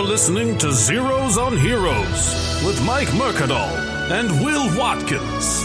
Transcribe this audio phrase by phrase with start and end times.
[0.00, 3.68] You're listening to Zeros on Heroes with Mike Mercadal
[4.10, 5.64] and Will Watkins.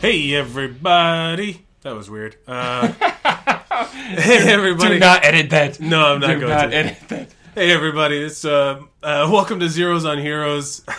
[0.00, 1.64] Hey everybody!
[1.82, 2.34] That was weird.
[2.48, 4.94] Uh, hey everybody!
[4.94, 5.78] Do not edit that.
[5.78, 6.76] No, I'm not Do going not to.
[6.76, 7.28] edit that.
[7.54, 8.18] Hey everybody!
[8.24, 10.84] It's uh, uh, welcome to Zeros on Heroes.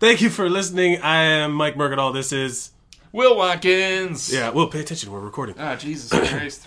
[0.00, 1.02] Thank you for listening.
[1.02, 2.14] I am Mike Mercadal.
[2.14, 2.70] This is
[3.12, 4.32] Will Watkins.
[4.32, 4.50] yeah.
[4.50, 5.10] Will, pay attention.
[5.10, 5.54] We're recording.
[5.58, 6.66] Ah, Jesus Christ.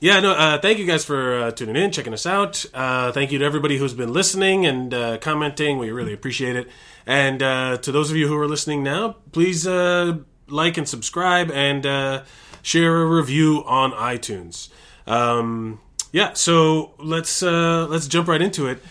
[0.00, 0.32] Yeah, no.
[0.32, 2.64] Uh, thank you guys for uh, tuning in, checking us out.
[2.74, 5.78] Uh, thank you to everybody who's been listening and uh, commenting.
[5.78, 6.68] We really appreciate it.
[7.06, 10.18] And uh, to those of you who are listening now, please uh,
[10.48, 12.22] like and subscribe and uh,
[12.62, 14.68] share a review on iTunes.
[15.06, 15.80] Um,
[16.12, 18.82] yeah, so let's uh, let's jump right into it.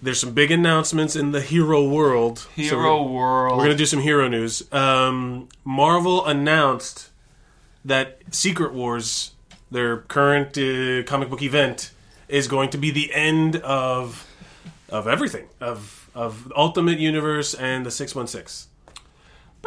[0.00, 2.38] There's some big announcements in the hero world.
[2.38, 3.56] So Hero we're- World.
[3.58, 4.62] we're going to do some hero news.
[4.72, 7.10] Um, Marvel announced
[7.84, 9.32] that Secret Wars,
[9.70, 11.90] their current uh, comic book event,
[12.28, 14.24] is going to be the end of
[14.90, 18.68] of everything of of Ultimate Universe and the Six One Six.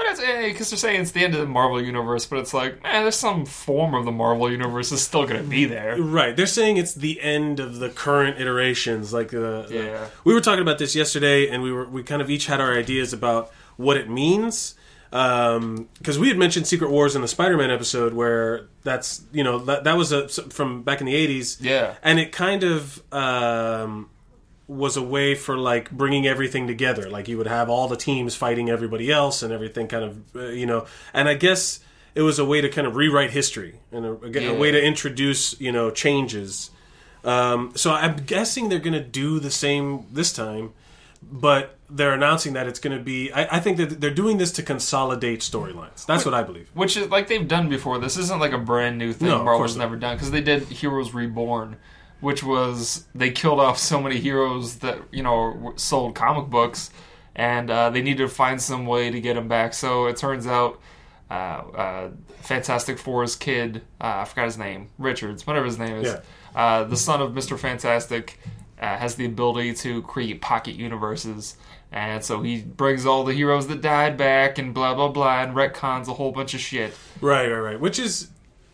[0.04, 2.54] But it's eh, because they're saying it's the end of the Marvel Universe, but it's
[2.54, 6.02] like, man, there's some form of the Marvel Universe is still going to be there.
[6.02, 9.14] Right, they're saying it's the end of the current iterations.
[9.14, 10.08] Like the, the- Yeah.
[10.24, 12.74] we were talking about this yesterday, and we were we kind of each had our
[12.74, 14.76] ideas about what it means.
[15.14, 19.60] Um, because we had mentioned Secret Wars in the Spider-Man episode, where that's you know
[19.66, 21.58] that that was a from back in the '80s.
[21.60, 21.96] Yeah.
[22.02, 24.10] and it kind of um,
[24.72, 27.10] was a way for like bringing everything together.
[27.10, 30.40] Like you would have all the teams fighting everybody else, and everything kind of uh,
[30.50, 30.86] you know.
[31.14, 31.80] And I guess
[32.16, 34.54] it was a way to kind of rewrite history and a, a Yeah.
[34.54, 36.72] way to introduce you know changes.
[37.24, 40.74] Um, so I'm guessing they're going to do the same this time,
[41.22, 43.32] but they're announcing that it's going to be.
[43.32, 46.06] I, I think that they're doing this to consolidate storylines.
[46.06, 46.70] That's what I believe.
[46.74, 48.00] Which is like they've done before.
[48.00, 51.14] This isn't like a brand new thing No, Marvel's never done because they did Heroes
[51.14, 51.76] Reborn,
[52.22, 56.90] which was they killed off so many heroes that you know sold comic books,
[57.36, 59.74] and uh, they needed to find some way to get them back.
[59.74, 60.80] So it turns out.
[61.30, 62.10] Uh, uh,
[62.42, 66.20] Fantastic Four's kid, uh, I forgot his name, Richards, whatever his name is, Yeah.
[66.54, 68.38] uh, the son of Mister Fantastic,
[68.82, 71.56] uh, has the ability to create pocket universes,
[71.90, 75.56] and so he brings all the heroes that died back, and blah blah blah, and
[75.56, 76.94] retcons a whole bunch of shit.
[77.22, 77.80] Right, right, right.
[77.80, 78.28] Which is,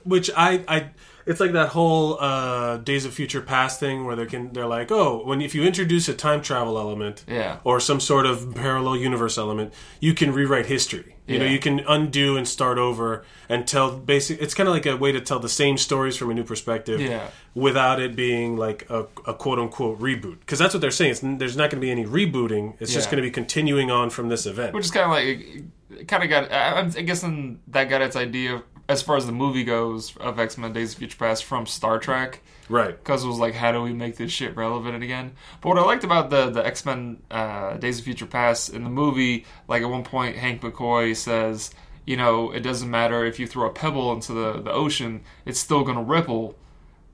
[0.03, 0.89] which I, I,
[1.27, 4.91] it's like that whole uh, Days of Future Past thing where they can, they're like,
[4.91, 7.57] oh, when if you introduce a time travel element, Yeah.
[7.63, 11.13] or some sort of parallel universe element, you can rewrite history.
[11.29, 14.41] You know, you can undo and start over and tell basic.
[14.41, 17.01] It's kind of like a way to tell the same stories from a new perspective,
[17.01, 17.27] Yeah.
[17.53, 20.39] without it being like a, a quote unquote reboot.
[20.39, 21.11] Because that's what they're saying.
[21.11, 22.75] It's, there's not going to be any rebooting.
[22.79, 24.73] It's just going to be continuing on from this event.
[24.73, 28.63] which is kind of like kind of got I- I'm guessing that got its idea
[28.89, 31.99] as far as the movie goes of X Men Days of Future Past from Star
[31.99, 32.97] Trek right.
[32.97, 35.33] because it was like how do we make this shit relevant again?
[35.61, 38.83] But what I liked about the the X Men uh, Days of Future Past in
[38.83, 41.71] the movie, like at one point Hank McCoy says.
[42.05, 45.59] You know, it doesn't matter if you throw a pebble into the, the ocean, it's
[45.59, 46.55] still going to ripple.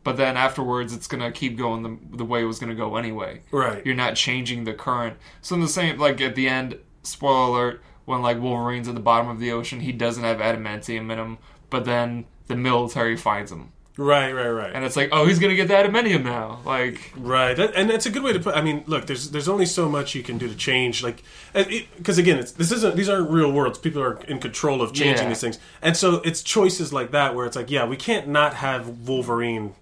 [0.03, 2.75] But then afterwards, it's going to keep going the, the way it was going to
[2.75, 3.83] go anyway Right.
[3.83, 5.17] you're not changing the current.
[5.41, 9.01] So in the same, like at the end, spoiler alert, when like Wolverine's at the
[9.01, 11.37] bottom of the ocean, he doesn't have adamantium in him,
[11.73, 14.31] but then the military finds him, Right.
[14.31, 14.49] Right.
[14.49, 14.71] Right.
[14.73, 16.59] and it's like, oh, he's gonna get the adamantium now.
[16.65, 18.55] Like, Right, that, and that's a good way to put.
[18.55, 21.21] I mean, look, there's there's only so much you can do to change, like,
[21.53, 21.63] uh,
[21.97, 23.77] because again, it's this isn't these aren't real worlds.
[23.79, 25.29] People are in control of changing Yeah.
[25.29, 28.53] these things, and so it's choices like that where it's like, yeah, we can't not
[28.55, 29.73] have Wolverine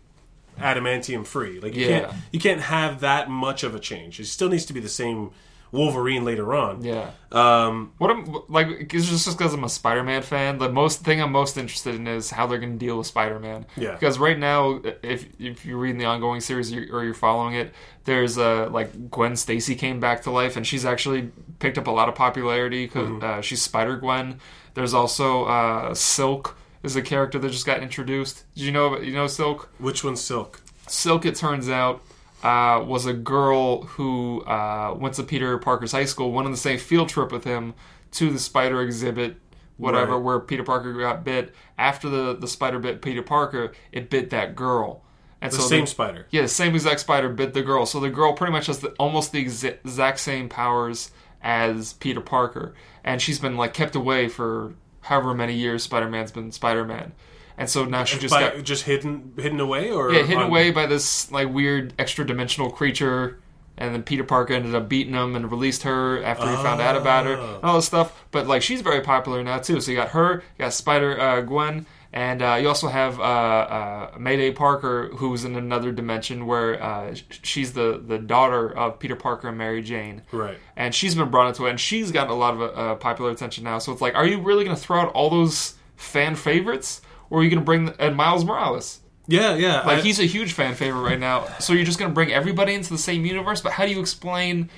[0.59, 1.59] adamantium free.
[1.59, 2.00] Like, you Yeah.
[2.02, 4.19] can't you can't have that much of a change.
[4.19, 5.31] It still needs to be the same
[5.72, 6.84] Wolverine later on.
[6.84, 7.12] yeah.
[7.32, 10.58] Um, What I'm like, it's just because I'm a Spider-Man fan.
[10.58, 13.66] The most thing I'm most interested in is how they're going to deal with Spider-Man.
[13.78, 13.94] Yeah.
[13.94, 17.74] Because right now, if if you're reading the ongoing series or you're following it,
[18.04, 21.91] there's uh like Gwen Stacy came back to life, and she's actually picked up a
[21.91, 24.40] lot of popularity because uh, she's Spider Gwen.
[24.74, 28.44] There's also uh, Silk is a character that just got introduced.
[28.56, 29.70] Did you know you know Silk?
[29.78, 30.59] which one's Silk?
[30.88, 32.02] Silk, it turns out,
[32.43, 36.58] uh, was a girl who uh, went to Peter Parker's high school, went on the
[36.58, 37.73] same field trip with him
[38.11, 39.38] to the spider exhibit,
[39.78, 40.22] whatever, Right.
[40.23, 41.53] where Peter Parker got bit.
[41.78, 45.03] After the, the spider bit Peter Parker, it bit that girl.
[45.41, 46.28] And The so same the- spider.
[46.29, 47.85] yeah, the same exact spider bit the girl.
[47.85, 51.11] So the girl pretty much has the, almost the exa- exact same powers
[51.41, 56.52] as Peter Parker, and she's been like kept away for however many years Spider-Man's been
[56.52, 57.14] Spider-Man,
[57.61, 60.49] and so now she just By- got just hidden hidden away, or yeah, hidden on-
[60.49, 63.40] away by this like weird extra dimensional creature
[63.78, 66.96] and then Peter Parker ended up beating him and released her after he found out
[66.96, 68.25] about her and all this stuff.
[68.29, 69.81] But like she's very popular now too.
[69.81, 73.23] So you got her, you got Spider uh, Gwen, and uh, you also have uh,
[73.23, 79.16] uh, Mayday Parker, who's in another dimension where uh, she's the the daughter of Peter
[79.16, 80.22] Parker and Mary Jane.
[80.31, 80.57] Right.
[80.75, 83.64] And she's been brought into it, and she's gotten a lot of uh, popular attention
[83.64, 83.79] now.
[83.79, 87.39] So it's like, are you really going to throw out all those fan favorites, or
[87.39, 88.99] are you going to bring and Miles Morales?
[89.28, 89.81] Yeah, yeah.
[89.81, 91.47] Like I- he's a huge fan favorite right now.
[91.59, 93.99] So you're just going to bring everybody into the same universe, but how do you
[93.99, 94.69] explain?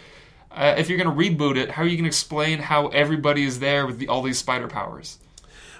[0.51, 3.43] Uh, if you're going to reboot it, how are you going to explain how everybody
[3.43, 5.17] is there with the, all these spider powers?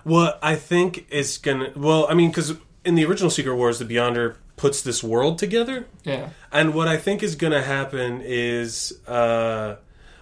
[0.06, 3.86] Well, I think it's gonna well, I mean, because in the original Secret Wars, the
[3.86, 9.76] Beyonder puts this world together, Yeah, and what I think is gonna happen is, uh,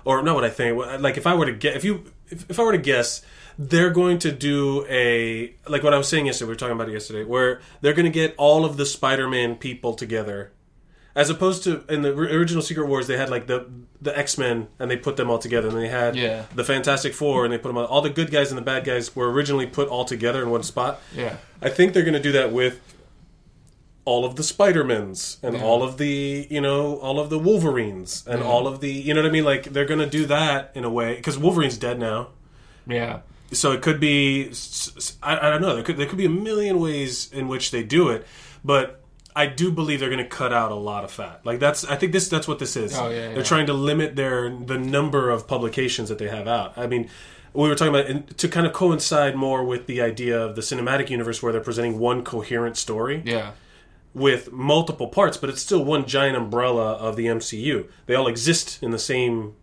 [0.05, 2.59] or not what I think, like if I were to get, if you, if, if
[2.59, 3.23] I were to guess,
[3.69, 6.47] they're going to do a like what I was saying yesterday.
[6.47, 9.55] We were talking about it yesterday, where they're going to get all of the Spider-Man
[9.57, 10.51] people together.
[11.13, 13.69] As opposed to in the original Secret Wars, they had like the
[14.01, 16.45] the X Men and they put them all together, and they had Yeah.
[16.55, 17.85] the Fantastic Four and they put them all.
[17.85, 20.63] All the good guys and the bad guys were originally put all together in one
[20.63, 20.99] spot.
[21.15, 22.79] yeah, I think they're going to do that with
[24.05, 25.63] all of the Spider-Mans and Yeah.
[25.63, 29.21] all of the, you know, all of the Wolverines and all of the, you know
[29.21, 29.43] what I mean?
[29.45, 32.29] Like they're going to do that in a way because Wolverine's dead now.
[32.87, 33.19] yeah.
[33.53, 35.75] So it could be—I don't know.
[35.75, 38.25] There could there could be a million ways in which they do it,
[38.63, 39.01] but
[39.35, 41.41] I do believe they're going to cut out a lot of fat.
[41.45, 42.97] Like that's, I think this that's what this is.
[42.97, 46.77] Oh, yeah, They're trying to limit their the number of publications that they have out.
[46.77, 47.09] I mean,
[47.53, 50.61] we were talking about in, to kind of coincide more with the idea of the
[50.61, 53.51] cinematic universe where they're presenting one coherent story Yeah,
[54.13, 57.87] with multiple parts, but it's still one giant umbrella of the MCU.
[58.05, 59.55] They all exist in the same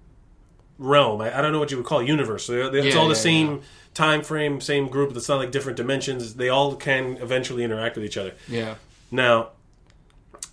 [0.78, 1.20] realm.
[1.20, 2.48] I, I don't know what you would call a universe.
[2.48, 3.62] It's Yeah, all the yeah, same
[3.98, 5.14] time frame, same group.
[5.16, 6.34] It's not like different dimensions.
[6.34, 8.32] They all can eventually interact with each other.
[8.48, 8.76] yeah,
[9.10, 9.48] Now,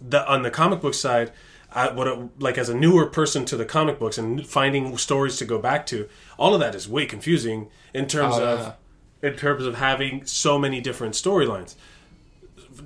[0.01, 1.31] the, on the comic book side,
[1.71, 5.37] I, what it, like as a newer person to the comic books and finding stories
[5.37, 9.29] to go back to, all of that is way confusing in terms Oh, of yeah.
[9.29, 11.75] in terms of having so many different storylines.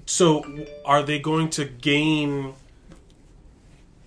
[0.05, 2.53] So, are they going to gain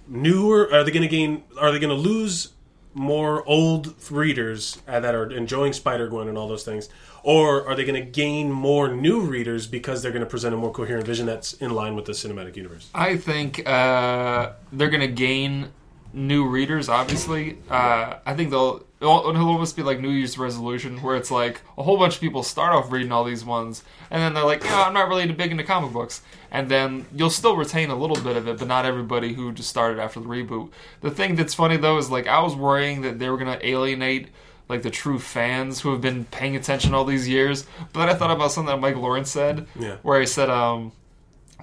[0.06, 0.68] newer?
[0.72, 1.42] Are they going to gain?
[1.58, 2.51] Are they going to lose
[2.94, 6.88] more old readers uh, that are enjoying Spider Gwen and all those things,
[7.22, 10.58] or are they going to gain more new readers because they're going to present a
[10.58, 12.90] more coherent vision that's in line with the cinematic universe?
[12.94, 15.68] I think uh, they're going to gain
[16.12, 16.88] new readers.
[16.88, 21.30] Obviously, uh, I think they'll it'll, it'll almost be like New Year's resolution, where it's
[21.30, 24.44] like a whole bunch of people start off reading all these ones, and then they're
[24.44, 27.96] like, "Yeah, I'm not really big into comic books," and then you'll still retain a
[27.96, 30.70] little bit of it, but not everybody who just started after the reboot.
[31.00, 33.66] The thing that's funny though is like I was worrying that they were going to
[33.66, 34.28] alienate.
[34.68, 38.14] Like the true fans who have been paying attention all these years, but then I
[38.14, 39.96] thought about something that Mike Lawrence said, Yeah.
[40.02, 40.92] where he said, um,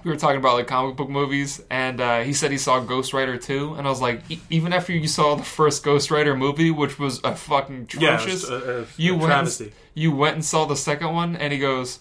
[0.04, 3.12] we were talking about like comic book movies, and uh, he said he saw Ghost
[3.12, 6.36] Rider 2, and I was like, e- even after you saw the first Ghost Rider
[6.36, 10.12] movie, which was a fucking Yeah, atrocious, it's a- a- you a went and, you
[10.12, 12.00] went and saw the second one, and he goes,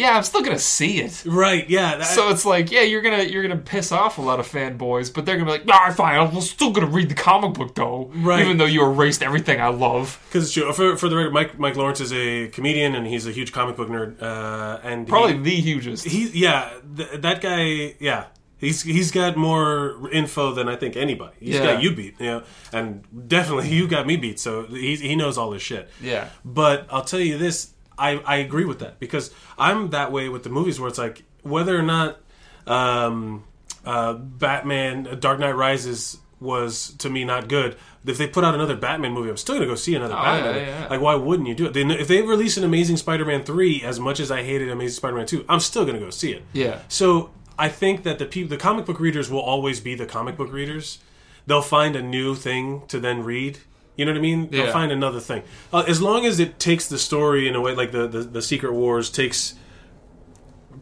[0.00, 1.68] "Yeah, I'm still gonna see it." Right?
[1.68, 1.96] Yeah.
[1.98, 5.12] That, So it's like, yeah, you're gonna you're gonna piss off a lot of fanboys,
[5.12, 8.10] but they're gonna be like, "Nah, fine, I'm still gonna read the comic book though,
[8.14, 8.40] Right.
[8.40, 12.00] even though you erased everything I love." Because for, for the record, Mike Mike Lawrence
[12.00, 14.20] is a comedian and he's a huge comic book nerd.
[14.22, 16.04] Uh, and Probably he, the hugest.
[16.06, 18.24] he yeah th- that guy yeah
[18.58, 21.34] he's he's got more info than I think anybody.
[21.40, 21.64] He's Yeah.
[21.74, 22.42] got you beat, you know,
[22.72, 24.38] and definitely you got me beat.
[24.40, 25.88] So he he knows all this shit.
[26.00, 26.28] Yeah.
[26.44, 30.42] But I'll tell you this, I I agree with that because I'm that way with
[30.42, 32.18] the movies where it's like whether or not
[32.66, 33.44] um,
[33.84, 37.76] uh, Batman uh, Dark Knight Rises was to me not good.
[38.06, 40.54] If they put out another Batman movie, I'm still gonna go see another Oh, Batman.
[40.54, 40.86] yeah, yeah, yeah.
[40.88, 41.74] Like, why wouldn't you do it?
[41.74, 45.26] They, if they release an Amazing Spider-Man three, as much as I hated Amazing Spider-Man
[45.26, 46.42] two, I'm still gonna go see it.
[46.54, 46.80] Yeah.
[46.88, 50.38] So I think that the people, the comic book readers, will always be the comic
[50.38, 50.98] book readers.
[51.46, 53.58] They'll find a new thing to then read.
[53.96, 54.48] You know what I mean?
[54.48, 55.42] They'll find another thing.
[55.72, 58.42] Uh, as long as it takes the story in a way, like the, the the
[58.42, 59.54] Secret Wars takes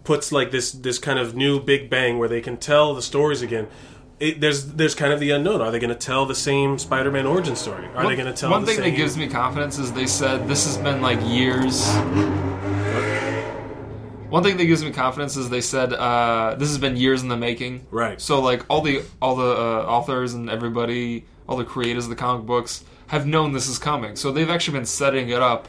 [0.04, 3.42] puts like this this kind of new big bang where they can tell the stories
[3.42, 3.66] again.
[4.20, 5.60] It, there's there's kind of the unknown.
[5.60, 7.86] Are they going to tell the same Spider-Man origin story?
[7.94, 8.90] Are they going to tell One the thing same?
[8.90, 11.86] that gives me confidence is they said this has been like years.
[14.28, 17.28] One thing that gives me confidence is they said uh, this has been years in
[17.28, 17.86] the making.
[17.90, 18.20] Right.
[18.20, 22.16] So like all the all the uh, authors and everybody, all the creators of the
[22.16, 24.16] comic books have known this is coming.
[24.16, 25.68] So they've actually been setting it up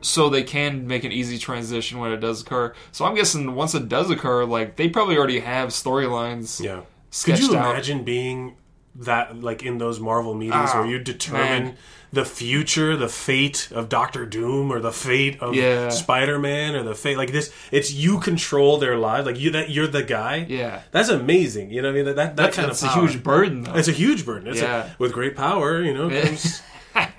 [0.00, 2.74] so they can make an easy transition when it does occur.
[2.92, 6.62] So I'm guessing once it does occur, like they probably already have storylines.
[6.62, 6.82] yeah.
[7.24, 7.70] Could you out.
[7.72, 8.56] imagine being
[8.94, 11.76] that like in those Marvel meetings Ah, where you determine man.
[12.16, 15.90] The future, the fate of Doctor Doom or the fate of Yeah.
[15.90, 17.52] Spider Man or the fate like this.
[17.70, 19.24] It's you control their lives.
[19.26, 20.44] Like you that you're the guy.
[20.48, 20.80] Yeah.
[20.90, 21.70] that's amazing.
[21.70, 22.04] You know what I mean?
[22.06, 23.74] That that, that kind That's of a huge burden, though.
[23.76, 24.48] It's a huge burden.
[24.48, 24.90] It's a- Yeah.
[24.98, 26.10] with great power, you know.
[26.10, 26.62] Comes,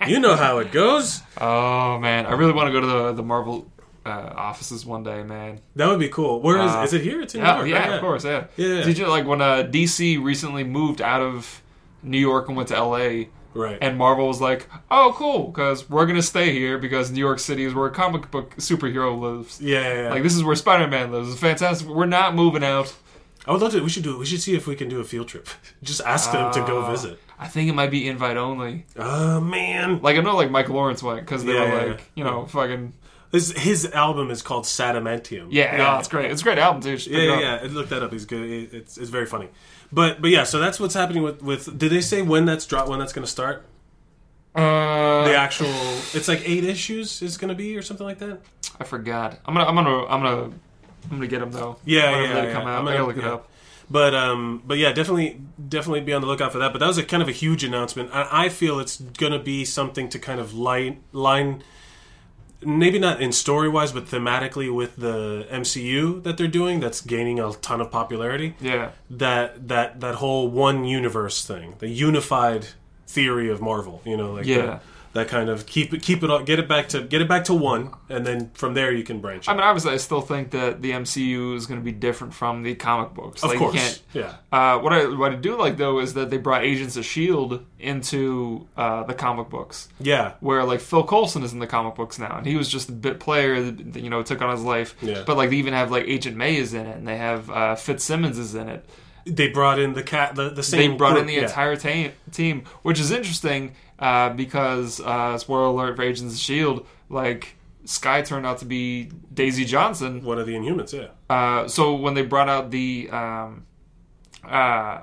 [0.08, 1.22] you know how it goes.
[1.40, 3.72] Oh man, I really want to go to the the Marvel
[4.08, 5.60] uh, offices one day, man.
[5.76, 6.42] That would be cool.
[6.42, 7.22] Where is Uh, is it here?
[7.22, 7.70] It's in Yeah, New York.
[7.70, 7.94] yeah, right?
[7.96, 8.46] of course, yeah.
[8.58, 8.82] Yeah.
[8.84, 11.62] Did you like when uh, DC recently moved out of
[12.02, 13.26] New York and went to LA?
[13.58, 13.78] Right.
[13.82, 17.64] And Marvel was like, "Oh, cool, because we're gonna stay here because New York City
[17.66, 19.60] is where a comic book superhero lives.
[19.62, 20.10] yeah, yeah, yeah.
[20.12, 21.32] Like this is where Spider Man lives.
[21.32, 21.88] It's fantastic.
[21.88, 22.96] We're not moving out.
[23.46, 23.82] I would love to.
[23.82, 24.20] We should do it.
[24.20, 25.48] We should see if we can do a field trip.
[25.84, 27.20] Just ask them to go Uh, visit.
[27.40, 28.86] I think it might be invite only.
[28.98, 31.98] Oh man, Like I know, like Mike Lawrence went because they Yeah, were yeah, like,
[32.00, 32.04] yeah.
[32.16, 32.94] you know, fucking
[33.32, 35.48] his his album is called Sadamantium.
[35.52, 36.00] yeah, yeah.
[36.00, 36.32] it's great.
[36.32, 36.92] It's a great album too.
[36.92, 37.62] You should Yeah, pick it yeah, up.
[37.64, 37.70] yeah.
[37.72, 38.12] Look that up.
[38.12, 38.50] He's good.
[38.50, 39.50] It- It's it's very funny.
[39.92, 40.44] But but yeah.
[40.44, 41.78] So that's what's happening with with.
[41.78, 42.88] Did they say when that's drop?
[42.90, 43.66] When that's going to start?
[44.56, 45.68] Uh, The actual.
[46.14, 48.40] It's like eight issues is going to be or something like that.
[48.80, 49.40] I forgot.
[49.46, 51.78] I'm gonna, I'm gonna, I'm gonna, I'm gonna get them though.
[51.86, 52.54] Yeah, yeah, they yeah.
[52.54, 52.80] come out.
[52.80, 53.50] I'm gonna- gotta look it up.
[53.90, 55.40] But um, but yeah, definitely,
[55.70, 56.74] definitely be on the lookout for that.
[56.74, 58.10] But that was a kind of a huge announcement.
[58.14, 61.64] I, I feel it's gonna be something to kind of line line,
[62.62, 66.80] maybe not in story wise, but thematically with the MCU that they're doing.
[66.80, 68.56] That's gaining a ton of popularity.
[68.62, 72.68] Yeah, That that that whole one universe thing, the unified
[73.08, 74.02] theory of Marvel.
[74.06, 74.56] You know, like Yeah.
[74.66, 74.80] the-
[75.18, 77.44] that kind of keep it keep it all, get it back to get it back
[77.46, 79.48] to one, and then from there you can branch.
[79.48, 79.54] Out.
[79.54, 82.62] I mean, obviously, I still think that the MCU is going to be different from
[82.62, 83.42] the comic books.
[83.44, 84.02] of like, course, you can't.
[84.14, 84.36] yeah.
[84.52, 87.66] Uh, what I what I do like though is that they brought Agents of Shield
[87.80, 92.20] into uh, the comic books, Yeah, where like Phil Coulson is in the comic books
[92.20, 94.96] now, and he was just a bit player that you know took on his life.
[95.02, 95.24] Yeah.
[95.26, 97.76] But like they even have like Agent May is in it, and they have uh,
[97.76, 98.86] Fitzsimmons is in it.
[99.26, 100.92] they brought in the cat, the, the same.
[100.92, 101.42] they brought in the yeah.
[101.42, 106.86] entire ta- team, which is interesting uh, because uh, spoiler alert for Agents of Shield,
[107.10, 110.24] like Skye turned out to be Daisy Johnson.
[110.24, 110.94] one of the Inhumans.
[110.94, 113.66] Yeah, Uh, so when they brought out the um,
[114.44, 115.02] uh,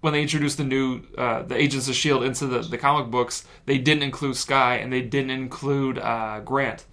[0.00, 3.44] when they introduced the new uh, the Agents of Shield into the, the comic books,
[3.64, 6.84] they didn't include Skye and they didn't include uh, Grant.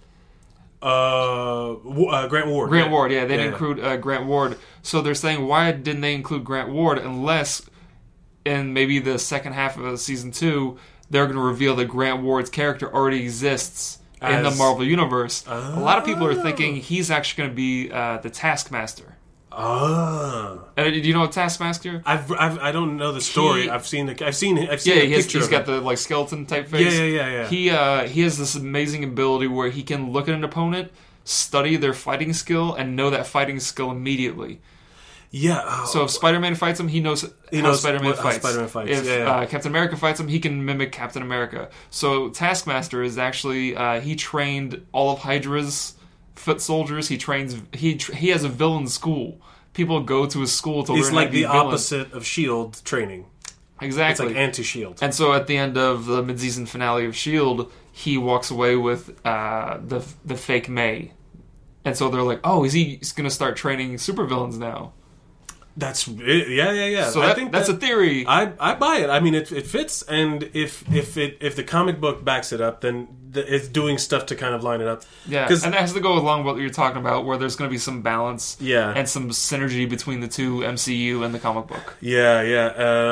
[0.82, 2.70] uh, uh Grant Ward.
[2.70, 2.92] Grant yeah.
[2.92, 4.58] Ward, yeah, they Yeah, didn't include uh, Grant Ward.
[4.82, 7.62] So they're saying why didn't they include Grant Ward unless
[8.44, 10.78] in maybe the second half of season two
[11.14, 15.44] they're going to reveal that Grant Ward's character already exists in the Marvel universe.
[15.46, 16.42] A lot of people are Oh.
[16.42, 19.16] thinking he's actually going to be uh, the Taskmaster.
[19.52, 22.02] Ah, Uh, do you know what Taskmaster?
[22.04, 23.62] I've, I've I don't know the story.
[23.62, 25.38] He- I've seen the I've seen I've seen Yeah, the he has, picture.
[25.38, 25.66] he's of got it.
[25.66, 26.92] the like skeleton type face.
[26.92, 27.46] Yeah, yeah, yeah, yeah.
[27.48, 30.90] He uh, he has this amazing ability where he can look at an opponent,
[31.24, 34.60] study their fighting skill, and know that fighting skill immediately.
[35.36, 35.62] Yeah.
[35.64, 38.36] oh, So if Spider-Man fights him, he knows He how knows Spider-Man what- fights.
[38.36, 39.30] Spider-Man fights, If yeah, yeah.
[39.30, 41.70] Uh, Captain America fights him, he can mimic Captain America.
[41.90, 45.94] So Taskmaster is actually uh, he trained all of Hydra's
[46.36, 47.08] foot soldiers.
[47.08, 49.40] He trains he he has a villain school.
[49.72, 52.80] People go to his school to he's learn like how to the opposite of Shield
[52.84, 53.26] training.
[53.80, 54.26] Exactly.
[54.26, 55.00] It's like anti Shield.
[55.02, 59.10] And so at the end of the mid-season finale of Shield, he walks away with
[59.26, 61.10] uh, the the fake May.
[61.84, 64.92] And so they're like, "Oh, is he going to start training supervillains now?"
[65.76, 67.10] That's yeah, yeah, yeah.
[67.10, 68.24] So I that, think that's that- a theory.
[68.26, 69.10] I, I buy it.
[69.10, 72.60] I mean, it, it fits, and if if it if the comic book backs it
[72.60, 75.02] up, then the, it's doing stuff to kind of line it up.
[75.26, 77.56] yeah, 'Cause- and that has to go along with what you're talking about, where there's
[77.56, 78.92] going to be some balance, Yeah.
[78.96, 81.96] and some synergy between the two MCU and the comic book.
[82.00, 82.66] Yeah, yeah,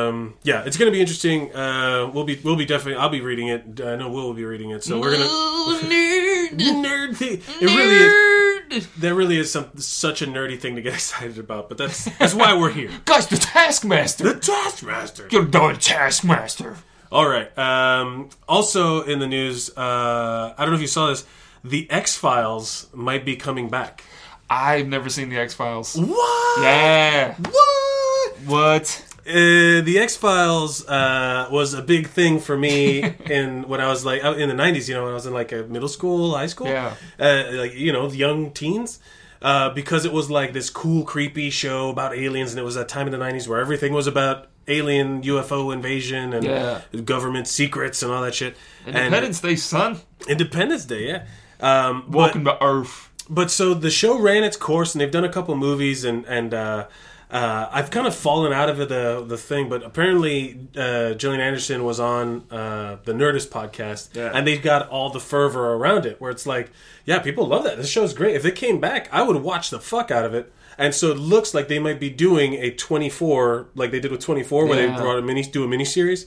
[0.09, 0.63] um, yeah.
[0.65, 1.55] It's gonna be interesting.
[1.55, 2.97] Uh, we'll be we'll be definitely.
[3.01, 3.81] I'll be reading it.
[3.85, 4.83] I know Will will be reading it.
[4.85, 5.25] So we're gonna
[5.83, 7.17] nerd.
[7.17, 7.43] Thing.
[7.61, 8.87] It really is.
[8.97, 12.35] There really is some such a nerdy thing to get excited about, but that's that's
[12.35, 12.91] why we're here.
[13.05, 14.25] Guys, the Taskmaster.
[14.33, 15.29] The Taskmaster.
[15.31, 16.77] You're the Taskmaster.
[17.13, 17.57] All right.
[17.59, 21.27] Um, also in the news, uh, I don't know if you saw this.
[21.63, 24.03] The X Files might be coming back.
[24.49, 25.95] I've never seen the X Files.
[25.95, 26.63] What?
[26.63, 27.35] Yeah.
[27.37, 28.37] What?
[28.47, 29.15] What?
[29.27, 34.07] Uh, the X Files uh, was a big thing for me in when I was
[34.07, 34.89] like in the '90s.
[34.89, 36.69] You know, when I was in like a middle school, high school.
[36.69, 36.95] Yeah.
[37.21, 38.99] Uh, like you know, the young teens.
[39.43, 42.89] Uh, because it was like this cool, creepy show about aliens, and it was that
[42.89, 46.81] time in the '90s where everything was about alien UFO invasion and Yeah.
[47.05, 48.57] government secrets and all that shit.
[48.87, 50.01] Independence Day, son.
[50.29, 51.23] Independence Day, yeah.
[51.61, 53.11] Um, but, to Earth.
[53.31, 56.53] but so the show ran its course, and they've done a couple movies, and and
[56.53, 56.87] uh,
[57.31, 59.69] uh, I've kind of fallen out of the the thing.
[59.69, 64.33] But apparently, uh, Gillian Anderson was on uh, the Nerdist podcast, Yeah.
[64.35, 66.21] and they got all the fervor around it.
[66.21, 66.71] Where it's like,
[67.05, 67.77] yeah, people love that.
[67.77, 68.35] This show's great.
[68.35, 70.53] If it came back, I would watch the fuck out of it.
[70.79, 74.21] And so it looks like they might be doing a 24 like they did with
[74.21, 74.91] 24 where Yeah.
[74.97, 76.27] they brought a mini do a mini series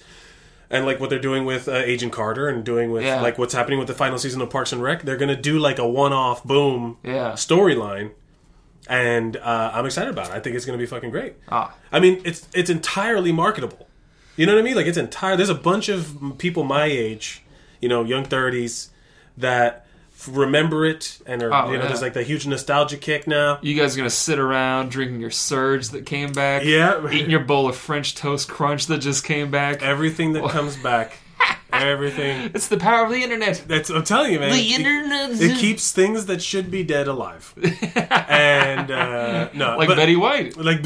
[0.69, 3.21] and like what they're doing with uh, agent carter and doing with Yeah.
[3.21, 5.79] like what's happening with the final season of parks and rec they're gonna do like
[5.79, 7.33] a one-off boom Yeah.
[7.33, 8.11] storyline
[8.87, 11.73] and uh, i'm excited about it i think it's gonna be fucking great Ah.
[11.91, 13.87] i mean it's it's entirely marketable
[14.35, 17.43] you know what i mean like it's entire there's a bunch of people my age
[17.81, 18.89] you know young 30s
[19.37, 19.84] that
[20.31, 21.87] remember it and are Oh, you know yeah.
[21.87, 25.31] there's like that huge nostalgia kick now You guys are gonna sit around drinking your
[25.31, 26.63] surge that came back.
[26.63, 27.07] Yeah.
[27.11, 29.81] Eating your bowl of French toast crunch that just came back.
[29.83, 31.17] everything that comes back
[31.73, 33.63] everything It's the power of the internet.
[33.67, 35.31] that's i'm telling you man The it- internet.
[35.41, 37.53] it keeps things that should be dead alive
[37.95, 40.55] and uh no like but- Betty White.
[40.57, 40.81] like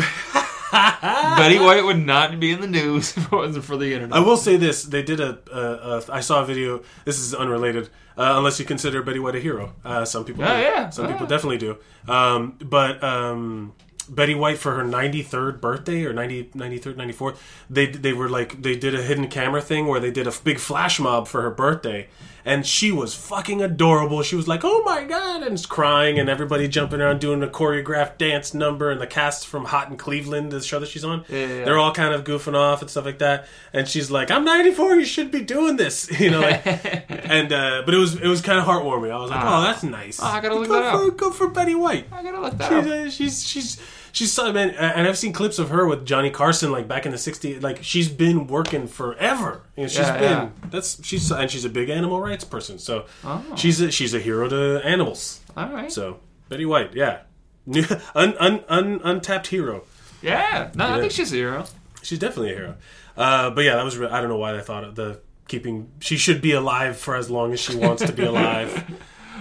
[0.71, 4.15] Betty White would not be in the news if it wasn't for the internet.
[4.15, 5.39] I will say this: they did a.
[5.51, 5.59] a,
[5.97, 6.83] a I saw a video.
[7.05, 9.73] This is unrelated, uh, unless you consider Betty White a hero.
[9.83, 10.61] Uh, some people, Oh, do.
[10.61, 10.89] yeah.
[10.89, 11.29] some Oh, people yeah.
[11.29, 11.77] definitely do.
[12.07, 13.73] Um, but um,
[14.09, 17.37] Betty White for her 93rd birthday or 90, 93rd, 94th,
[17.69, 20.59] they they were like they did a hidden camera thing where they did a big
[20.59, 22.07] flash mob for her birthday,
[22.45, 24.21] and she was fucking adorable.
[24.23, 28.17] She was like, "Oh my god!" and crying, and everybody jumping around doing a choreographed
[28.17, 31.39] dance number, and the cast from Hot in Cleveland, the show that she's on, yeah,
[31.39, 31.65] yeah.
[31.65, 33.47] they're all kind of goofing off and stuff like that.
[33.73, 34.95] And she's like, "I'm 94.
[34.95, 36.41] You should be doing this," you know.
[36.41, 36.65] Like,
[37.09, 39.11] and uh, but it was it was kind of heartwarming.
[39.11, 41.17] I was like, "Oh, that's nice." I gotta look go that for, up.
[41.17, 42.05] Go for Betty White.
[42.11, 43.07] I gotta look that She's, up.
[43.07, 46.71] uh, she's she's she's so man, and I've seen clips of her with Johnny Carson
[46.71, 47.61] like back in the '60s.
[47.61, 49.63] Like she's been working forever.
[49.75, 50.49] You know, she's Yeah, been yeah.
[50.69, 52.79] that's she's and she's a big animal rights person.
[52.79, 53.43] So Oh.
[53.55, 55.39] she's a, she's a hero to animals.
[55.57, 55.91] All right.
[55.91, 57.21] So Betty White, yeah,
[58.15, 59.83] un, un, un, untapped hero.
[60.21, 60.71] yeah.
[60.75, 61.65] No, I think she's a hero.
[62.01, 62.75] She's definitely a hero.
[63.17, 65.89] Uh, but yeah, that was re- I don't know why they thought of the keeping.
[65.99, 68.71] She should be alive for as long as she wants to be alive.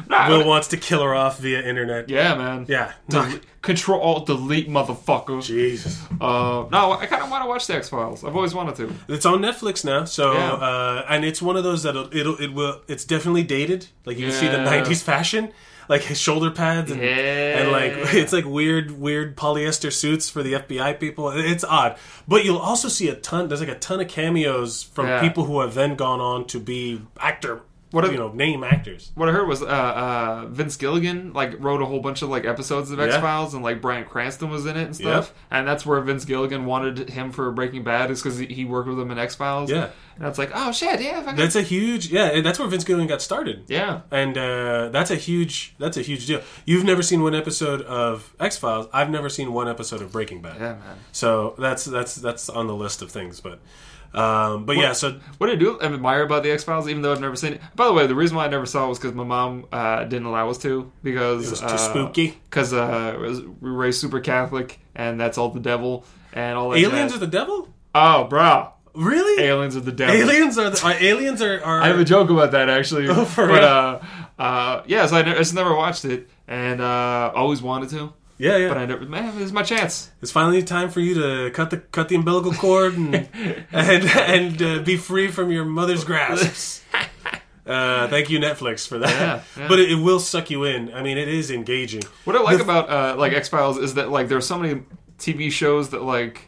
[0.08, 2.08] Nah, Will wants to kill her off via internet.
[2.08, 2.66] yeah, man.
[2.68, 2.92] Yeah.
[3.08, 5.42] Del- Control Alt Delete, motherfucker.
[5.42, 6.00] Jesus.
[6.20, 8.22] Uh, no, I kind of want to watch the X Files.
[8.24, 8.92] I've always wanted to.
[9.08, 10.52] It's on Netflix now, so Yeah.
[10.52, 13.86] uh, and it's one of those that it'll, it'll it will it's definitely dated.
[14.04, 15.52] Like you can see the '90s fashion,
[15.88, 20.52] like his shoulder pads and, and like it's like weird weird polyester suits for the
[20.54, 21.30] FBI people.
[21.30, 23.48] It's odd, but you'll also see a ton.
[23.48, 25.20] There's like a ton of cameos from Yeah.
[25.20, 27.62] people who have then gone on to be actor.
[27.90, 29.12] What if- you know, name actors.
[29.14, 32.44] What I heard was uh, uh, Vince Gilligan like wrote a whole bunch of like
[32.44, 35.32] episodes of X Files, and like Bryan Cranston was in it and stuff.
[35.50, 38.88] And that's where Vince Gilligan wanted him for Breaking Bad, is because he, he worked
[38.88, 39.70] with him in X Files.
[39.70, 39.88] Yeah.
[40.18, 42.40] And it's like, oh shit, yeah, fucking- That's a huge yeah.
[42.40, 43.64] That's where Vince Gilligan got started.
[43.68, 44.00] yeah.
[44.10, 46.42] and uh, that's a huge that's a huge deal.
[46.64, 48.88] You've never seen one episode of X Files.
[48.92, 50.56] I've never seen one episode of Breaking Bad.
[50.56, 50.98] Yeah, man.
[51.12, 53.40] So that's that's that's on the list of things.
[53.40, 53.60] But
[54.14, 57.20] um, but yeah, so What I do admire about the X Files, even though I've
[57.20, 57.60] never seen it.
[57.76, 60.04] By the way, the reason why I never saw it was because my mom uh,
[60.04, 62.38] didn't allow us to because It was too uh, spooky?
[62.44, 63.16] Because uh,
[63.60, 66.78] we were raised super Catholic, and that's all the devil and all that.
[66.78, 67.16] aliens jazz.
[67.16, 67.68] are the devil.
[67.94, 69.44] oh, bro, Really?
[69.44, 70.14] aliens are the devil.
[70.16, 71.62] aliens are the are, aliens are.
[71.62, 73.08] are I have a joke about that actually.
[73.08, 73.64] Oh, for but real?
[73.64, 77.90] uh, uh, yeah, so I, ne- I just never watched it, and uh, always wanted
[77.90, 78.68] to, yeah, yeah.
[78.68, 79.04] but I never.
[79.04, 80.10] Man, this is my chance.
[80.22, 83.14] it's finally time for you to cut the cut the umbilical cord and
[83.72, 86.82] and and uh, be free from your mother's grasps.
[87.66, 89.10] Uh, thank you, Netflix, for that.
[89.10, 89.68] Yeah, yeah.
[89.68, 90.90] But it, it will suck you in.
[90.94, 92.00] I mean, it is engaging.
[92.24, 94.84] What I like The- about uh, like X Files is that like there's so many
[95.18, 96.47] TV shows that like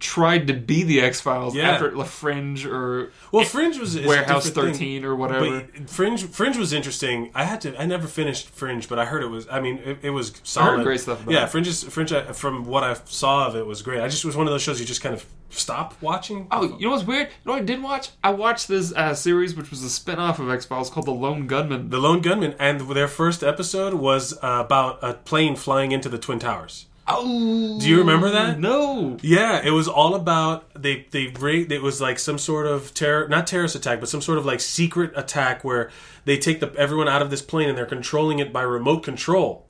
[0.00, 1.70] tried to be the X Files Yeah.
[1.70, 5.00] after like, Fringe or Well, Fringe was Warehouse different thing.
[5.00, 5.60] 13 or whatever.
[5.76, 7.30] But Fringe, Fringe was interesting.
[7.34, 7.80] I had to.
[7.80, 9.46] I never finished Fringe, but I heard it was.
[9.50, 10.76] I mean, it, it was I solid.
[10.76, 11.46] heard great stuff about yeah.
[11.46, 12.12] Fringe is Fringe.
[12.34, 14.00] From what I saw of it, was great.
[14.00, 16.48] I just was one of those shows you just kind of stop watching.
[16.50, 17.28] Oh, you know what's weird?
[17.28, 18.10] You know what I did watch?
[18.22, 21.12] I watched this uh, series, which was a spin off of X Files called The
[21.12, 21.90] Lone Gunmen.
[21.90, 26.18] The Lone Gunmen, and their first episode was uh, about a plane flying into the
[26.18, 26.86] Twin Towers.
[27.06, 28.58] Oh, Do you remember that?
[28.58, 29.18] No.
[29.20, 33.28] Yeah, it was all about they they ra- it was like some sort of terror
[33.28, 35.90] not terrorist attack, but some sort of like secret attack where
[36.24, 39.66] they take the everyone out of this plane and they're controlling it by remote control.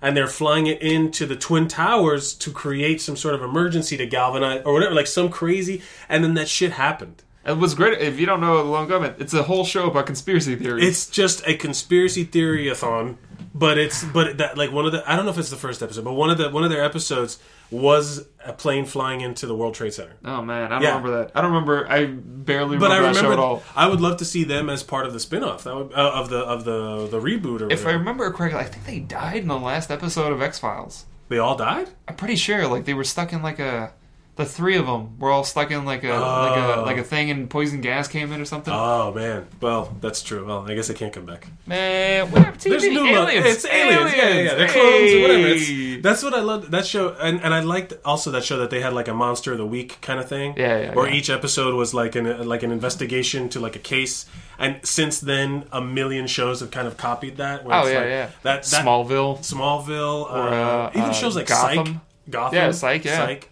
[0.00, 4.06] And they're flying it into the twin towers to create some sort of emergency to
[4.06, 5.82] galvanize or whatever, like some crazy.
[6.08, 7.22] And then that shit happened.
[7.46, 7.98] It was great.
[8.00, 10.84] If you don't know The Lone Gunmen, it's a whole show about conspiracy theories.
[10.84, 13.18] It's just a conspiracy theory a thon,
[13.58, 15.82] but it's but that like one of the I don't know if it's the first
[15.82, 17.38] episode, but one of the one of their episodes
[17.70, 20.12] was a plane flying into the World Trade Center.
[20.24, 20.88] oh man, I don't Yeah.
[20.90, 21.32] remember that.
[21.34, 21.86] I don't remember.
[21.90, 23.62] I barely But remember, I that remember at all.
[23.74, 25.64] I would love to see them as part of the spin-off.
[25.64, 28.64] That would uh, of the of the the reboot or If I remember correctly, I
[28.64, 31.06] think they died in the last episode of X Files.
[31.28, 31.88] they all died.
[32.06, 33.92] I'm pretty sure, like they were stuck in like a
[34.36, 37.30] The three of them were all stuck in like a like a like a thing,
[37.30, 38.72] and poison gas came in or something.
[38.72, 40.44] Oh man, well that's true.
[40.44, 41.48] Well, I guess they can't come back.
[41.66, 43.46] Man, TV There's new aliens.
[43.46, 44.12] It's aliens.
[44.14, 44.54] Yeah, yeah, yeah.
[44.54, 45.46] They're clones or whatever.
[45.48, 48.68] It's, that's what I loved That show, and, and I liked also that show that
[48.68, 50.52] they had like a monster of the week kind of thing.
[50.58, 51.14] Yeah, yeah, Where yeah.
[51.14, 54.26] each episode was like an like an investigation to like a case,
[54.58, 57.64] and since then a million shows have kind of copied that.
[57.64, 58.30] Where Oh it's yeah, like, yeah.
[58.42, 59.38] That, that Smallville.
[59.38, 61.86] Smallville, uh, uh, even shows like Gotham.
[61.86, 61.96] Psych,
[62.28, 63.16] Gotham, Yeah, Psych, yeah.
[63.16, 63.50] Psych.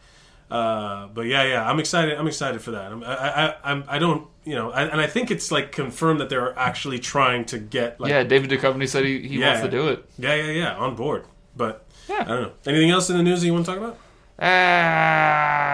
[0.54, 2.16] Uh, but yeah, yeah, I'm excited.
[2.18, 2.92] I'm excited for that.
[2.92, 3.14] I'm, I,
[3.48, 6.56] I, I'm, I don't, you know, I, and I think it's like confirmed that they're
[6.58, 9.48] actually trying to get like, Yeah, David Duchovny said he, he Yeah.
[9.48, 10.08] wants to do it.
[10.18, 11.24] yeah, yeah, yeah, on board.
[11.56, 12.20] But Yeah.
[12.20, 12.52] I don't know.
[12.66, 13.98] Anything else in the news that you want to talk about?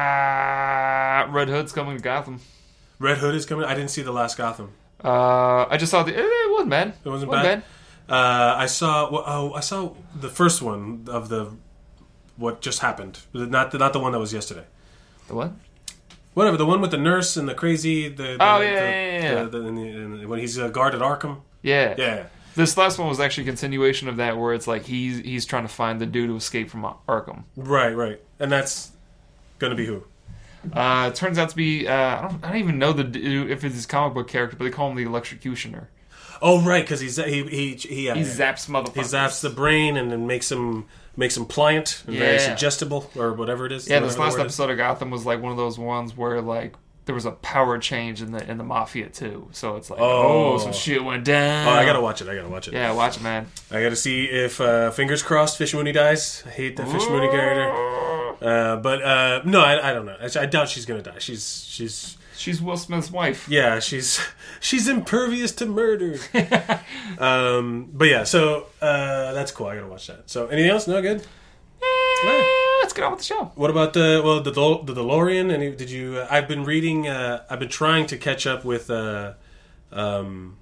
[0.01, 2.41] Ah, Red Hood's coming to Gotham.
[2.99, 3.65] Red Hood is coming.
[3.65, 4.73] I didn't see the last Gotham.
[5.03, 6.13] Uh, I just saw the.
[6.19, 6.89] It wasn't bad.
[7.05, 7.65] It wasn't Wasn't
[8.09, 8.15] bad.
[8.15, 9.09] Uh, I saw.
[9.11, 11.53] Oh, I saw the first one of the
[12.41, 13.21] what just happened.
[13.33, 14.65] Not the, not the one that was yesterday.
[15.29, 15.53] The what?
[16.35, 16.57] Whatever.
[16.57, 18.09] The one with the nurse and the crazy.
[18.09, 19.43] The, the Oh, yeah, the, yeah, yeah, yeah.
[19.45, 21.43] the- the- and the- and when he's uh, guarded Arkham.
[21.63, 21.95] Yeah.
[21.99, 22.27] Yeah.
[22.57, 25.63] This last one was actually a continuation of that, where it's like he's he's trying
[25.63, 27.45] to find the dude who escaped from Arkham.
[27.57, 27.93] Right.
[27.95, 28.21] Right.
[28.41, 28.91] And that's
[29.61, 30.03] gonna be who?
[30.73, 33.51] Uh, it turns out to be uh, I don't I don't even know the dude
[33.51, 35.87] if it's his comic book character, but they call him the Electrocutioner.
[36.43, 36.83] Oh, right.
[36.83, 38.07] Because he's he he he.
[38.07, 38.95] Yeah, He zaps motherfuckers.
[38.95, 40.87] He zaps the brain and then makes him
[41.21, 43.89] makes him pliant and very suggestible or whatever it is.
[43.89, 47.15] Yeah, this last episode of Gotham was like one of those ones where like there
[47.15, 49.49] was a power change in the in the mafia too.
[49.53, 50.55] So it's like Oh.
[50.55, 51.69] oh, some shit went down.
[51.69, 52.29] Oh, I gotta watch it.
[52.29, 52.75] I gotta watch it.
[52.75, 53.47] Yeah, watch it, man.
[53.71, 56.43] I gotta see if uh, fingers crossed Fish Mooney dies.
[56.47, 57.71] I hate that Fish Mooney character.
[58.45, 60.17] Uh, but uh, no, I, I don't know.
[60.21, 61.19] I, I doubt she's gonna die.
[61.19, 63.47] She's she's She's Will Smith's wife.
[63.51, 64.19] yeah, she's
[64.61, 66.19] she's impervious to murder.
[67.19, 69.67] um, but yeah, so uh, that's cool.
[69.67, 70.31] I gotta watch that.
[70.31, 70.89] So anything else?
[70.89, 71.21] No good.
[71.83, 72.47] Eh,
[72.81, 73.53] let's get on with the show.
[73.57, 75.53] What about the well the the DeLorean?
[75.53, 76.17] Any did you?
[76.17, 77.09] Uh, I've been reading.
[77.09, 79.35] Uh, I've been trying to catch up with uh,
[79.93, 80.57] um,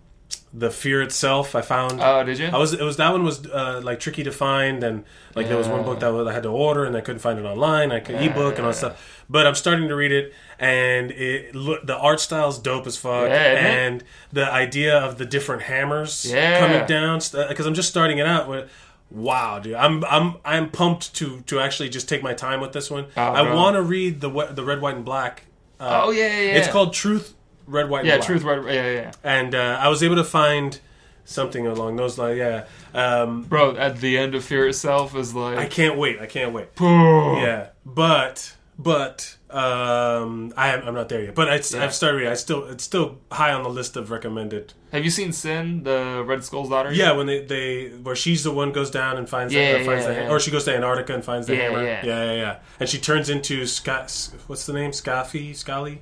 [0.53, 1.55] the Fear itself.
[1.55, 2.01] I found.
[2.01, 2.46] Oh, did you?
[2.46, 5.57] I was it was that one was uh, like tricky to find and like there
[5.57, 7.92] was one book that I had to order and I couldn't find it online.
[7.92, 9.24] I could ebook and all that stuff.
[9.31, 13.29] But I'm starting to read it and it look the art style's dope as fuck
[13.29, 16.59] Yeah, and the idea of the different hammers Yeah.
[16.61, 18.70] coming down because I'm just starting it out with.
[19.11, 22.90] Wow, dude, I'm I'm I'm pumped to to actually just take my time with this
[22.90, 23.07] one.
[23.16, 25.44] I want to read the the red, white, and black.
[25.81, 26.59] Uh, oh yeah, yeah, yeah.
[26.59, 27.35] It's called Truth,
[27.68, 28.42] Red, White, and yeah, Black truth.
[28.42, 29.12] Right, yeah, yeah.
[29.22, 30.78] and uh, I was able to find
[31.24, 32.38] something along those lines.
[32.38, 36.20] Yeah, um, Bro, at the end of Fear itself is like I can't wait.
[36.20, 36.68] I can't wait.
[36.81, 37.42] yeah.
[37.42, 41.35] Yeah, but but um, I am, I'm not there yet.
[41.35, 42.26] But I, I've started.
[42.28, 44.72] I still it's still high on the list of recommended.
[44.92, 46.92] Have you seen Sin, the Red Skull's daughter?
[46.92, 49.85] Yeah, when they, they where she's the one goes down and finds Yeah, the, uh,
[49.85, 50.31] finds yeah, the yeah.
[50.31, 51.85] or she goes to Antarctica and finds the Yeah, hammer.
[51.85, 52.07] yeah.
[52.07, 52.57] yeah, yeah, yeah.
[52.81, 54.31] And she turns into Scott.
[54.46, 54.92] What's the name?
[54.92, 56.00] Scaffy, Scully,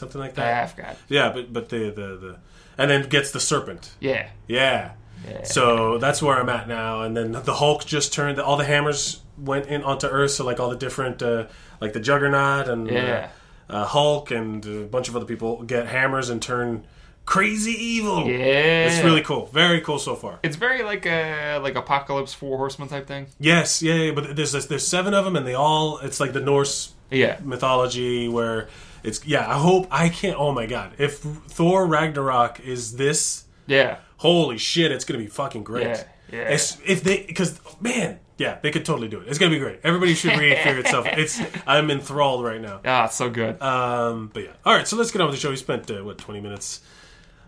[0.00, 0.64] something like that.
[0.64, 0.96] I forgot.
[1.08, 2.36] Yeah, but but the the the
[2.76, 3.90] and then gets the serpent.
[4.00, 4.28] Yeah.
[4.48, 4.92] Yeah.
[5.28, 5.42] Yeah.
[5.44, 7.02] So that's where I'm at now.
[7.02, 8.40] And then the Hulk just turned.
[8.40, 10.30] All the hammers went in onto Earth.
[10.32, 11.46] So like all the different, uh,
[11.80, 13.28] like the Juggernaut and Yeah.
[13.68, 16.84] uh, uh, Hulk and a bunch of other people get hammers and turn
[17.26, 18.26] crazy evil.
[18.26, 18.86] Yeah.
[18.88, 19.46] It's really cool.
[19.52, 20.38] Very cool so far.
[20.42, 23.26] It's very like a like apocalypse four horsemen type thing.
[23.38, 24.12] Yes, yeah, yeah.
[24.12, 25.98] But there's there's seven of them, and they all.
[25.98, 27.36] It's like the Norse Yeah.
[27.44, 28.68] mythology where
[29.02, 29.48] it's yeah.
[29.48, 30.38] I hope I can't.
[30.38, 30.92] Oh my god!
[30.98, 33.98] If Thor Ragnarok is this Yeah.
[34.18, 35.86] holy shit, it's gonna be fucking great.
[35.86, 36.38] Yeah, yeah.
[36.54, 39.28] It's, if they, because man, yeah, they could totally do it.
[39.28, 39.80] It's gonna be great.
[39.84, 41.06] Everybody should read Fear itself.
[41.06, 42.80] It's I'm enthralled right now.
[42.84, 43.60] Ah, it's so good.
[43.62, 44.86] Um, but yeah, all right.
[44.88, 45.50] So let's get on with the show.
[45.50, 46.80] We spent uh, what 20 minutes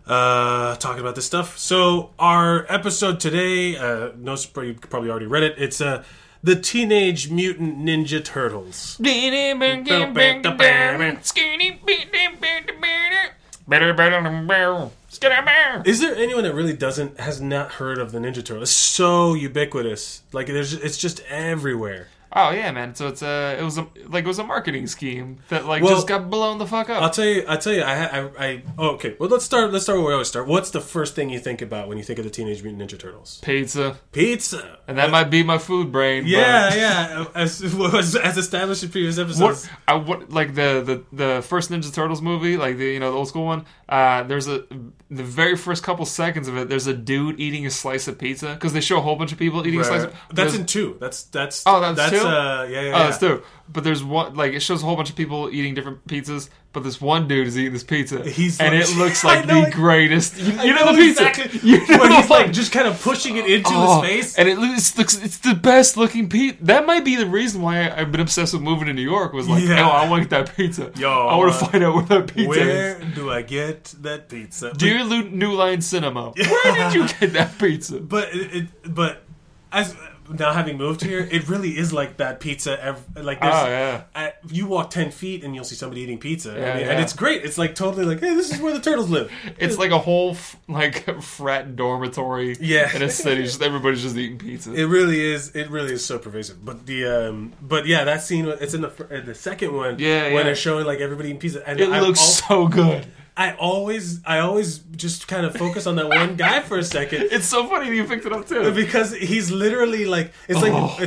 [0.06, 1.56] uh talking about this stuff.
[1.58, 5.54] So our episode today, uh, no, you probably already read it.
[5.58, 6.02] It's uh
[6.42, 8.96] the Teenage Mutant Ninja Turtles.
[15.86, 18.62] Is there anyone that really doesn't has not heard of the Ninja Turtles?
[18.62, 20.22] It's so ubiquitous.
[20.32, 22.08] Like there's, it's just everywhere.
[22.34, 22.94] Oh yeah, man.
[22.94, 25.94] So it's a it was a like it was a marketing scheme that like Well,
[25.94, 27.02] just got blown the fuck up.
[27.02, 27.44] I'll tell you.
[27.46, 27.82] I'll tell you.
[27.82, 28.62] I, I, I.
[28.78, 29.16] Oh, okay.
[29.18, 29.70] Well, let's start.
[29.72, 30.46] Let's start where we always start.
[30.46, 32.98] What's the first thing you think about when you think of the Teenage Mutant Ninja
[32.98, 33.38] Turtles?
[33.42, 34.78] Pizza, Pizza.
[34.88, 36.24] and that might be my food brain.
[36.26, 37.24] Yeah, but yeah.
[37.34, 37.62] As,
[37.94, 39.66] as as established in previous episodes.
[39.66, 43.10] What I what like the, the the first Ninja Turtles movie, like the you know
[43.10, 43.66] the old school one.
[43.92, 44.64] Uh, there's a
[45.10, 46.70] the very first couple seconds of it.
[46.70, 49.38] There's a dude eating a slice of pizza because they show a whole bunch of
[49.38, 50.04] people eating a slice.
[50.04, 50.08] Right.
[50.30, 50.96] Of, That's in two.
[50.98, 52.26] That's that's Oh, that's two?
[52.26, 52.98] uh, yeah, yeah, Oh, yeah.
[53.04, 53.42] that's two.
[53.68, 56.82] But there's one like it shows a whole bunch of people eating different pizzas, but
[56.84, 59.60] this one dude is eating this pizza, He's and like- it looks I like know
[59.62, 59.74] the it.
[59.74, 60.38] greatest.
[60.38, 61.60] You, you know, the pizza, exactly.
[61.70, 64.38] you know when he's the like just kind of pushing it into Oh, his face.
[64.38, 66.64] and it looks, looks it's the best looking pizza.
[66.64, 69.32] That might be the reason why I, I've been obsessed with moving to New York.
[69.32, 69.86] Was like, Yeah.
[69.86, 70.90] oh, I want to get that pizza.
[70.96, 73.14] Yo, I want uh, to find out where that pizza Where is.
[73.14, 74.72] do I get that pizza?
[74.72, 78.00] Dear Lu- New Line Cinema, where did you get that pizza?
[78.00, 78.54] but it,
[78.84, 79.22] it but
[79.70, 79.94] as
[80.38, 82.82] now having moved here, it really is like that pizza.
[82.82, 84.30] Ev- like there's, Oh, yeah.
[84.48, 86.50] You walk ten feet and you'll see somebody eating pizza.
[86.50, 86.92] Yeah, mean, yeah.
[86.92, 87.44] and it's great.
[87.44, 89.30] It's like totally like, hey, this is where the turtles live.
[89.58, 92.94] It's like a whole f- like frat dormitory Yeah.
[92.94, 93.42] in a city.
[93.44, 94.72] Just everybody's just eating pizza.
[94.72, 95.54] It really is.
[95.54, 96.64] It really is so pervasive.
[96.64, 98.46] But the um, but yeah, that scene.
[98.46, 99.98] It's in the in the second one.
[99.98, 100.42] Yeah, when yeah.
[100.44, 103.06] they're showing like everybody eating pizza, and It I looks so good.
[103.36, 107.28] I always, I always just kind of focus on that one guy for a second.
[107.30, 108.70] It's so funny that you picked it up too.
[108.72, 110.98] because he's literally like it's like Oh.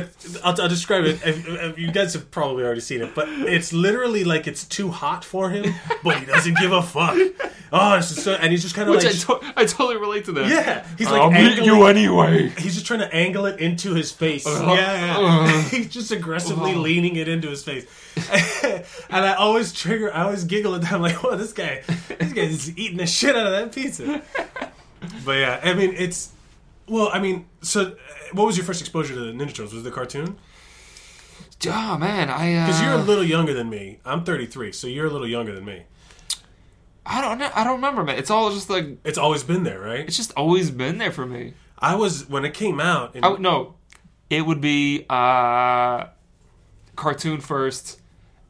[0.42, 1.78] I'll, I'll describe it.
[1.78, 5.50] You guys have probably already seen it, but it's literally like it's too hot for
[5.50, 7.16] him, but he doesn't give a fuck.
[7.78, 9.96] Oh, it's just so, and he's just kind of Which like, I, to- I totally
[9.96, 10.48] relate to that.
[10.48, 12.48] yeah, he's like I'll meet angling- you anyway.
[12.58, 14.46] He's just trying to angle it into his face.
[14.46, 14.72] Uh-huh.
[14.74, 15.62] yeah, yeah.
[15.70, 17.86] he's just aggressively leaning it into his face.
[19.10, 20.92] and I always trigger, I always giggle at that.
[20.92, 21.82] I'm like, "Oh, this guy,
[22.18, 24.22] this guy is eating the shit out of that pizza."
[25.24, 26.32] but yeah, I mean, it's
[26.88, 27.94] well, I mean, so uh,
[28.32, 29.74] what was your first exposure to the Ninja Turtles?
[29.74, 30.36] Was it the cartoon?
[31.66, 33.98] Oh man, I uh, Because you're a little younger than me.
[34.04, 35.84] I'm 33, so you're a little younger than me.
[37.06, 37.50] I don't know.
[37.54, 38.18] I don't remember, man.
[38.18, 40.00] It's all just like It's always been there, right?
[40.00, 41.54] it's just always been there for me.
[41.78, 43.14] I was when it came out.
[43.14, 43.74] In, I, no,
[44.30, 46.06] it would be uh,
[46.96, 48.00] cartoon first,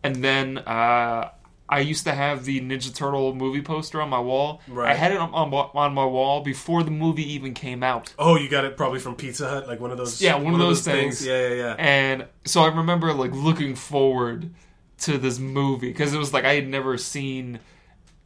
[0.03, 1.31] and then uh,
[1.69, 4.63] I used to have the Ninja Turtle movie poster on my wall.
[4.69, 4.93] Right.
[4.93, 8.15] I had it on, on on my wall before the movie even came out.
[8.19, 10.23] oh, you got it probably from Pizza Hut, like one of those.
[10.23, 11.27] Yeah, one of those things.
[11.27, 11.75] Yeah, yeah, yeah.
[11.79, 14.51] And so I remember like looking forward
[14.99, 17.59] to this movie because it was like I had never seen,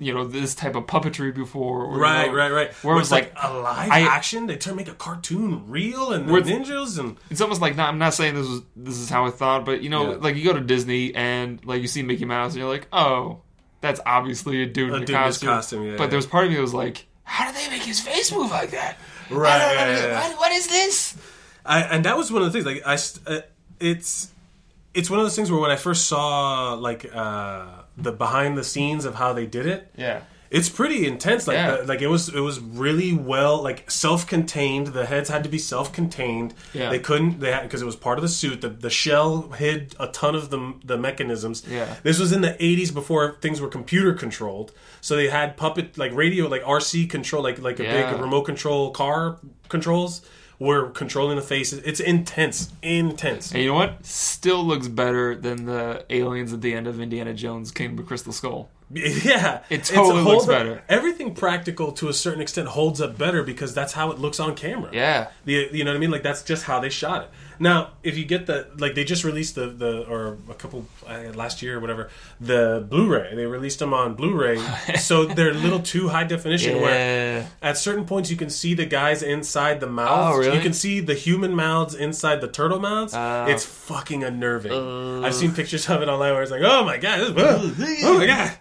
[0.01, 1.85] you know, this type of puppetry before.
[1.85, 2.73] or, you Right, know, right, right.
[2.83, 4.47] Where it was it's like, a live I- action.
[4.47, 7.91] They turn make a cartoon real and the Where- ninjas and it's almost like not,
[7.91, 10.17] I'm not saying this was this is how I thought, but you know, Yeah.
[10.17, 13.43] like you go to Disney and like you see Mickey Mouse and you're like, oh,
[13.83, 15.49] that's obviously a dude A in a costume.
[15.49, 16.09] costume, yeah, but yeah.
[16.09, 18.51] there was part of me that was like, how do they make his face move
[18.51, 18.97] like that?
[19.31, 20.29] Right, I yeah, yeah, yeah.
[20.29, 21.17] What, what is this?
[21.65, 22.65] I, and that was one of the things.
[22.67, 22.95] Like I,
[23.33, 23.41] uh,
[23.79, 24.31] it's
[24.93, 28.65] it's one of those things where when I first saw like uh, the behind the
[28.65, 30.21] scenes of how they did it, Yeah.
[30.51, 31.47] it's pretty intense.
[31.47, 31.77] Like Yeah.
[31.77, 34.89] the, like it was it was really well like self contained.
[34.89, 36.55] The heads had to be self contained.
[36.73, 36.91] Yeah.
[36.91, 38.61] They couldn't they had because it was part of the suit.
[38.61, 41.63] The the shell hid a ton of the the mechanisms.
[41.71, 41.95] Yeah.
[42.03, 44.73] This was in the 80s before things were computer controlled.
[45.01, 48.11] So they had puppet like radio like RC control like like a Yeah.
[48.13, 50.23] big remote control car controls
[50.61, 51.81] were controlling the faces.
[51.85, 53.51] It's intense, intense.
[53.53, 54.05] And you know what?
[54.07, 58.33] Still looks better than the aliens at the end of Indiana Jones Kingdom of Crystal
[58.33, 58.69] Skull.
[58.93, 60.83] Yeah, It totally looks up- better.
[60.89, 64.55] Everything practical to a certain extent holds up better because that's how it looks on
[64.57, 64.91] camera.
[64.93, 65.29] Yeah.
[65.45, 66.11] the you know what I mean.
[66.11, 67.31] Like that's just how they shot it.
[67.63, 71.25] Now, if you get the like, they just released the the or a couple uh,
[71.35, 72.09] last year or whatever
[72.41, 73.35] the Blu-ray.
[73.35, 74.57] They released them on Blu-ray,
[74.99, 76.81] so they're a little too high definition.
[76.81, 80.35] Where at certain points you can see the guys inside the mouths.
[80.37, 80.57] Oh, really?
[80.57, 83.13] You can see the human mouths inside the turtle mouths.
[83.15, 83.45] Oh.
[83.47, 84.73] it's fucking unnerving.
[85.23, 88.27] I've seen pictures of it online where it's like, oh my god, this, oh my
[88.27, 88.59] god.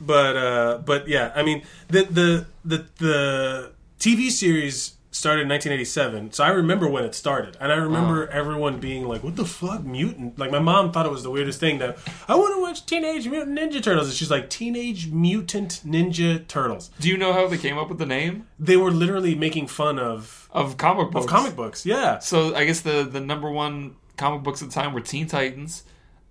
[0.00, 6.32] But uh, but yeah, I mean the the the the TV series started in 1987,
[6.32, 9.82] so I remember when it started, and I remember everyone being like, "What the fuck,
[9.84, 11.78] mutant?" Like my mom thought it was the weirdest thing.
[11.78, 11.98] That
[12.28, 16.90] I want to watch Teenage Mutant Ninja Turtles, and she's like, "Teenage Mutant Ninja Turtles."
[17.00, 19.98] Do you know how they came up with the name They were literally making fun
[19.98, 21.24] of of comic books?
[21.24, 21.84] of comic books.
[21.86, 25.26] Yeah, So I guess the the number one comic books at the time were Teen
[25.26, 25.82] Titans,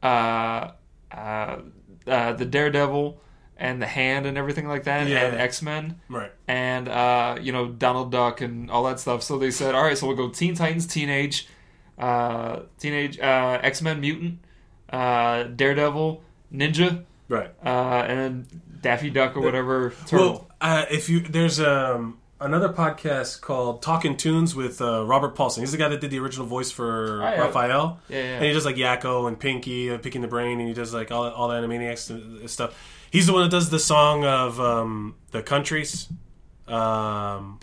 [0.04, 0.72] uh,
[1.12, 1.58] uh,
[2.08, 3.20] uh, the Daredevil,
[3.58, 5.26] and the Hand, and everything like that, Yeah.
[5.28, 6.32] and X Men, right.
[6.48, 9.24] and uh, you know Donald Duck and all that stuff.
[9.24, 11.48] So they said, all right, so we'll go Teen Titans, Teenage,
[11.98, 14.40] uh, Teenage uh, X Men Mutant,
[14.90, 16.22] uh, Daredevil,
[16.54, 17.50] Ninja, Right.
[17.66, 17.70] uh,
[18.08, 20.32] and then Daffy Duck or whatever turtle.
[20.32, 25.60] Well, uh, if you there's um another podcast called Talking Toons with uh, Robert Paulsen.
[25.62, 27.40] He's the guy that did the original voice for yeah.
[27.40, 28.00] Raphael.
[28.10, 28.24] Yeah, yeah.
[28.36, 31.12] And he does like Yakko and Pinky, uh, Picking the Brain, and he does like
[31.12, 32.76] all all the Animaniacs stuff.
[33.16, 36.08] He's the one that does the song of um, the countries.
[36.68, 37.60] Um,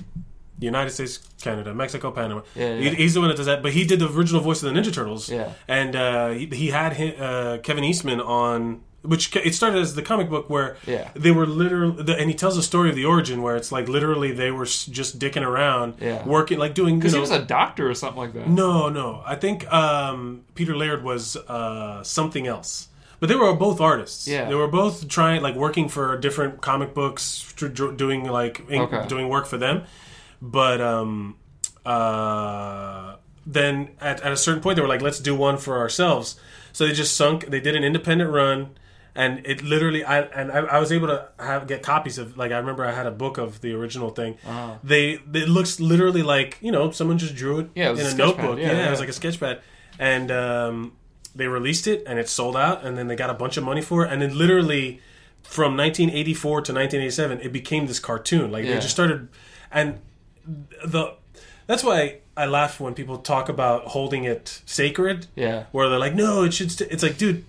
[0.58, 2.42] United States, Canada, Mexico, Panama.
[2.54, 3.62] Yeah, He- he's the one that does that.
[3.62, 5.28] But he did the original voice of the Ninja Turtles.
[5.28, 5.52] Yeah.
[5.66, 10.30] And uh, he, he had uh, Kevin Eastman on which it started as the comic
[10.30, 11.10] book where Yeah.
[11.16, 13.88] they were literally, the, and he tells the story of the origin where it's like
[13.88, 16.24] literally they were just dicking around, Yeah.
[16.24, 17.00] working like doing.
[17.00, 18.48] Because he was a doctor or something like that.
[18.48, 19.20] no, no.
[19.26, 22.86] I think um, Peter Laird was uh, something else.
[23.22, 24.26] But they were both artists.
[24.26, 24.48] Yeah.
[24.48, 29.06] They were both trying, like, working for different comic books, doing like ink- Okay.
[29.06, 29.84] doing work for them.
[30.42, 31.36] But um,
[31.86, 36.34] uh, then at, at a certain point, they were like, "Let's do one for ourselves."
[36.72, 37.46] So they just sunk.
[37.46, 38.70] They did an independent run,
[39.14, 40.02] and it literally.
[40.04, 42.36] I and I, I was able to have get copies of.
[42.36, 44.36] Like I remember, I had a book of the original thing.
[44.46, 44.78] Uh-huh.
[44.82, 48.08] They it looks literally like you know someone just drew it Yeah, it in a
[48.08, 48.18] a, pad.
[48.18, 48.58] notebook.
[48.58, 48.86] Yeah, Yeah, yeah.
[48.88, 49.60] it was like a sketch pad,
[49.98, 50.92] and um,
[51.34, 53.80] they released it, and it sold out, and then they got a bunch of money
[53.82, 55.00] for it, and then literally
[55.42, 58.50] from 1984 to 1987, it became this cartoon.
[58.52, 58.74] Like Yeah.
[58.74, 59.28] they just started,
[59.70, 59.98] and
[60.84, 61.14] the
[61.66, 65.26] that's why I laugh when people talk about holding it sacred.
[65.36, 65.64] Yeah.
[65.72, 66.70] where they're like, no, it should.
[66.72, 66.90] St-.
[66.90, 67.44] It's like, dude,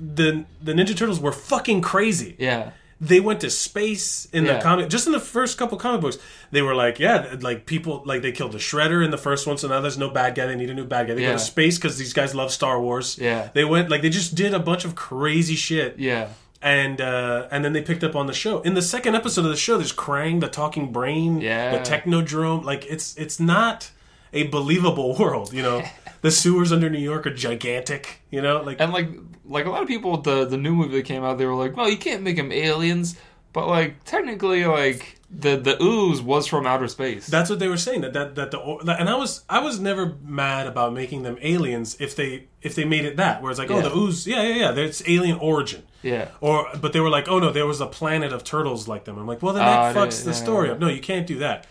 [0.00, 2.70] the the Ninja Turtles were fucking crazy Yeah.
[3.04, 4.54] They went to space in Yeah.
[4.58, 6.18] the comic just in the first couple comic books
[6.52, 9.58] they were like yeah like people like they killed the shredder in the first one
[9.58, 11.32] so now there's no bad guy they need a new bad guy they Yeah.
[11.32, 13.48] go to space because these guys love star wars Yeah.
[13.54, 16.28] they went like they just did a bunch of crazy shit Yeah.
[16.62, 19.50] and uh and then they picked up on the show in the second episode of
[19.50, 21.76] the show there's krang the talking brain Yeah.
[21.76, 23.90] the technodrome like it's it's not
[24.32, 25.82] a believable world you know
[26.22, 29.08] the sewers under new york are gigantic you know like And like
[29.44, 31.54] like a lot of people with the the new movie that came out, they were
[31.54, 33.16] like, "Well, you can't make them aliens,"
[33.52, 37.26] but like technically, like the the ooze was from outer space.
[37.26, 38.60] That's what they were saying that that that the
[39.00, 42.84] and I was I was never mad about making them aliens if they if they
[42.84, 45.82] made it that where it's like oh the ooze yeah yeah yeah it's alien origin
[46.02, 46.28] yeah.
[46.40, 49.18] or but they were like oh no there was a planet of turtles like them
[49.18, 50.74] I'm like well then that I fucks didn't- the yeah, story yeah.
[50.74, 51.66] up no you can't do that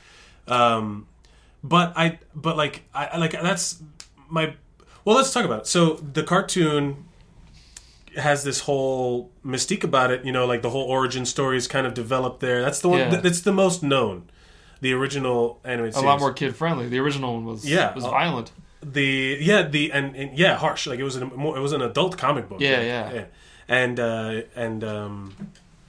[0.47, 1.07] um
[1.63, 3.81] but I but like I- like that's
[4.31, 4.55] my
[5.05, 7.05] well let's talk about it so the cartoon
[8.17, 11.85] has this whole mystique about it you know like the whole origin story is kind
[11.87, 13.15] of developed there that's the one Yeah.
[13.21, 14.29] that's the most known
[14.81, 16.03] the original animated series.
[16.03, 16.89] A series lot more kid friendly.
[16.89, 17.93] The original one was Yeah.
[17.93, 18.51] was Uh, violent.
[18.83, 21.81] the yeah the and, and yeah harsh like it was an more it was an
[21.83, 23.25] adult comic book Yeah, Like, yeah.
[23.67, 25.35] and uh and um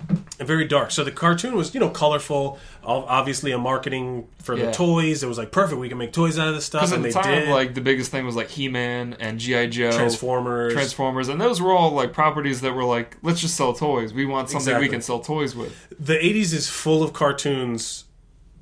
[0.08, 4.66] and very dark so the cartoon was you know colorful obviously a marketing for Yeah.
[4.66, 6.92] the toys it was like perfect we can make toys out of this stuff Because
[6.92, 9.38] at and the they time, did like the biggest thing was like He Man and
[9.38, 13.54] GI Joe, transformers Transformers, and those were all like properties that were like, let's just
[13.56, 14.12] sell toys.
[14.12, 14.86] We want something Exactly.
[14.88, 15.72] we can sell toys with.
[15.98, 18.04] the 80s is full of cartoons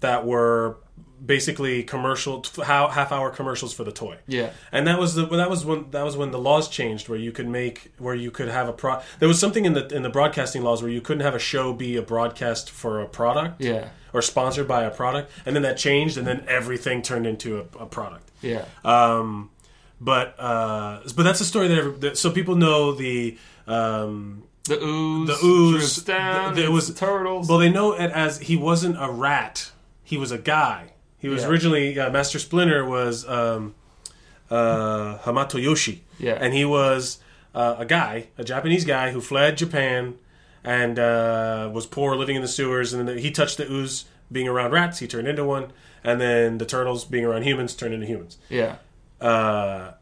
[0.00, 0.76] that were
[1.24, 4.16] basically commercial half hour commercials for the toy.
[4.26, 7.18] Yeah, and that was the that was when that was when the laws changed where
[7.18, 10.02] you could make where you could have a pro there was something in the in
[10.02, 13.61] the broadcasting laws where you couldn't have a show be a broadcast for a product
[13.61, 15.30] yeah, or sponsored by a product.
[15.44, 18.30] And then that changed and then everything turned into a, a product.
[18.42, 19.50] Yeah, um
[20.00, 24.83] but uh but that's a story that, every, that so people know the um the
[24.83, 26.54] ooze, the ooze down.
[26.54, 27.48] th- there was the turtles.
[27.48, 29.72] well they know it as he wasn't a rat.
[30.02, 31.48] He was a guy he was Yeah.
[31.48, 33.74] originally uh, master splinter was um
[34.50, 36.38] uh hamato yoshi Yeah.
[36.40, 37.18] and he was
[37.54, 40.14] uh, a guy a japanese guy who fled japan
[40.64, 44.48] and uh, was poor living in the sewers and then he touched the ooze being
[44.48, 45.72] around rats he turned into one
[46.04, 48.76] and then the turtles being around humans turned into humans yeah,
[49.20, 49.92] uh,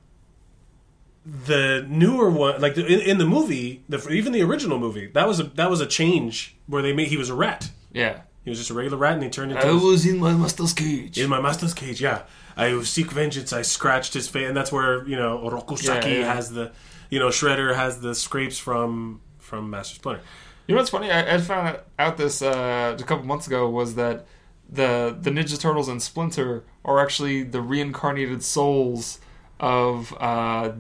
[1.47, 5.27] the newer one, like the, in, in the movie, the, even the original movie, that
[5.29, 7.71] was a that was a change where they made he was a rat.
[7.93, 8.21] yeah.
[8.45, 10.73] He was just a regular rat, and he turned into I was in my master's
[10.73, 11.19] cage.
[11.19, 12.01] in my master's cage.
[12.01, 12.23] Yeah,
[12.57, 13.53] I seek vengeance.
[13.53, 16.35] I scratched his face, and that's where you know Oroku Saki Yeah, yeah.
[16.35, 16.73] has the,
[17.11, 20.23] you know, Shredder has the scrapes from from Master Splinter.
[20.67, 21.11] You know what's funny?
[21.11, 24.27] I, I found out this uh, a couple months ago was that
[24.71, 29.19] the the Ninja Turtles and Splinter are actually the reincarnated souls
[29.61, 30.73] of uh,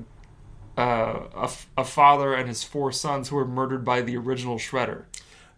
[0.76, 0.80] uh,
[1.34, 5.04] a, f- a father and his four sons who were murdered by the original Shredder.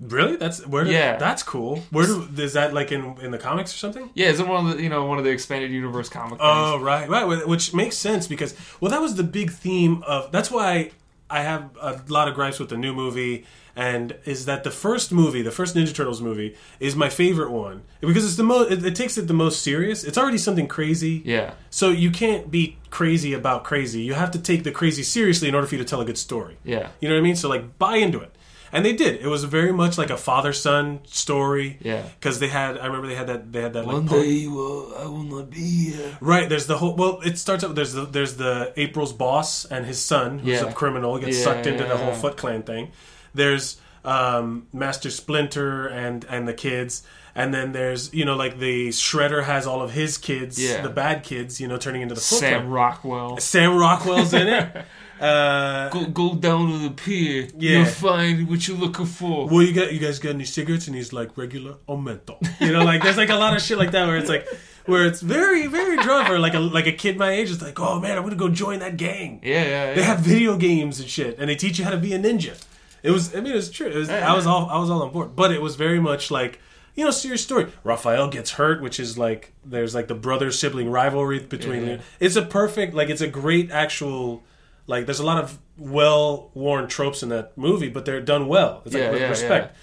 [0.00, 0.36] Really?
[0.36, 0.84] That's where?
[0.84, 1.16] do- Yeah.
[1.16, 1.82] that's cool.
[1.90, 4.10] Where do, is that like in in the comics or something?
[4.14, 6.40] Yeah, is it one of the you know one of the expanded universe comic things?
[6.42, 7.46] Oh, right, right.
[7.46, 10.32] Which makes sense because well, that was the big theme of.
[10.32, 10.92] That's why
[11.28, 13.44] I have a lot of gripes with the new movie,
[13.76, 17.82] and is that the first movie, the first Ninja Turtles movie, is my favorite one
[18.00, 18.72] because it's the most.
[18.72, 20.02] It, it takes it the most serious.
[20.02, 21.22] It's already something crazy.
[21.26, 24.00] yeah, So you can't be crazy about crazy.
[24.00, 26.18] You have to take the crazy seriously in order for you to tell a good
[26.18, 26.56] story.
[26.64, 27.36] yeah, You know what I mean?
[27.36, 28.34] So like buy into it.
[28.72, 29.20] And they did.
[29.20, 31.78] It was very much like a father son story.
[31.80, 32.02] Yeah.
[32.18, 34.46] Because they had I remember they had that they had that like One po- day
[34.46, 36.16] will, I will not be here.
[36.20, 36.94] Right, there's the whole.
[36.94, 37.74] Well, it starts out.
[37.74, 40.68] There's the there's the April's boss and his son, who's Yeah.
[40.68, 42.20] a criminal, gets Yeah, sucked into yeah, the whole yeah.
[42.20, 42.92] Foot Clan thing.
[43.35, 47.02] There's um, Master Splinter and and the kids.
[47.33, 50.80] And then there's you know like the Shredder has all of his kids, Yeah.
[50.83, 52.70] the bad kids, you know, turning into the Foot Sam Clan.
[52.70, 53.38] Rockwell.
[53.38, 54.85] Sam Rockwell's in it.
[55.20, 57.48] Uh, Go, go down to the pier.
[57.59, 57.78] Yeah.
[57.78, 59.46] You'll find what you're looking for.
[59.48, 60.87] well, you got you guys got any cigarettes?
[60.87, 62.38] And he's like regular or menthol.
[62.61, 64.46] You know, like there's like a lot of shit like that where it's like
[64.87, 67.50] where it's very very drunk or like a like a kid my age.
[67.50, 69.40] is like, oh man, I'm gonna go join that gang.
[69.42, 72.14] Yeah, yeah, They have video games and shit, and they teach you how to be
[72.14, 72.59] a ninja.
[73.03, 73.88] It was, I mean, it was true.
[73.88, 76.30] It was, I was all, I was all on board, but it was very much
[76.30, 76.61] like,
[76.94, 77.72] you know, serious story.
[77.82, 81.86] Raphael gets hurt, which is like, there's like the brother sibling rivalry between.
[81.86, 81.99] Yeah.
[82.20, 84.42] It's a perfect, like, it's a great actual,
[84.87, 88.83] like, there's a lot of well worn tropes in that movie, but they're done well.
[88.85, 89.76] It's like Yeah, with yeah, respect.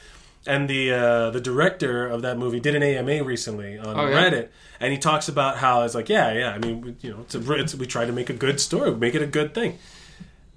[0.46, 4.30] And the uh, the director of that movie did an AMA recently on Oh, yeah?
[4.30, 4.48] Reddit,
[4.80, 6.52] and he talks about how it's like, yeah, yeah.
[6.52, 9.14] I mean, you know, it's a, it's, we try to make a good story, make
[9.16, 9.78] it a good thing.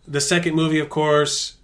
[0.06, 1.56] The second movie, of course,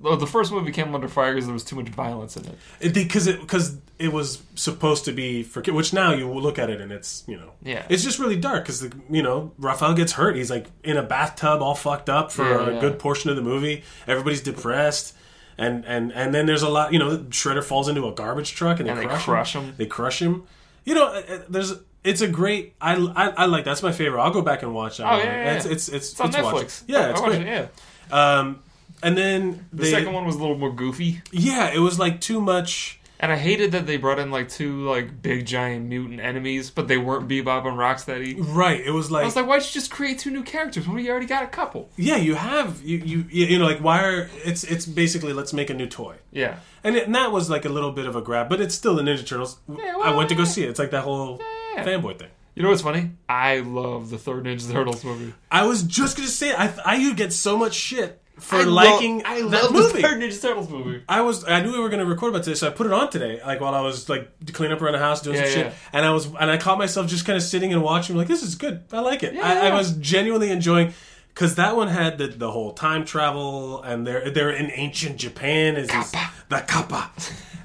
[0.00, 2.58] Well, the first movie came under fire because there was too much violence in it.
[2.80, 6.58] it because it because it was supposed to be for ki- which now you look
[6.58, 7.84] at it and it's you know Yeah.
[7.88, 11.60] it's just really dark because you know Raphael gets hurt he's like in a bathtub
[11.62, 12.80] all fucked up for Yeah, a yeah.
[12.80, 15.14] good portion of the movie everybody's depressed
[15.58, 18.80] and and and then there's a lot you know Shredder falls into a garbage truck
[18.80, 19.62] and they, And they crush, crush him.
[19.64, 19.74] him.
[19.76, 20.44] they crush him
[20.84, 24.22] you know uh, uh, there's it's a great I, I I like that's my favorite
[24.22, 25.26] I'll go back and watch that Oh, one.
[25.26, 25.72] yeah, yeah, it's yeah.
[25.72, 26.52] it's it's, It's on watchable.
[26.62, 26.82] Netflix.
[26.86, 28.38] yeah it's great it, yeah.
[28.38, 28.62] um
[29.02, 32.40] and then The second one was a little more goofy, yeah it was like too
[32.40, 36.70] much and I hated that they brought in like two like big giant mutant enemies,
[36.70, 38.34] but they weren't Bebop and Rocksteady.
[38.38, 40.98] right it was like I was like, why'd you just create two new characters when
[41.04, 41.90] you already got a couple?
[41.96, 45.70] Yeah, you have you you you know like why are it's it's basically let's make
[45.70, 46.16] a new toy.
[46.32, 48.74] Yeah, And, it, and that was like a little bit of a grab, but it's
[48.74, 49.58] still the Ninja Turtles.
[49.68, 50.70] well, I went to go see it.
[50.70, 51.40] It's like that whole
[51.74, 51.84] Yeah.
[51.84, 52.28] fanboy thing.
[52.54, 53.10] you know what's funny?
[53.28, 55.34] I love the third Ninja Turtles movie.
[55.52, 59.22] I was just gonna say I I you get so much shit for I liking
[59.24, 60.00] I that love movie.
[60.00, 61.02] the third Ninja Turtles movie.
[61.08, 62.92] I was I knew we were going to record about this, so I put it
[62.92, 65.52] on today, like while I was like cleaning up around the house doing Yeah, some
[65.52, 68.28] shit, and I was and I caught myself just kind of sitting and watching, like
[68.28, 69.34] this is good, I like it.
[69.34, 69.76] Yeah, I, I yeah.
[69.76, 70.92] was genuinely enjoying
[71.34, 75.76] because that one had the the whole time travel, and they're they're in ancient Japan,
[75.76, 76.12] is this-
[76.48, 77.10] the kappa,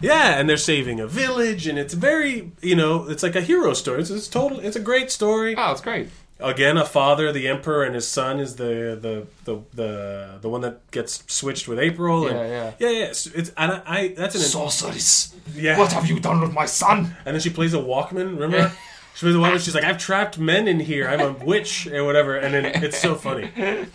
[0.01, 3.73] yeah, and they're saving a village, and it's very you know it's like a hero
[3.73, 4.01] story.
[4.01, 6.09] It's, it's total, it's a great story Oh, it's great.
[6.39, 10.61] Again a father the emperor and his son is the the the the, the one
[10.61, 12.71] that gets switched with april and, Yeah, yeah.
[12.79, 15.33] yeah yeah it's, it's and I, I that's an Sorceress.
[15.53, 17.15] yeah What have you done with my son?
[17.25, 18.71] and then she plays a walkman remember
[19.15, 22.03] she plays a walkman she's like i've trapped men in here i'm a witch or
[22.03, 23.49] whatever and then it's so funny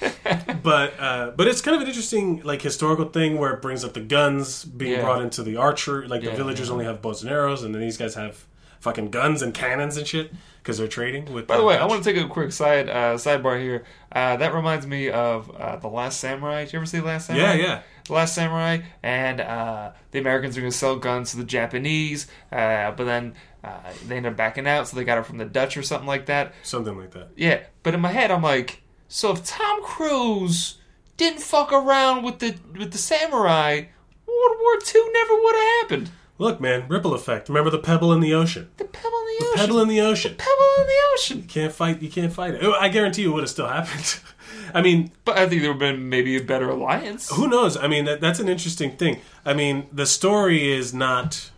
[0.62, 3.93] but uh but it's kind of an interesting like historical thing where it brings up
[3.93, 5.03] the guns being Yeah.
[5.03, 6.72] brought into the archer like the villagers yeah.
[6.72, 8.47] only have bows and arrows and then these guys have
[8.81, 12.03] fucking guns and cannons and shit because they're trading with By the way, I want
[12.03, 13.85] to take a quick side uh, sidebar here.
[14.12, 16.64] Uh, that reminds me of uh, the Last Samurai.
[16.64, 17.55] Did you ever see the Last Samurai?
[17.55, 17.83] Yeah, yeah.
[18.07, 22.26] The Last Samurai, and uh, the Americans are going to sell guns to the Japanese,
[22.51, 25.45] uh, but then uh, they end up backing out, so they got it from the
[25.45, 26.55] Dutch or something like that.
[26.62, 30.78] something like that Yeah, but in my head, I'm like, so if Tom Cruise
[31.16, 33.83] didn't fuck around with the with the samurai,
[34.26, 36.11] World War II never would have happened.
[36.41, 37.49] Look, man, ripple effect.
[37.49, 38.70] Remember the pebble in the ocean?
[38.78, 39.57] The pebble in the ocean.
[39.59, 40.34] Pebble in the ocean.
[40.38, 41.36] pebble in the ocean.
[41.38, 42.01] You Can't fight.
[42.03, 42.64] You can't fight it.
[42.64, 44.18] I guarantee you, it would have still happened.
[44.74, 47.28] I mean, But I think there would have been maybe a better alliance.
[47.30, 47.76] who knows?
[47.76, 49.20] I mean, that, that's an interesting thing.
[49.45, 51.51] I mean, the story is not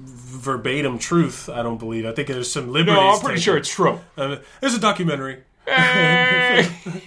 [0.00, 1.48] verbatim truth.
[1.50, 2.06] I don't believe.
[2.06, 2.94] I think there's some liberties.
[2.96, 3.42] No, I'm pretty taken.
[3.42, 4.00] sure it's true.
[4.16, 5.42] Uh, there's a documentary.
[5.66, 6.66] Eh,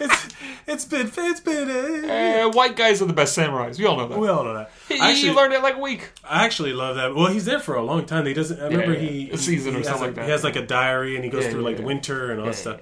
[0.00, 0.33] It's
[0.66, 1.68] it's been it's been.
[1.70, 3.78] Uh, eh, white guys are the best samurais.
[3.78, 4.18] We all know that.
[4.18, 4.70] we all know that.
[4.88, 6.10] He- I he actually, learned it like a week.
[6.22, 7.14] I actually love that.
[7.14, 8.26] Well, he's there for a long time.
[8.26, 8.60] He doesn't.
[8.60, 8.98] I remember yeah.
[9.00, 10.24] he A season he or something like, that.
[10.24, 12.40] He has like a diary and he goes Yeah, through yeah, like the winter and
[12.40, 12.80] all that Yeah, stuff.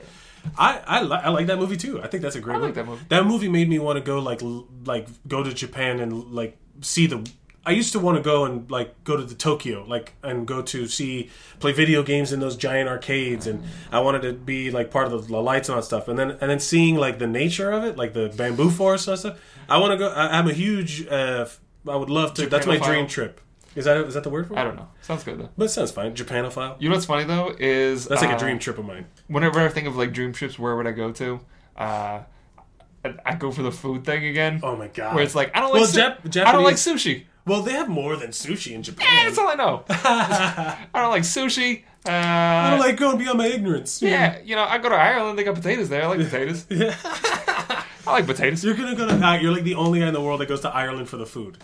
[0.59, 2.03] I I, li- I like that movie too.
[2.03, 2.75] I think that's a great I like movie.
[2.81, 3.05] that movie.
[3.11, 6.57] That movie made me want to go like l- like go to Japan and like
[6.81, 7.25] see the.
[7.65, 10.63] I used to want to go and like go to the Tokyo like and go
[10.63, 14.91] to see play video games in those giant arcades and I wanted to be like
[14.91, 17.27] part of the, lights and all that stuff and then and then seeing like the
[17.27, 19.39] nature of it like the bamboo forest and stuff.
[19.69, 20.09] I want to go.
[20.09, 21.07] I, I'm a huge.
[21.07, 21.47] Uh,
[21.89, 22.47] I would love to.
[22.47, 23.41] That's my dream trip.
[23.75, 24.59] Is that is that the word for it?
[24.59, 24.89] I don't know.
[25.01, 25.49] Sounds good though.
[25.57, 26.15] But it sounds fine.
[26.15, 26.77] Japanophile.
[26.81, 29.07] You know what's funny though is That's like uh, a dream trip of mine.
[29.29, 31.41] Whenever I think of like dream trips, where would I go to?
[31.77, 32.23] Uh,
[33.25, 34.61] I, go for the food thing again.
[34.63, 35.15] Oh my god.
[35.15, 37.25] Where it's like I don't Well, like su- Jap- I don't like sushi.
[37.45, 39.27] Well, they have more than sushi in Japan.
[39.27, 39.85] that's all I know.
[39.89, 41.83] I don't like sushi.
[42.05, 44.03] Uh, I don't like going beyond my ignorance.
[44.03, 45.39] yeah, you know, I go to Ireland.
[45.39, 46.03] They got potatoes there.
[46.03, 46.67] I like potatoes.
[46.71, 46.97] Yeah.
[48.05, 48.65] I like potatoes.
[48.65, 49.15] You're gonna go to.
[49.15, 51.25] Uh, you're like the only guy in the world that goes to Ireland for the
[51.27, 51.57] food.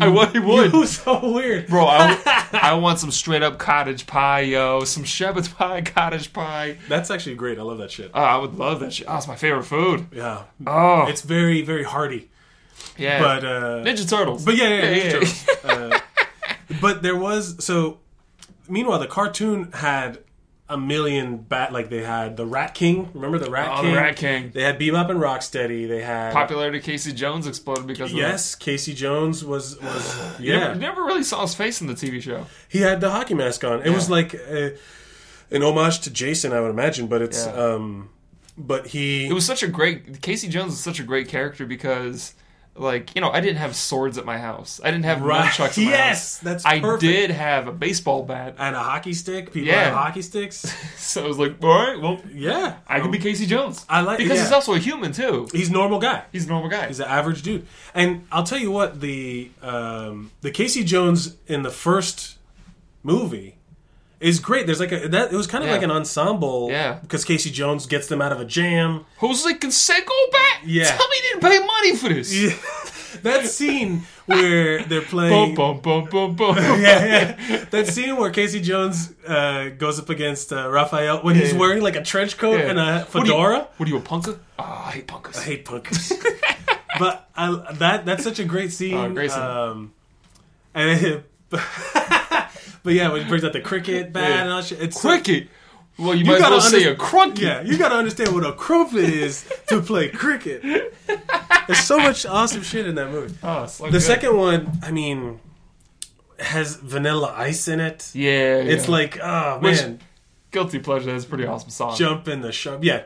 [0.00, 0.34] I would.
[0.44, 0.72] would.
[0.72, 1.68] You so weird.
[1.68, 4.82] Bro, I, I want some straight up cottage pie, yo.
[4.82, 6.78] Some shepherd's pie, cottage pie.
[6.88, 7.60] That's actually great.
[7.60, 8.10] I love that shit.
[8.12, 9.06] Oh, I would love that shit.
[9.08, 10.08] Oh, it's my favorite food.
[10.10, 10.42] Yeah.
[10.66, 12.28] Oh, It's very very hearty.
[12.98, 13.20] Yeah.
[13.20, 14.44] But uh, Ninja Turtles.
[14.44, 15.20] but yeah, yeah, yeah, Yeah,
[15.64, 15.98] yeah, uh,
[16.80, 17.98] but there was so.
[18.68, 20.18] Meanwhile, the cartoon had
[20.68, 21.72] a million bat.
[21.72, 23.10] Like they had the Rat King.
[23.12, 23.94] Remember the Rat Oh, the King?
[23.94, 24.50] Rat King.
[24.54, 25.88] They had Bebop and Rocksteady.
[25.88, 30.58] They had Popularity Casey Jones exploded because of Yes, Casey Jones was was yeah.
[30.58, 32.46] never, never really saw his face in the TV show.
[32.68, 33.82] He had the hockey mask on.
[33.82, 34.70] It was like uh
[35.50, 37.06] an homage to Jason, I would imagine.
[37.08, 37.52] But it's Yeah.
[37.52, 38.08] um,
[38.56, 42.34] but he It was such a great Casey Jones is such a great character because
[42.74, 44.80] like, you know, I didn't have swords at my house.
[44.82, 45.50] I didn't have Right.
[45.50, 46.38] nunchucks at my Yes, house.
[46.38, 47.02] that's I perfect.
[47.02, 48.54] did have a baseball bat.
[48.58, 49.52] and a hockey stick.
[49.52, 49.84] People Yeah.
[49.84, 50.74] have hockey sticks.
[50.96, 53.84] So I was like, all right, well, yeah, I can be Casey Jones.
[53.88, 54.44] I like- because yeah.
[54.44, 55.46] he's also a human too.
[55.52, 56.22] He's a normal guy.
[56.32, 56.86] He's a normal guy.
[56.86, 57.66] He's an average dude.
[57.94, 62.38] And I'll tell you what the um, the Casey Jones in the first
[63.02, 63.56] movie
[64.22, 64.66] is great.
[64.66, 65.74] There's like a that it was kind of Yeah.
[65.74, 66.68] like an ensemble.
[66.70, 66.98] Yeah.
[67.02, 69.04] because Casey Jones gets them out of a jam.
[69.18, 70.62] Jose Canseco back?
[70.64, 70.84] Yeah.
[70.84, 72.32] Tell me you didn't pay money for this.
[72.42, 72.54] Yeah.
[73.22, 75.54] that scene where they're playing.
[75.54, 76.56] Boom, boom, boom, boom, boom.
[76.80, 77.64] yeah, yeah.
[77.70, 81.58] That scene where Casey Jones uh, goes up against uh, Raphael when he's Yeah.
[81.58, 82.70] wearing like a trench coat Yeah.
[82.70, 83.68] and a What are you- fedora.
[83.76, 84.38] What are you, a punker?
[84.58, 85.36] Oh, I hate punkers.
[85.38, 86.10] I hate punkers.
[86.98, 88.94] but I, that that's such a great scene.
[88.94, 89.42] Oh, great scene.
[89.42, 89.92] Um,
[90.74, 91.22] and
[92.82, 94.40] but yeah, when he brings out the cricket bat Yeah.
[94.42, 95.48] and all that shit, it's Cricket.
[95.98, 97.40] Well, you, might gotta well say a crunky.
[97.40, 100.62] Yeah, you got to understand what a crumpet is to play cricket.
[101.66, 103.34] There's so much awesome shit in that movie.
[103.42, 104.00] Oh, so The good.
[104.02, 105.38] second one, I mean,
[106.38, 108.10] has vanilla ice in it.
[108.14, 108.90] Yeah, It's yeah.
[108.90, 110.00] like, oh Which- man,
[110.50, 111.94] Guilty Pleasure is a pretty awesome song.
[111.96, 112.82] jump in the sharp.
[112.84, 113.02] Yeah,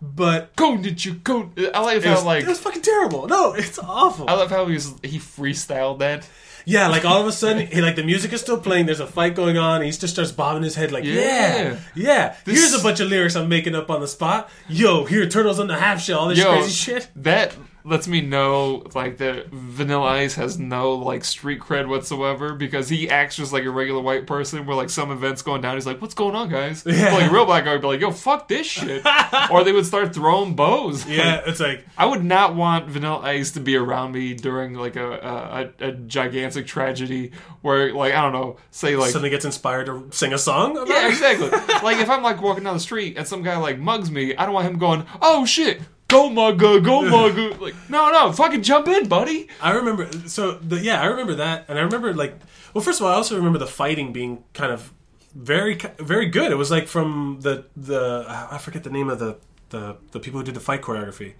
[0.00, 1.50] but Go, did you go?
[1.74, 3.26] I like it how, was, like, it was fucking terrible.
[3.28, 4.28] No, it's awful.
[4.30, 6.28] I love how he, was, he freestyled that.
[6.70, 8.86] Yeah, like all of a sudden, he, like the music is still playing.
[8.86, 9.76] There's a fight going on.
[9.76, 11.76] And he just starts bobbing his head like, yeah, Yeah.
[11.94, 12.36] yeah.
[12.44, 14.48] This- Here's a bunch of lyrics I'm making up on the spot.
[14.68, 16.20] Yo, here, turtles on the half shell.
[16.20, 17.08] All this Yo, crazy shit.
[17.16, 17.54] That
[17.90, 23.10] lets me know like that Vanilla Ice has no like street cred whatsoever because he
[23.10, 24.64] acts just like a regular white person.
[24.64, 27.12] Where like some events going down, he's like, "What's going on, guys?" Yeah.
[27.12, 29.04] Like a real black guy would be like, "Yo, fuck this shit,"
[29.50, 31.04] or they would start throwing bows.
[31.06, 34.94] Yeah, it's like I would not want Vanilla Ice to be around me during like
[34.94, 37.32] a a, a, gigantic tragedy
[37.62, 40.76] where like I don't know, say like suddenly gets inspired to sing a song.
[40.86, 41.10] Yeah, it.
[41.10, 41.50] exactly.
[41.82, 44.44] like if I'm like walking down the street and some guy like mugs me, I
[44.44, 45.80] don't want him going, "Oh shit,
[46.10, 49.48] go mugga, go mugga." Like no, no, fucking jump in, buddy.
[49.62, 50.08] I remember.
[50.28, 52.34] So the, yeah, I remember that, and I remember like.
[52.74, 54.92] Well, first of all, I also remember the fighting being kind of
[55.34, 56.52] very, very good.
[56.52, 59.38] It was like from the the I forget the name of the
[59.70, 61.34] the the people who did the fight choreography.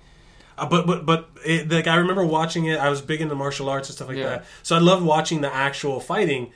[0.59, 2.79] Uh, but but but it, like I remember watching it.
[2.81, 4.29] I was big into martial arts and stuff like Yeah.
[4.29, 4.45] that.
[4.63, 6.53] So I loved watching the actual fighting.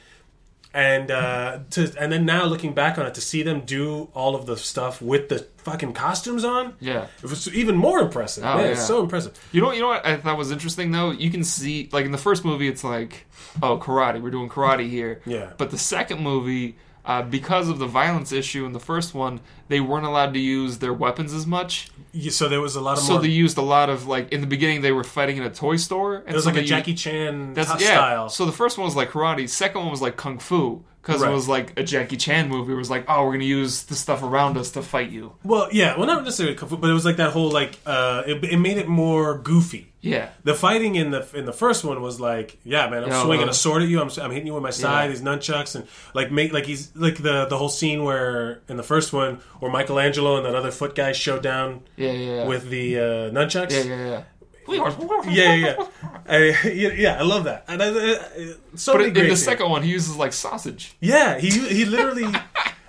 [0.74, 4.34] And uh, to and then now looking back on it to see them do all
[4.34, 7.06] of the stuff with the fucking costumes on, Yeah.
[7.22, 8.44] it was even more impressive.
[8.44, 9.32] Oh, Man, it's so impressive.
[9.52, 11.12] You know, you know what I thought was interesting though.
[11.12, 13.24] You can see, like in the first movie, it's like,
[13.62, 14.20] oh, karate.
[14.20, 15.20] We're doing karate here.
[15.26, 15.52] Yeah.
[15.56, 16.76] But the second movie,
[17.06, 20.78] uh, because of the violence issue in the first one, they weren't allowed to use
[20.78, 21.88] their weapons as much.
[22.12, 23.22] Yeah, So there was a lot of So more.
[23.22, 25.76] they used a lot of like in the beginning they were fighting in a toy
[25.76, 26.16] store.
[26.16, 27.88] And it was so like a Jackie used- Chan That's yeah.
[27.96, 28.28] style.
[28.28, 29.48] So the first one was like karate.
[29.48, 31.30] Second one was like kung fu because Right.
[31.30, 32.72] it was like a Jackie Chan movie.
[32.72, 35.32] It was like, oh, we're gonna use the stuff around us to fight you.
[35.44, 38.22] Well, yeah, well, not necessarily kung fu, but it was like that whole like uh,
[38.26, 39.90] it, it made it more goofy.
[40.00, 40.28] Yeah.
[40.44, 43.52] The fighting in the in the first one was like, yeah, man, I'm swinging uh,
[43.52, 44.02] a sword at you.
[44.02, 45.04] I'm, I'm hitting you with my side.
[45.04, 45.08] Yeah.
[45.12, 48.82] These nunchucks and like make like he's like the the whole scene where in the
[48.82, 52.46] first one where Michelangelo and that other foot guy showed down Yeah, yeah, yeah.
[52.46, 53.70] with the uh, nunchucks.
[53.72, 54.22] yeah, yeah, yeah.
[54.68, 55.86] Yeah, yeah, yeah.
[56.26, 57.64] I, yeah, I love that.
[57.68, 60.94] And I, I- so But in, the second one, he uses like sausage.
[61.00, 62.26] Yeah, he he literally.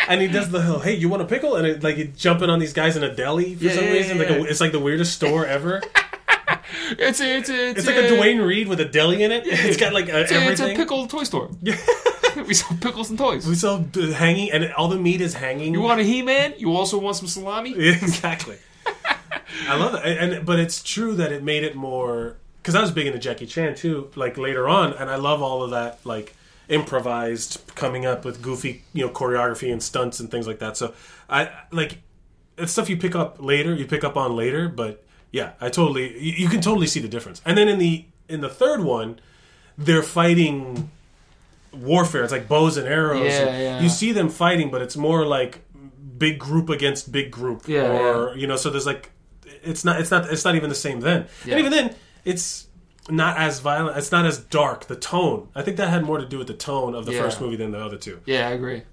[0.07, 1.55] And he does the whole, hey, you want a pickle?
[1.55, 3.91] And it, like he's jumping on these guys in a deli for Yeah, some yeah,
[3.91, 4.17] reason.
[4.17, 5.81] yeah, Like a, it's like the weirdest store ever.
[6.91, 9.47] It's a, it's a, It's like a Duane Reade with a deli in it.
[9.47, 11.49] It's got like uh, It's a, it's a pickle toy store.
[11.63, 13.47] Yeah, we sell pickles and toys.
[13.47, 15.73] We saw uh, hanging, and all the meat is hanging.
[15.73, 16.53] You want a He-Man?
[16.57, 17.71] You also want some salami?
[17.75, 18.57] Exactly.
[19.67, 22.81] I love it, and, and but it's true that it made it more because I
[22.81, 24.11] was big into Jackie Chan too.
[24.15, 26.35] Like later on, and I love all of that like
[26.67, 30.77] improvised coming up with goofy you know choreography and stunts and things like that.
[30.77, 30.93] So
[31.29, 31.99] I like
[32.57, 36.17] it's stuff you pick up later, you pick up on later, but yeah, I totally
[36.19, 37.41] you, you can totally see the difference.
[37.45, 39.19] And then in the in the third one,
[39.77, 40.89] they're fighting
[41.71, 42.23] warfare.
[42.23, 43.25] It's like bows and arrows.
[43.25, 43.81] Yeah, and yeah.
[43.81, 45.61] You see them fighting, but it's more like
[46.17, 47.67] big group against big group.
[47.67, 49.11] Yeah, or you know, so there's like
[49.65, 51.27] it's not it's not it's not even the same then.
[51.45, 51.51] Yeah.
[51.55, 52.67] And even then, it's
[53.09, 53.97] not as violent.
[53.97, 54.85] It's not as dark.
[54.85, 55.49] The tone.
[55.55, 57.21] I think that had more to do with the tone of the Yeah.
[57.21, 58.19] first movie than the other two.
[58.25, 58.83] Yeah, I agree.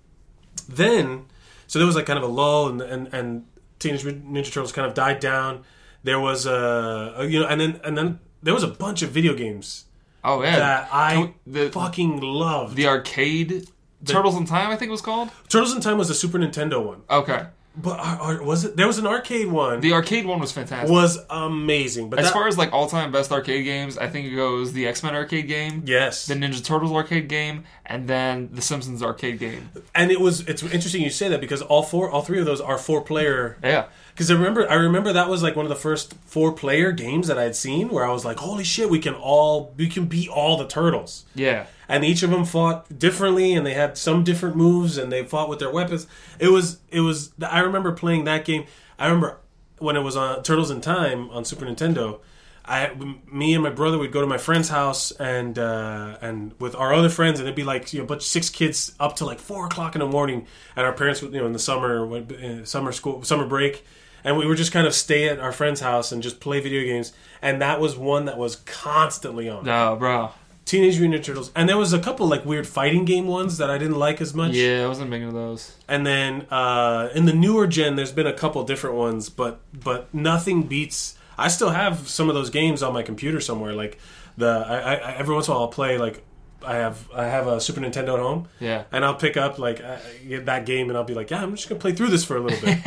[0.68, 1.26] Then,
[1.66, 3.46] so there was like kind of a lull, and and, and
[3.78, 5.64] Teenage Mutant Ninja Turtles kind of died down.
[6.04, 9.10] There was a, a you know, and then and then there was a bunch of
[9.10, 9.84] video games
[10.24, 12.76] Oh yeah, that I the fucking loved.
[12.76, 13.68] the arcade
[14.04, 15.30] Turtles in Time, I think it was called.
[15.48, 17.46] Turtles in Time was the Super Nintendo one, Okay,
[17.76, 18.76] but was it?
[18.76, 19.80] There was an arcade one.
[19.80, 20.90] the arcade one was fantastic.
[20.90, 24.26] was amazing, but as that, far as like all time best arcade games, I think
[24.26, 28.50] it goes the X Men arcade game, yes, the Ninja Turtles arcade game, and then
[28.52, 29.70] the Simpsons arcade game.
[29.94, 30.40] and it was.
[30.48, 33.56] It's interesting you say that because all four, all three of those are four player.
[33.62, 36.92] Yeah, Because I remember, I remember that was like one of the first four player
[36.92, 39.88] games that I had seen where I was like, "Holy shit, we can all we
[39.88, 43.96] can beat all the turtles." yeah, and each of them fought differently and they had
[43.96, 46.06] some different moves and they fought with their weapons.
[46.38, 48.66] It was it was i remember playing that game.
[48.98, 49.38] I remember
[49.78, 52.20] when it was on turtles in time on super nintendo
[52.64, 52.92] I,
[53.30, 56.94] me and my brother would go to my friend's house and uh, and with our
[56.94, 59.40] other friends and it'd be like you know, a bunch six kids up to like
[59.40, 60.46] four o'clock in the morning
[60.76, 63.84] and our parents would you know in the summer uh, summer school summer break
[64.24, 66.82] and we would just kind of stay at our friend's house and just play video
[66.82, 70.30] games and that was one that was constantly on no, bro.
[70.64, 73.68] Teenage Mutant Ninja Turtles, and there was a couple like weird fighting game ones that
[73.68, 74.52] I didn't like as much.
[74.52, 75.76] Yeah, I wasn't big into those.
[75.88, 80.12] And then uh, in the newer gen, there's been a couple different ones, but but
[80.14, 81.16] nothing beats.
[81.36, 83.72] I still have some of those games on my computer somewhere.
[83.72, 83.98] Like
[84.36, 86.24] the I, I every once in a while I'll play like
[86.64, 88.48] I have I have a Super Nintendo at home.
[88.60, 88.84] Yeah.
[88.92, 89.98] And I'll pick up like uh,
[90.28, 92.36] get that game and I'll be like, yeah, I'm just gonna play through this for
[92.36, 92.78] a little bit.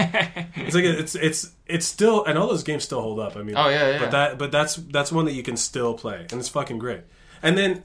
[0.56, 3.36] it's like it's it's it's still and all those games still hold up.
[3.36, 4.00] I mean, Oh, yeah, yeah.
[4.00, 7.02] But that but that's that's one that you can still play and it's fucking great.
[7.44, 7.84] And then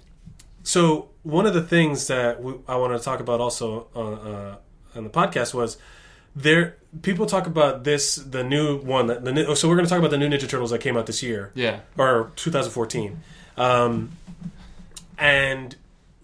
[0.62, 4.56] so one of the things that we, I wanted to talk about also on, uh,
[4.94, 5.76] on the podcast was
[6.36, 6.76] there.
[7.02, 9.06] People talk about this, the new one.
[9.06, 10.96] That the new- so we're going to talk about the new Ninja Turtles that came
[10.96, 11.80] out this year, Yeah.
[11.96, 13.20] or 2014.
[13.56, 14.10] Um,
[15.20, 15.76] and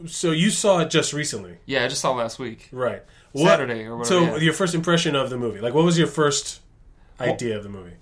[0.07, 2.68] so you saw it just recently, Yeah, I just saw it last week.
[2.72, 3.03] right?
[3.34, 4.42] Saturday or whatever, So yeah.
[4.42, 6.61] your first impression of the movie, like, what was your first
[7.20, 7.92] idea of the movie?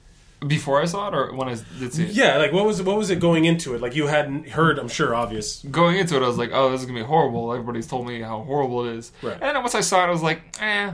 [0.47, 2.11] Before I saw it, or when I did see it?
[2.11, 3.81] Yeah, like what was what was it going into it?
[3.81, 5.63] Like you hadn't heard, I'm sure, obvious.
[5.71, 8.21] Going into it, I was like, "Oh, this is gonna be horrible." Everybody's told me
[8.21, 9.11] how horrible it is.
[9.23, 9.33] Right.
[9.33, 10.91] And then once I saw it, I was like, "Eh,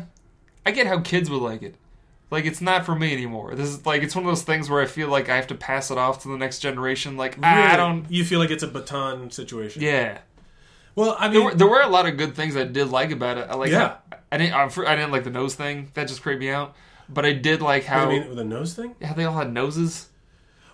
[0.65, 1.75] I get how kids would like it.
[2.31, 3.55] Like, it's not for me anymore.
[3.57, 5.55] This is like it's one of those things where I feel like I have to
[5.55, 7.17] pass it off to the next generation.
[7.17, 8.09] Like, ah, I don't.
[8.11, 9.83] You feel like it's a baton situation.
[9.83, 10.19] Yeah.
[10.95, 13.11] Well, I There mean, were, there were a lot of good things I did like
[13.11, 13.47] about it.
[13.51, 13.79] I like Yeah.
[14.11, 15.91] how, I didn't I, I didn't like the nose thing.
[15.95, 16.75] That just creeped me out.
[17.09, 18.95] But I did like how I mean, with the nose thing.
[19.03, 20.09] how they all had noses,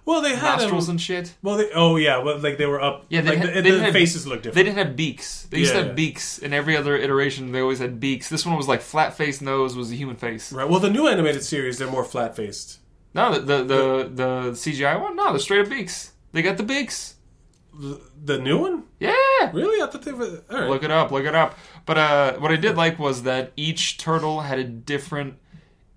[0.06, 1.34] Well, they had nostrils, them- and shit.
[1.42, 3.04] Well, they, oh yeah, well, like they were up.
[3.10, 4.54] Yeah, they like had- the, the have- faces looked different.
[4.54, 5.42] They didn't have beaks.
[5.50, 5.84] They used to Yeah.
[5.86, 6.38] have beaks.
[6.38, 8.28] In every other iteration, they always had beaks.
[8.28, 10.52] This one was like flat face nose was a human face.
[10.52, 10.68] Right.
[10.68, 12.78] Well, the new animated series, they're more flat faced.
[13.14, 15.16] No, the the, the the CGI one.
[15.16, 16.12] No, the straight up beaks.
[16.32, 17.14] They got the beaks.
[17.78, 19.12] The new one, Yeah.
[19.52, 19.82] really?
[19.82, 20.42] I thought they were.
[20.50, 20.70] All right.
[20.70, 21.10] Look it up.
[21.10, 21.58] Look it up.
[21.84, 25.34] But uh, what I did like was that each turtle had a different.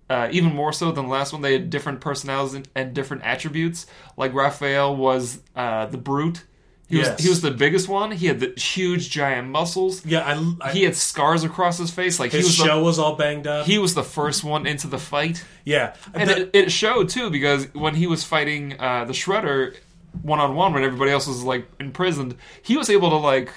[0.09, 3.23] Uh, even more so than the last one, they had different personalities and, and different
[3.23, 3.85] attributes.
[4.17, 6.45] Like Raphael was uh, the brute.
[6.87, 8.09] He was he was the biggest one.
[8.09, 10.03] He had the huge giant muscles.
[10.03, 10.69] yeah, I.
[10.69, 12.19] I He had scars across his face.
[12.19, 13.67] Like his he was shell the, was all banged up.
[13.67, 15.45] he was the first one into the fight.
[15.65, 19.75] yeah, And The- it, it showed too because when he was fighting uh, the Shredder
[20.23, 23.51] one on one when everybody else was like imprisoned, he was able to like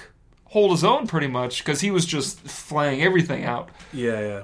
[0.45, 3.71] hold his own pretty much because he was just flaying everything out.
[3.95, 4.43] yeah, yeah,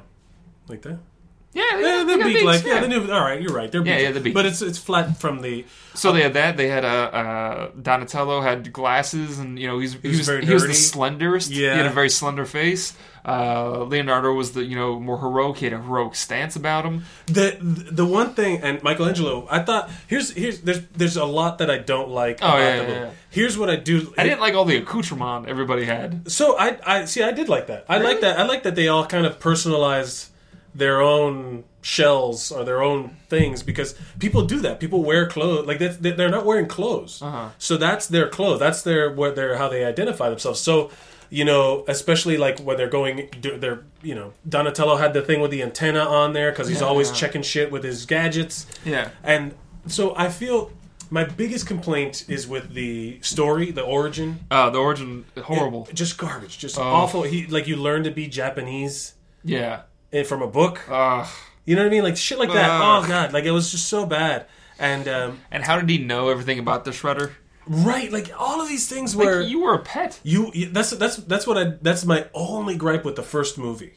[0.69, 0.99] like that.
[1.55, 2.81] Yeah, Yeah, they, the they beak, beaks, like yeah, yeah.
[2.83, 3.11] the new.
[3.13, 3.71] All right, you're right.
[3.73, 4.03] They're Yeah, beaks.
[4.03, 4.35] yeah, the beak.
[4.35, 5.65] But it's it's flat from the.
[5.95, 6.57] So they had that.
[6.57, 10.27] They had a uh, uh, Donatello had glasses, and you know he's, he was was
[10.27, 11.51] very he was the slenderest.
[11.51, 11.73] Yeah.
[11.73, 12.95] he had a very slender face.
[13.25, 15.59] Uh, Leonardo was the you know more heroic.
[15.59, 17.05] He had a heroic stance about him.
[17.27, 21.71] The the one thing and Michelangelo, I thought here's here's there's there's a lot that
[21.71, 22.39] I don't like.
[22.43, 23.11] Oh, about yeah, the yeah, yeah.
[23.31, 24.15] Here's what I do.
[24.17, 26.31] I didn't like all the accoutrement everybody had.
[26.31, 27.23] So I, I see.
[27.23, 27.85] I did like that.
[27.89, 28.39] I like that.
[28.39, 30.29] I like that they all kind of personalized
[30.79, 34.81] their own shells or their own things because people do that.
[34.81, 37.21] People wear clothes like they're not wearing clothes.
[37.23, 37.51] Uh-huh.
[37.59, 38.59] So that's their clothes.
[38.61, 40.61] That's their what their how they identify themselves.
[40.61, 40.91] So
[41.31, 45.51] you know, especially like when they're going, they're you know, Donatello had the thing with
[45.51, 46.87] the antenna on there because he's Yeah.
[46.87, 48.67] always checking shit with his gadgets.
[48.85, 49.11] Yeah.
[49.23, 49.55] And
[49.87, 50.71] so I feel
[51.11, 54.41] my biggest complaint is with the story, the origin.
[54.51, 55.87] Uh, the origin horrible.
[55.93, 56.59] Just garbage.
[56.59, 56.83] Just Oh.
[56.83, 57.23] awful.
[57.25, 59.15] He like you learn to be Japanese
[59.45, 59.83] yeah.
[60.13, 60.81] Eh, from a book.
[60.91, 61.27] Ugh.
[61.65, 62.03] You know what I mean?
[62.03, 62.71] Like shit like that.
[62.71, 63.05] Ugh.
[63.05, 64.47] Oh god, like it was just so bad.
[64.79, 67.33] And um, And how did he know everything about the Shredder?
[67.67, 70.21] right, like all of these things Like where you were a pet.
[70.23, 73.95] you, you that's that's that's what I that's my only gripe with the first movie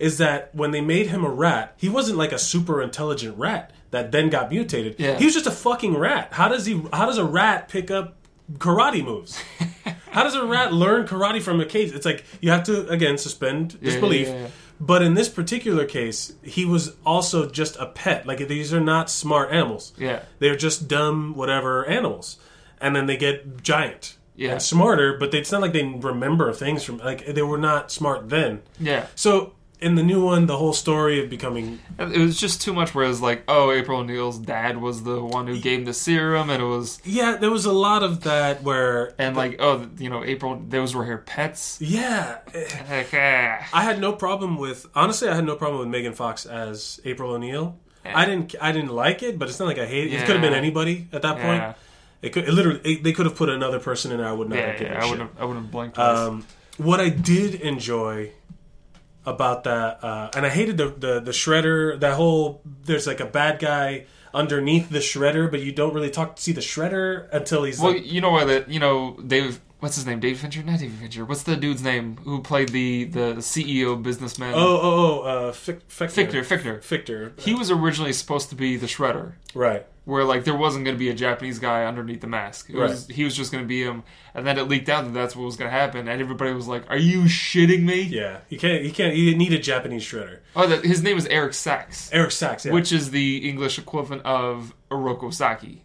[0.00, 3.72] is that when they made him a rat, he wasn't like a super intelligent rat
[3.92, 4.96] that then got mutated.
[4.98, 5.16] Yeah.
[5.16, 6.28] He was just a fucking rat.
[6.32, 8.16] How does he how does a rat pick up
[8.54, 9.40] karate moves?
[10.10, 11.92] how does a rat learn karate from a cage?
[11.92, 14.26] It's like you have to again suspend disbelief.
[14.28, 14.48] yeah, yeah.
[14.84, 18.26] But in this particular case, he was also just a pet.
[18.26, 19.92] Like these are not smart animals.
[19.96, 20.22] Yeah.
[20.40, 22.38] They're just dumb whatever animals.
[22.80, 24.50] and then they get giant Yeah.
[24.52, 28.28] and smarter, but it's not like they remember things from like they were not smart
[28.28, 28.62] then.
[28.80, 29.06] Yeah.
[29.14, 29.52] So
[29.82, 33.04] in the new one, the whole story of becoming It was just too much where
[33.04, 36.48] it was like, oh, April O'Neil's dad was the one who gave him the serum,
[36.50, 40.08] and it was, yeah, there was a lot of that where and like, oh, you
[40.08, 41.78] know, April, those were her pets.
[41.80, 42.38] yeah.
[42.54, 43.68] Ah.
[43.72, 45.28] I had no problem with honestly.
[45.28, 47.78] I had no problem with Megan Fox as April O'Neil.
[48.04, 48.54] I didn't.
[48.60, 50.14] I didn't like it, but it's not like I hate it.
[50.14, 51.42] It could have been anybody at that Yeah.
[51.64, 51.76] point.
[52.22, 52.80] It could it literally.
[52.84, 54.26] It, they could have put another person in there.
[54.28, 55.10] I would not Yeah, have given yeah, a I shit.
[55.10, 55.98] wouldn't, I wouldn't have blinked.
[55.98, 56.44] Um,
[56.78, 58.32] what I did enjoy
[59.24, 61.98] about that, uh, and I hated the, the the shredder.
[62.00, 66.36] That whole there's like a bad guy underneath the shredder, but you don't really talk
[66.36, 69.60] to see the shredder until he's well, like, you know why that, you know, Dave,
[69.80, 70.20] what's his name?
[70.20, 70.62] Dave Fincher?
[70.62, 71.24] Not Dave Fincher.
[71.24, 74.54] What's the dude's name who played the the CEO businessman?
[74.54, 76.80] oh oh oh, uh, Fic- Fichter, Fichter.
[76.80, 77.38] Fichter.
[77.40, 79.34] He was originally supposed to be the Shredder.
[79.54, 79.86] right.
[80.04, 82.68] Where like there wasn't going to be a Japanese guy underneath the mask.
[82.68, 84.02] It was he was just going to be him,
[84.34, 86.66] and then it leaked out that that's what was going to happen, and everybody was
[86.66, 88.82] like, "Are you shitting me?" Yeah, you can't.
[88.82, 89.14] You can't.
[89.14, 90.40] You need a Japanese shredder.
[90.56, 92.72] Oh, that his name is Eric Sacks, Eric Sacks, yeah.
[92.72, 95.84] which is the English equivalent of Oroku Saki.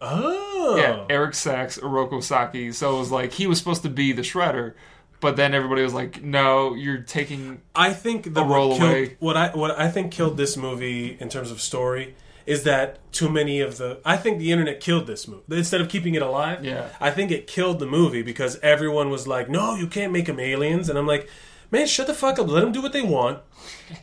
[0.00, 2.72] oh Yeah, Eric Sacks, Oroku Saki.
[2.72, 4.74] So it was like he was supposed to be the Shredder,
[5.20, 9.18] but then everybody was like, "No, you're taking." I think the A roll away.
[9.20, 12.14] what I what I think killed this movie in terms of story
[12.48, 15.88] is that too many of the I think the internet killed this movie instead of
[15.88, 16.64] keeping it alive.
[16.64, 16.88] Yeah.
[17.00, 20.40] I think it killed the movie because everyone was like, "No, you can't make them
[20.40, 21.28] aliens," and I'm like,
[21.70, 22.48] "Man, shut the fuck up.
[22.48, 23.40] Let them do what they want."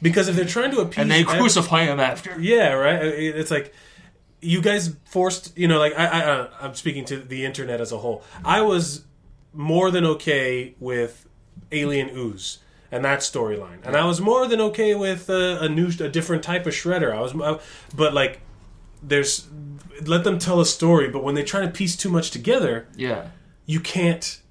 [0.01, 2.39] Because if they're trying to appease, And they crucify him after.
[2.39, 3.03] yeah, right.
[3.03, 3.73] It's like
[4.41, 5.57] you guys forced.
[5.57, 8.23] You know, like I, I, I'm speaking to the internet as a whole.
[8.43, 9.05] I was
[9.53, 11.27] more than okay with
[11.71, 12.59] Alien Ooze
[12.95, 16.43] and that storyline, and I was more than okay with uh, a new, a different
[16.43, 17.11] type of shredder.
[17.15, 17.59] I was, I,
[17.95, 18.39] but like,
[19.03, 19.47] there's
[20.05, 21.09] let them tell a story.
[21.09, 23.27] But when they try to piece too much together, Yeah,
[23.65, 24.41] you can't.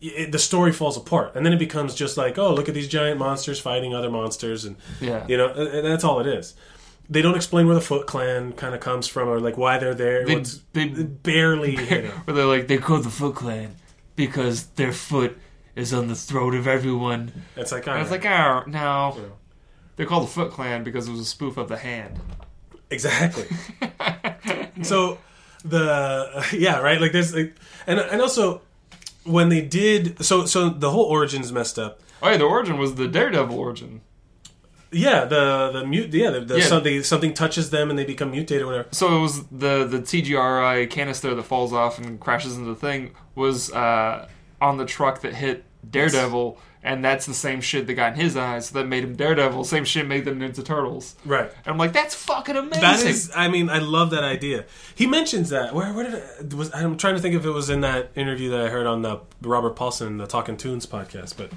[0.00, 2.88] It, the story falls apart, and then it becomes just like, oh, look at these
[2.88, 5.26] giant monsters fighting other monsters, and Yeah.
[5.26, 6.54] you know, and that's all it is.
[7.08, 9.94] They don't explain where the Foot Clan kind of comes from, or like why they're
[9.94, 10.24] there.
[10.26, 10.44] They-
[10.74, 12.10] they- barely hit it.
[12.26, 13.76] where they're like they called the Foot Clan
[14.16, 15.38] because their foot
[15.76, 17.32] is on the throat of everyone.
[17.56, 19.32] It's like, I was like, oh no.
[19.96, 22.18] They're called the Foot Clan because it was a spoof of the hand.
[22.90, 23.46] Exactly.
[24.82, 25.18] so
[25.64, 27.54] the yeah right like there's like
[27.86, 28.60] and and also
[29.24, 32.00] when they did so so the whole origin's messed up.
[32.22, 34.00] Oh yeah, the origin was the Daredevil origin.
[34.92, 36.64] Yeah, the the mute yeah the, the Yeah.
[36.66, 38.88] something something touches them and they become mutated or whatever.
[38.92, 43.12] So it was the the TCRI canister that falls off and crashes into the thing
[43.34, 44.28] was uh,
[44.64, 48.34] on the truck that hit Daredevil, and that's the same shit that got in his
[48.36, 49.64] eyes that made him Daredevil.
[49.64, 51.14] Same shit made them Ninja Turtles.
[51.26, 51.50] Right.
[51.50, 52.80] And I'm like, that's fucking amazing.
[52.80, 54.64] That is, I mean, I love that idea.
[54.94, 55.74] He mentions that.
[55.74, 56.74] Where, where did it, was?
[56.74, 59.20] I'm trying to think if it was in that interview that I heard on the
[59.42, 61.36] Robert Paulsen, the Talking Toons podcast.
[61.36, 61.50] But,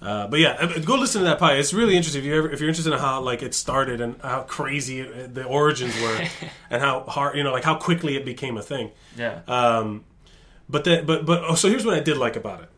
[0.00, 1.56] uh, but yeah, uh, go listen to that pie.
[1.56, 4.16] It's really interesting if you ever, if you're interested in how like it started and
[4.22, 6.26] how crazy the origins were,
[6.70, 8.90] and how hard you know like how quickly it became a thing.
[9.16, 9.40] yeah.
[9.46, 10.04] Um,
[10.70, 12.68] but then, but but oh, so here's what I did like about it.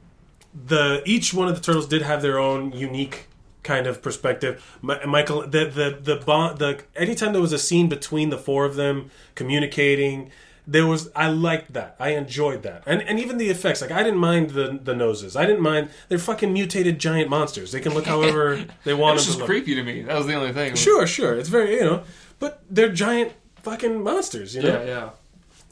[0.67, 3.29] The each one of the turtles did have their own unique
[3.63, 4.79] kind of perspective.
[4.83, 8.65] Mi- Michael, the the the bond, the anytime there was a scene between the four
[8.65, 10.31] of them communicating,
[10.67, 11.97] there was I liked that.
[11.99, 13.81] I enjoyed that, and and even the effects.
[13.81, 15.37] Like I didn't mind the the noses.
[15.37, 15.91] I didn't mind.
[16.09, 17.73] They're fucking mutated giant monsters.
[17.73, 20.03] They can look however they want them just to creepy to me.
[20.03, 20.75] That was the only thing.
[20.75, 21.35] Sure, sure.
[21.35, 22.03] It's very you know,
[22.39, 23.33] but they're giant
[23.63, 24.55] fucking monsters.
[24.55, 25.11] You know Yeah, yeah.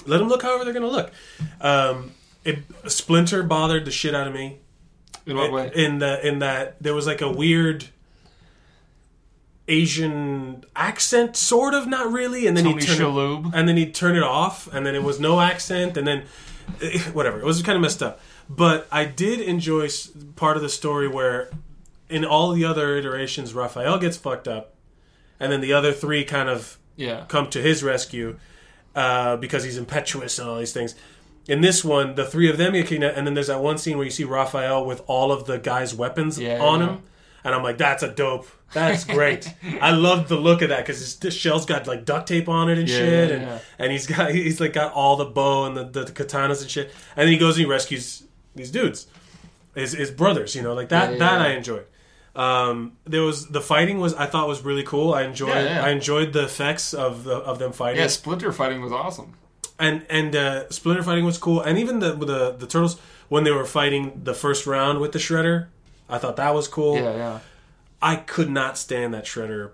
[0.07, 1.11] Let them look however they're going to look.
[1.61, 2.13] Um,
[2.45, 4.59] it, Splinter bothered the shit out of me.
[5.27, 5.71] In what way?
[5.75, 7.87] In the in that there was like a weird
[9.69, 13.47] Asian accent, sort of, not really, and then Tony he turn Shalhoub.
[13.49, 16.25] it, and then he'd turn it off, and then it was no accent, and then
[16.83, 17.39] eh, whatever.
[17.39, 18.21] It was kind of messed up.
[18.49, 19.89] But I did enjoy
[20.35, 21.51] part of the story where,
[22.09, 24.75] in all the other iterations, Raphael gets fucked up,
[25.39, 27.27] and then the other three kind of Yeah.
[27.29, 28.39] come to his rescue
[28.95, 30.95] uh, because he's impetuous and all these things.
[31.49, 33.97] In this one, the three of them get kidnapped, and then there's that one scene
[33.97, 37.03] where you see Raphael with all of the guys' weapons Yeah, on him,
[37.43, 38.47] and I'm like, "That's a dope.
[38.72, 39.53] That's great.
[39.80, 42.78] I love the look of that because the shell's got like duct tape on it
[42.78, 45.76] and Yeah, shit, yeah, and and he's got he's like got all the bow and
[45.76, 48.24] the, the, katanas and shit, and then he goes and he rescues
[48.55, 49.07] these dudes,
[49.74, 51.18] his his brothers, you know, like that.
[51.18, 51.86] That I enjoyed.
[52.37, 55.12] Um, there was the fighting was I thought was really cool.
[55.12, 55.85] I enjoyed Yeah, yeah.
[55.85, 59.35] I enjoyed the effects of the, of them fighting Yeah, Splinter fighting was awesome.
[59.78, 63.51] and and uh, Splinter fighting was cool, and even the the the turtles when they
[63.51, 65.66] were fighting the first round with the Shredder,
[66.09, 66.97] I thought that was cool.
[66.97, 67.39] Yeah, yeah.
[68.03, 69.72] I could not stand that Shredder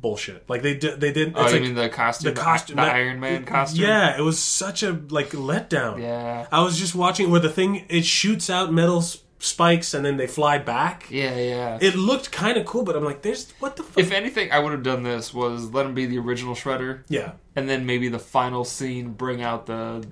[0.00, 0.48] bullshit.
[0.50, 1.34] Like they did, they didn't.
[1.36, 3.84] Oh, it's you like mean the costume, the costume, the, that- Iron Man costume?
[3.84, 6.00] Yeah, it was such a like letdown.
[6.00, 6.46] Yeah.
[6.52, 9.02] I was just watching where the thing it shoots out metal
[9.44, 11.06] spikes and then they fly back.
[11.10, 11.78] yeah, yeah.
[11.80, 13.98] It looked kind of cool, but I'm like, there's what the fuck?
[13.98, 17.32] if anything, I would have done this was let him be the original Shredder, yeah,
[17.54, 20.06] and then maybe the final scene bring out the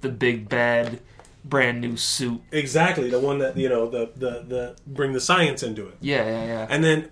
[0.00, 1.00] the big bad
[1.44, 2.40] brand new suit.
[2.50, 5.96] exactly the one that you know the the the bring the science into it.
[6.00, 6.66] Yeah, yeah, yeah.
[6.70, 7.10] and then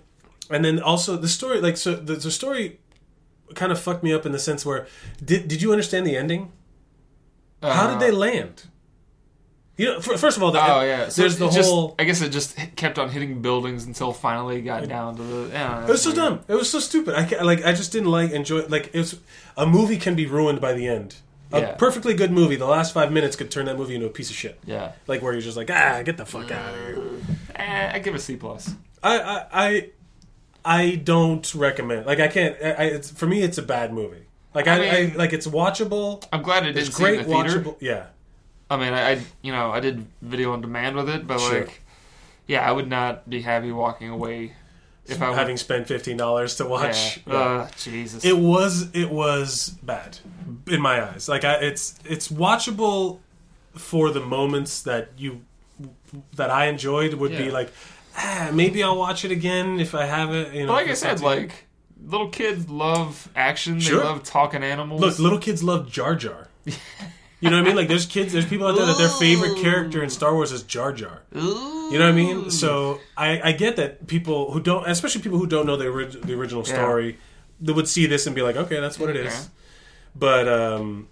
[0.49, 2.79] and then also the story like so the, the story
[3.53, 4.87] kind of fucked me up in the sense where
[5.23, 6.51] did did you understand the ending
[7.61, 8.63] how did uh, they land
[9.77, 12.03] you know first of all the, Uh, Oh yeah, so there's the just- whole I
[12.05, 15.49] guess it just kept on hitting buildings until finally it got down to the.
[15.51, 18.31] Yeah, it was so dumb it was so stupid i like i just didn't like
[18.31, 19.15] enjoy like it's
[19.57, 21.15] a movie can be ruined by the end
[21.51, 21.71] a Yeah.
[21.73, 24.35] perfectly good movie the last five minutes could turn that movie into a piece of
[24.35, 27.03] shit Yeah, like where you're just like ah get the fuck out of here
[27.55, 28.73] eh, I give a C plus.
[29.03, 29.89] I, I, I,
[30.65, 32.07] I don't recommend.
[32.07, 32.55] Like I can't.
[32.61, 33.43] I, it's for me.
[33.43, 34.25] It's a bad movie.
[34.55, 36.25] Like I, I I, like it's watchable.
[36.33, 37.59] I'm glad it didn't It's see it great in the theater.
[37.61, 37.75] watchable.
[37.79, 38.05] Yeah,
[38.69, 41.59] I mean, I, I you know I did video on demand with it, but Sure.
[41.61, 41.81] like,
[42.47, 44.53] yeah, I would not be happy walking away
[45.05, 47.19] if I having would, spent fifteen dollars to watch.
[47.27, 47.33] yeah.
[47.33, 48.25] Uh, Jesus.
[48.25, 50.17] It was it was bad
[50.67, 51.29] in my eyes.
[51.29, 53.19] Like I, it's it's watchable
[53.75, 55.41] for the moments that you
[56.35, 57.71] that I enjoyed would be like
[58.17, 60.53] ah, maybe I'll watch it again if I have it.
[60.53, 61.65] You know, but like I said, like
[62.03, 63.79] little kids love action.
[63.79, 63.99] Sure.
[63.99, 65.01] They love talking animals.
[65.01, 66.47] Look, little kids love Jar Jar.
[67.45, 67.75] You know what I mean?
[67.75, 70.63] Like, there's kids, there's people out there that their favorite character in Star Wars is
[70.63, 71.21] Jar Jar.
[71.35, 71.89] Ooh.
[71.91, 72.49] You know what I mean?
[72.49, 76.21] So I, I get that people who don't, especially people who don't know the, orig-
[76.23, 77.17] the original story,
[77.61, 79.33] they would see this and be like, okay, that's what it is.
[79.33, 79.43] Okay.
[80.15, 81.07] But um,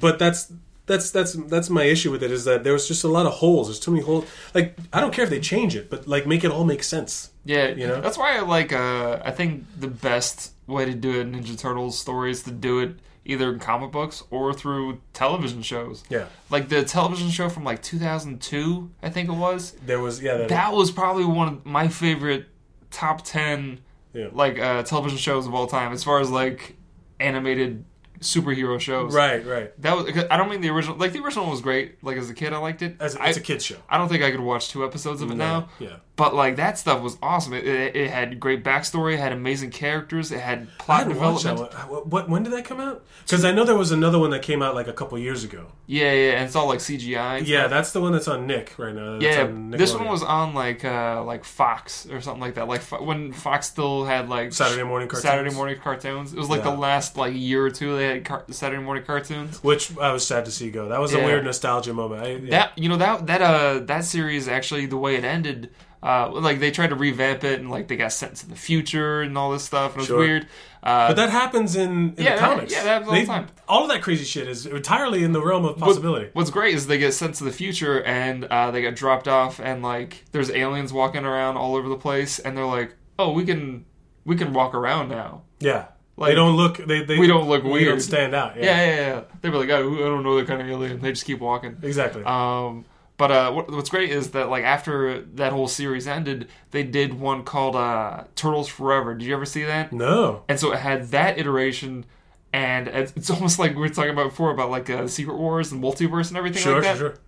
[0.00, 0.52] but that's
[0.86, 3.32] that's that's that's my issue with it is that there was just a lot of
[3.32, 3.68] holes.
[3.68, 4.26] There's too many holes.
[4.54, 7.30] Like I don't care if they change it, but like make it all make sense.
[7.44, 8.00] Yeah, You know?
[8.00, 8.72] that's why I like.
[8.72, 12.50] Uh, I think the best way to do it in Ninja Turtles story is to
[12.52, 16.02] do it either in comic books or through television shows.
[16.08, 19.72] Yeah, Like the television show from like 2002, I think it was.
[19.84, 22.46] there was yeah that, That was probably one of my favorite
[22.90, 23.80] top 10
[24.12, 24.28] yeah.
[24.32, 26.76] like uh, television shows of all time as far as like
[27.18, 27.84] animated
[28.22, 29.14] superhero shows.
[29.14, 29.80] right right.
[29.82, 30.06] That was.
[30.30, 30.96] I don't mean the original.
[30.96, 32.02] Like the original was great.
[32.02, 32.96] Like as a kid, I liked it.
[33.00, 33.76] As I, it's a kid show.
[33.88, 35.68] I don't think I could watch two episodes of it now.
[35.78, 35.96] yeah.
[36.14, 37.54] But like that stuff was awesome.
[37.54, 39.14] It, it, it had great backstory.
[39.14, 40.30] It had amazing characters.
[40.30, 41.90] It had plot hadn't watched that development.
[41.90, 43.02] What, what when did that come out?
[43.24, 45.66] Because I know there was another one that came out like a couple years ago.
[45.86, 47.46] Yeah, yeah, and it's all like CGI.
[47.46, 49.12] Yeah, that's the one that's on Nick right now.
[49.18, 49.44] That's yeah.
[49.44, 52.68] on This one was on like uh like Fox or something like that.
[52.68, 55.22] Like when Fox still had like Saturday morning cartoons.
[55.22, 56.34] Saturday morning cartoons.
[56.34, 56.72] It was like Yeah.
[56.72, 59.62] the last like year or two they car- Saturday morning cartoons.
[59.62, 60.88] which I was sad to see go.
[60.88, 62.22] That was a weird nostalgia moment.
[62.22, 62.50] I, yeah.
[62.50, 65.70] That you know that that uh that series actually the way it ended.
[66.04, 69.22] Uh, like they tried to revamp it and like they got sent to the future
[69.22, 70.18] and all this stuff and it was Sure.
[70.18, 70.48] weird.
[70.82, 72.72] Uh, but that happens in, in Yeah, the that- comics.
[72.72, 73.46] yeah, that happens all the time.
[73.68, 76.30] All of that crazy shit is entirely in the realm of possibility.
[76.32, 79.60] What's great is they get sent to the future and uh, they get dropped off
[79.60, 83.44] and like there's aliens walking around all over the place and they're like, oh, we
[83.44, 83.84] can
[84.24, 85.42] we can walk around now.
[85.60, 85.84] yeah,
[86.22, 86.76] Like, they don't look.
[86.76, 87.88] They, they we don't look we weird.
[87.88, 88.56] don't stand out.
[88.56, 89.20] Yeah, Yeah, yeah, yeah.
[89.40, 91.00] They'd be like, oh, I don't know that kind of alien.
[91.00, 91.76] They just keep walking.
[91.82, 92.22] exactly.
[92.22, 92.84] Um,
[93.16, 97.14] but uh, what, what's great is that like after that whole series ended, they did
[97.14, 99.14] one called uh, Turtles Forever.
[99.14, 99.92] Did you ever see that?
[99.92, 102.04] no, And so it had that iteration.
[102.52, 105.72] And it's it's almost like we were talking about before about like uh, Secret Wars
[105.72, 106.98] and multiverse and everything sure, like that.
[106.98, 107.18] sure, sure.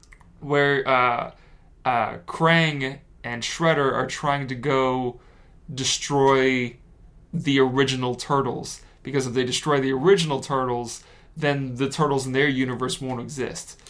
[0.40, 1.32] where uh,
[1.84, 5.18] uh, Krang and Shredder are trying to go
[5.72, 6.76] destroy
[7.32, 8.80] the original turtles.
[9.04, 11.04] Because if they destroy the original turtles,
[11.36, 13.80] then the turtles in their universe won't exist.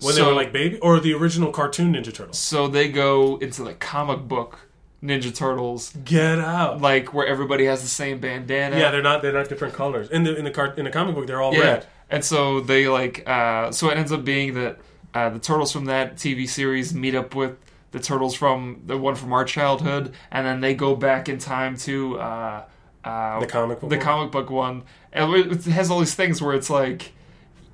[0.00, 2.38] When so, they were like baby, or the original cartoon Ninja Turtles.
[2.38, 4.60] so they go into the comic book
[5.02, 6.80] Ninja Turtles, Get out.
[6.80, 8.78] like where everybody has the same bandana.
[8.78, 9.22] yeah, they're not.
[9.22, 10.08] They're not different colors.
[10.10, 11.60] In the in the car, in the comic book, they're all Yeah.
[11.60, 11.86] red.
[12.10, 14.78] And so they like uh, so it ends up being that
[15.14, 17.56] uh, the turtles from that TV series meet up with
[17.90, 21.76] the turtles from the one from our childhood, and then they go back in time
[21.78, 22.62] to uh,
[23.04, 24.04] uh, The comic book the one?
[24.04, 24.82] comic book one,
[25.12, 27.12] and it has all these things where it's like,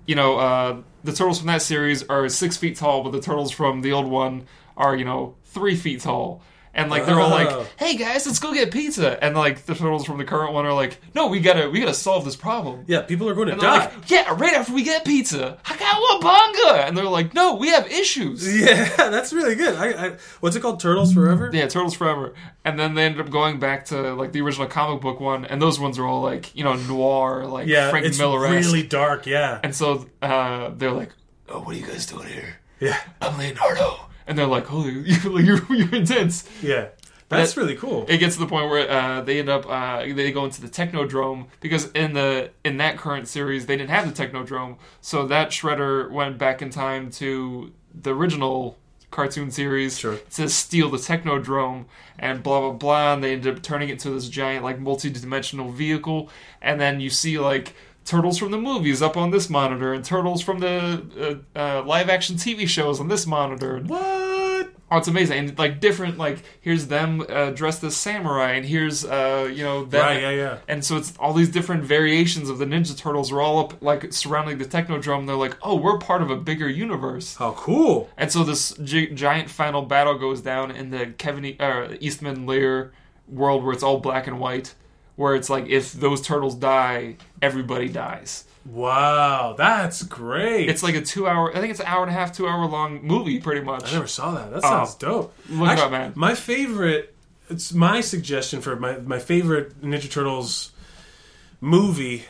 [0.07, 3.51] you know, uh, the turtles from that series are six feet tall, but the turtles
[3.51, 4.47] from the old one
[4.77, 6.43] are you know three feet tall.
[6.77, 7.37] And like they're all Oh.
[7.61, 10.67] like, "Hey guys, let's go get pizza." And like the turtles from the current one
[10.67, 13.53] are like, "No, we gotta, we gotta solve this problem." Yeah, people are going to
[13.53, 13.79] And die.
[13.79, 16.87] like, yeah, right after we get pizza, Hakawabanga!
[16.87, 18.61] And they're like, no, we have issues.
[18.61, 19.75] yeah, that's really good.
[19.77, 20.81] I, I, what's it called?
[20.81, 21.51] Turtles Forever.
[21.53, 22.35] Yeah, Turtles Forever.
[22.65, 25.61] And then they ended up going back to like the original comic book one, and
[25.61, 29.27] those ones are all like, you know, noir, like Yeah, Frank it's Miller really dark.
[29.27, 31.11] Yeah, And so uh, they're like,
[31.49, 32.57] oh, what are you guys doing here?
[32.81, 34.09] yeah, I'm Leonardo.
[34.27, 36.49] And they're like, holy, you're, you're, you're intense.
[36.63, 36.89] yeah.
[37.31, 38.05] That's That- really cool.
[38.09, 40.69] it gets to the point where uh, they end up uh, they go into the
[40.69, 45.49] technodrome because in the in that current series they didn't have the technodrome so that
[45.49, 48.77] shredder went back in time to the original
[49.11, 50.19] cartoon series Sure.
[50.33, 51.87] to steal the technodrome
[52.19, 55.71] and blah blah blah and they end up turning it into this giant like multi-dimensional
[55.73, 56.29] vehicle
[56.61, 57.75] and then you see like
[58.05, 62.09] turtles from the movies up on this monitor and turtles from the uh, uh, live
[62.11, 64.71] action tv shows on this monitor what?
[64.91, 66.19] Oh, it's amazing, and like different.
[66.19, 70.31] Like here's them uh, dressed as samurai, and here's uh, you know them, Right, yeah,
[70.31, 70.59] yeah.
[70.69, 74.13] And so it's all these different variations of the Ninja Turtles are all up like
[74.13, 75.27] surrounding the Technodrome.
[75.27, 77.35] They're like, oh, we're part of a bigger universe.
[77.37, 78.11] How cool.
[78.19, 82.45] And so this gi- giant final battle goes down in the Kevin e- uh, Eastman
[82.47, 82.93] Laird
[83.27, 84.75] world where it's all black and white,
[85.17, 88.45] where it's like if those turtles die, everybody dies.
[88.67, 90.69] Wow, that's great.
[90.71, 93.39] It's like a two-hour, I think it's an hour and a half, two-hour long movie,
[93.39, 93.91] pretty much.
[93.91, 94.51] I never saw that.
[94.53, 95.07] That sounds oh.
[95.07, 95.35] dope.
[95.51, 95.55] Oh.
[95.55, 96.13] Look up, man.
[96.17, 97.15] My favorite.
[97.51, 100.73] It's my suggestion for my my favorite Ninja Turtles
[101.61, 102.25] movie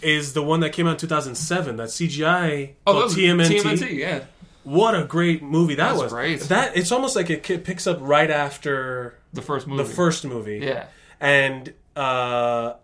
[0.00, 1.76] is the one that came out in 2007.
[1.76, 3.60] That CGI Oh, called that TMNT.
[3.60, 4.24] TMNT, yeah.
[4.62, 6.12] What a great movie that That was was.
[6.12, 6.40] great.
[6.42, 9.82] That it's almost like it picks up right after The first movie.
[9.82, 10.60] the first movie.
[10.62, 10.86] Yeah.
[11.20, 12.74] and uh,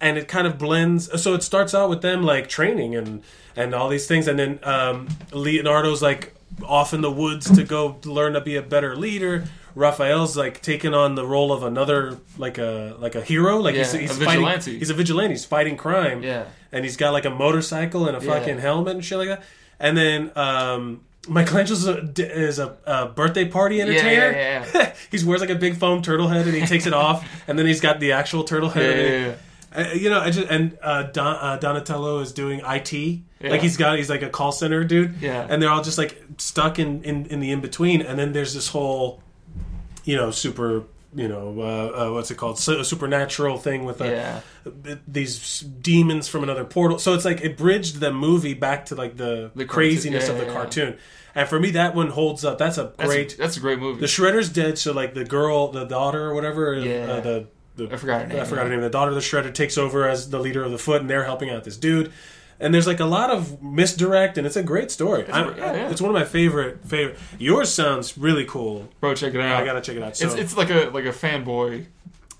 [0.00, 1.22] and it kind of blends.
[1.22, 3.22] So it starts out with them like training and
[3.56, 6.34] and all these things, and then um, Leonardo's like
[6.64, 9.44] off in the woods to go learn to be a better leader.
[9.76, 13.92] Raphael's like taking on the role of another like a like a hero, like he's,
[13.94, 14.28] Yeah, he's a fighting.
[14.44, 14.78] vigilante.
[14.78, 15.34] He's a vigilante.
[15.34, 16.22] He's fighting crime.
[16.22, 16.44] Yeah.
[16.70, 18.32] and he's got like a motorcycle and a Yeah.
[18.38, 19.42] fucking helmet and shit like that.
[19.80, 24.30] And then um, Michelangelo's a, is a, a birthday party entertainer.
[24.30, 27.26] yeah, yeah, he wears like a big foam turtle head and he takes it off,
[27.48, 29.38] and then he's got the actual turtle head.
[29.74, 33.20] Yeah, yeah, you know, I just and uh, Don, uh, Donatello is doing IT.
[33.40, 35.20] Like he's got he's like a call center dude.
[35.20, 35.46] Yeah.
[35.48, 38.54] and they're all just like stuck in in, in the in between, and then there's
[38.54, 39.22] this whole,
[40.04, 40.84] you know, super.
[41.16, 42.58] You know uh, uh, what's it called?
[42.58, 44.40] Su- supernatural thing with uh, Yeah.
[45.06, 46.98] these demons from another portal.
[46.98, 50.32] So it's like it bridged the movie back to like the, The cartoon- craziness yeah,
[50.32, 50.98] of the yeah, cartoon.
[51.36, 52.58] And for me, that one holds up.
[52.58, 53.34] That's a That's great.
[53.34, 54.00] A, that's a great movie.
[54.00, 57.04] the Shredder's dead, so like the girl, the daughter or whatever, Yeah.
[57.10, 57.46] uh, the,
[57.76, 58.80] the I forgot her name, I forgot her name.
[58.82, 61.24] The daughter of the Shredder takes over as the leader of the Foot, and they're
[61.24, 62.12] helping out this dude.
[62.64, 65.26] And there's like a lot of misdirect, and it's a great story.
[65.30, 65.90] I'm- yeah, yeah.
[65.90, 67.18] It's one of my favorite favorite.
[67.38, 68.88] Yours sounds really cool.
[69.00, 69.62] Bro, check it out.
[69.62, 70.16] I gotta check it out.
[70.16, 71.84] So it's it's like a like a fanboy.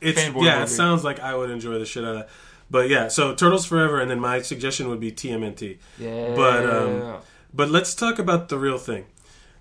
[0.00, 2.28] it's fanboy yeah, it sounds like I would enjoy the shit out of that.
[2.70, 5.76] But yeah, so Turtles Forever, and then my suggestion would be TMNT.
[5.98, 6.32] Yeah.
[6.34, 7.16] But um,
[7.52, 9.04] but let's talk about the real thing.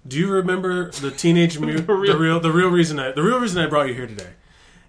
[0.07, 1.87] Do you remember the teenage mutant?
[1.87, 4.31] the, real- real the real reason I the real reason I brought you here today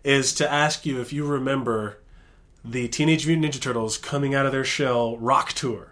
[0.04, 1.98] is to ask you if you remember
[2.64, 5.88] the Teenage Mutant Ninja Turtles coming out of their shell rock tour.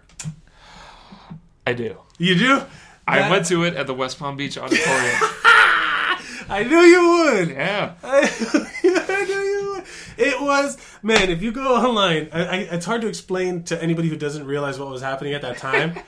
[1.65, 1.97] I do.
[2.17, 2.61] You do?
[3.07, 5.15] I That- went to it at the West Palm Beach Auditorium.
[6.49, 7.49] I knew you would.
[7.49, 7.93] yeah.
[8.03, 9.83] I knew you would.
[10.17, 11.29] It was man.
[11.29, 14.77] If you go online, I, I, it's hard to explain to anybody who doesn't realize
[14.79, 15.95] what was happening at that time.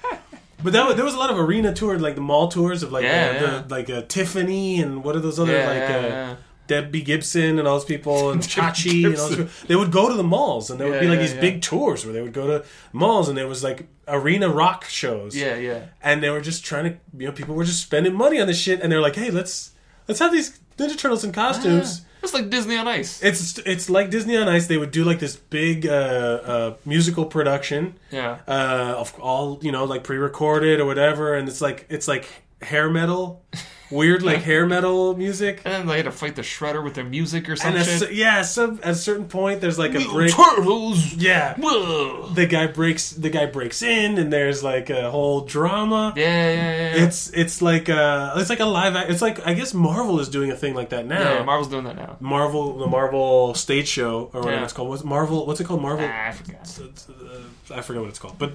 [0.64, 2.92] But that was, there was a lot of arena tours, like the mall tours of
[2.92, 3.62] like Yeah, uh, yeah.
[3.62, 6.36] the like uh, Tiffany and what are those other Yeah, like uh, yeah.
[6.68, 9.52] Debbie Gibson and all those people and Chachi and all those people.
[9.68, 11.42] They would go to the malls and there would Yeah, be like yeah, these yeah.
[11.42, 15.36] big tours where they would go to malls and there was like arena rock shows.
[15.36, 15.86] Yeah, yeah.
[16.02, 18.60] And they were just trying to, you know, people were just spending money on this
[18.60, 19.72] shit and they're like, hey, let's
[20.08, 22.02] let's have these Ninja Turtles in costumes.
[22.22, 23.22] It's like Disney on Ice.
[23.24, 24.66] It's it's like Disney on Ice.
[24.66, 28.40] They would do like this big uh, uh, musical production, Yeah.
[28.48, 32.28] uh, of all you know, like pre-recorded or whatever, and it's like it's like
[32.62, 33.44] hair metal,
[33.92, 35.62] weird like hair metal music.
[35.66, 37.82] And then they had to fight the Shredder with their music or something.
[38.08, 40.32] And yeah, some at a certain point, there's like a break.
[40.34, 41.14] Turtles.
[41.14, 42.28] Yeah, Whoa.
[42.34, 46.14] the guy breaks the guy breaks in, and there's like a whole drama.
[46.16, 46.56] Yeah, yeah,
[46.96, 47.04] yeah.
[47.04, 48.96] It's it's like a it's like a live.
[48.96, 51.20] act- It's like I guess Marvel is doing a thing like that now.
[51.36, 52.18] yeah, Marvel's doing that now.
[52.20, 54.64] Marvel, the Marvel stage show or whatever Yeah.
[54.64, 54.90] it's called.
[54.90, 55.46] What's Marvel?
[55.46, 55.82] What's it called?
[55.82, 56.08] Marvel.
[56.10, 56.80] Ah, I forgot.
[56.80, 58.54] Uh, I forget what it's called, but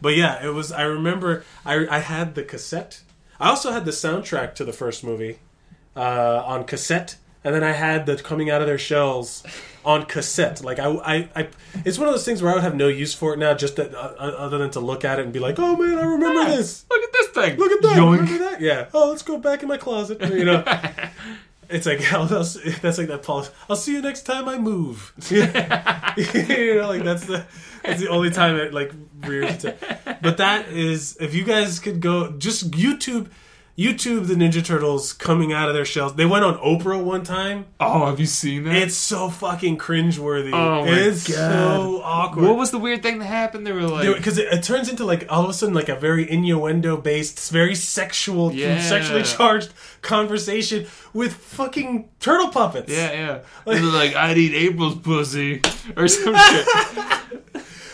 [0.00, 0.70] but yeah, it was.
[0.70, 3.00] I remember I I had the cassette.
[3.40, 5.38] I also had the soundtrack to the first movie
[5.96, 9.44] uh, on cassette, and then I had the coming out of their shells
[9.84, 10.62] on cassette.
[10.64, 11.48] Like I, I, I
[11.84, 13.76] it's one of those things where I would have no use for it now, just
[13.76, 16.42] that, uh, other than to look at it and be like, oh man, I remember
[16.42, 16.56] Yeah.
[16.56, 16.84] this.
[16.90, 17.56] Look at this thing.
[17.58, 17.96] Look at that.
[17.96, 18.18] Yoink.
[18.20, 18.60] Remember that?
[18.60, 18.86] Yeah.
[18.92, 20.20] Oh, let's go back in my closet.
[20.22, 20.64] You know.
[21.70, 22.44] It's like I'll, I'll,
[22.80, 23.46] that's like that Paul.
[23.68, 25.12] I'll see you next time I move.
[25.30, 27.44] you know, like that's the
[27.88, 30.18] that's the only time it like rears its head.
[30.22, 33.28] But that is if you guys could go just YouTube
[33.76, 36.16] YouTube the Ninja Turtles coming out of their shells.
[36.16, 37.66] They went on Oprah one time.
[37.78, 38.74] Oh, have you seen that?
[38.74, 40.52] It's so fucking cringeworthy.
[40.52, 41.36] Oh my it's God.
[41.36, 42.44] so awkward.
[42.44, 43.64] what was the weird thing that happened?
[43.64, 45.94] They were like, because it, it turns into like all of a sudden like a
[45.94, 48.80] very innuendo based, very sexual, Yeah.
[48.80, 49.72] sexually charged
[50.02, 52.90] conversation with fucking turtle puppets.
[52.92, 53.38] yeah, yeah.
[53.64, 55.60] They're like, I'd eat April's pussy
[55.96, 56.66] or some shit.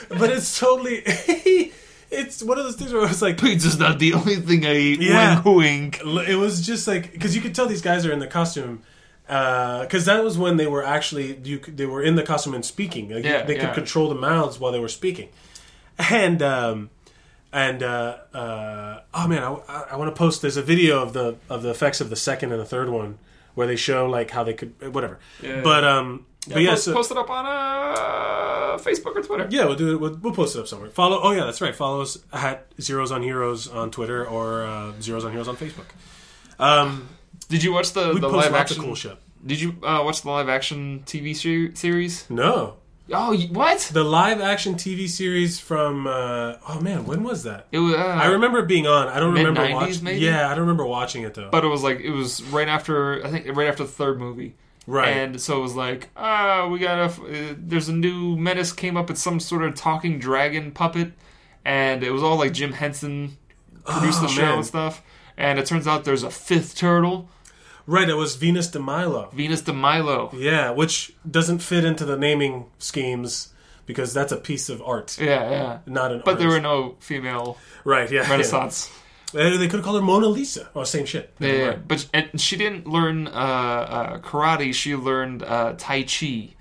[0.09, 1.03] But it's totally.
[2.11, 5.01] it's one of those things where it's like Pizza's not the only thing I eat.
[5.01, 5.43] Yeah.
[5.43, 6.29] Wink, wink.
[6.29, 8.83] it was just like because you could tell these guys are in the costume
[9.27, 13.11] because that was when they were actually you they were in the costume and speaking
[13.11, 13.75] like, Yeah, they could yeah.
[13.75, 15.31] control the mouths while they were speaking
[15.99, 16.91] and um
[17.55, 20.43] and uh, uh, oh man, I, I want to post.
[20.43, 23.19] There's a video of the of the effects of the second and the third one
[23.55, 25.21] where they show like how they could whatever.
[25.41, 25.61] Yeah.
[25.63, 29.47] But um, but yeah, post, so, post it up on uh, Facebook or Twitter.
[29.51, 30.01] yeah, we'll do it.
[30.01, 30.91] We'll, we'll post it up somewhere.
[30.91, 31.21] Follow.
[31.23, 31.75] Oh yeah, that's right.
[31.75, 35.87] Follow us at Zeros on Heroes on Twitter or uh, Zeros on Heroes on Facebook.
[36.59, 37.09] Um,
[37.49, 38.79] Did you watch the, we the post live action?
[38.79, 39.17] of cool shit.
[39.47, 42.29] Did you uh, watch the live action TV ser- series?
[42.31, 42.77] No,
[43.13, 43.91] Oh, you- what?
[43.93, 47.67] the live action TV series from uh, oh man, when was that?
[47.71, 47.95] It was.
[47.95, 49.09] Uh, I remember it being on.
[49.09, 50.05] I don't remember watching.
[50.05, 50.21] maybe?
[50.21, 51.51] Yeah, I don't remember watching it though.
[51.51, 54.55] but it was like it was right after I think right after the third movie.
[54.87, 55.09] Right.
[55.09, 57.05] And so it was like, ah, we got a.
[57.51, 59.11] Uh, there's a new menace came up.
[59.11, 61.13] It's some sort of talking dragon puppet,
[61.65, 63.37] and it was all like Jim Henson
[63.85, 64.55] produced Oh, the show man.
[64.59, 65.03] and stuff.
[65.37, 67.29] And it turns out there's a fifth turtle,
[67.87, 69.31] right, it was Venus de Milo.
[69.35, 70.31] Venus de Milo.
[70.33, 73.53] Yeah, which doesn't fit into the naming schemes
[73.85, 75.79] because that's a piece of art, Yeah, yeah.
[75.87, 76.23] not an.
[76.25, 78.11] But there were no female right.
[78.11, 78.89] Yeah, Renaissance.
[78.93, 79.01] yeah.
[79.35, 80.69] Uh, They could have called her Mona Lisa.
[80.75, 81.33] Oh, same shit.
[81.39, 81.77] Yeah, yeah.
[81.77, 84.73] but and she didn't learn uh, uh, karate.
[84.75, 86.55] She learned uh, tai chi.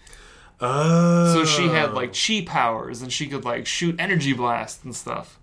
[0.60, 1.34] Oh.
[1.34, 5.40] So she had like chi powers, and she could like shoot energy blasts and stuff.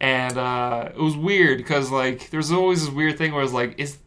[0.00, 3.78] And uh, it was weird because like there's always this weird thing where it's like
[3.78, 3.98] is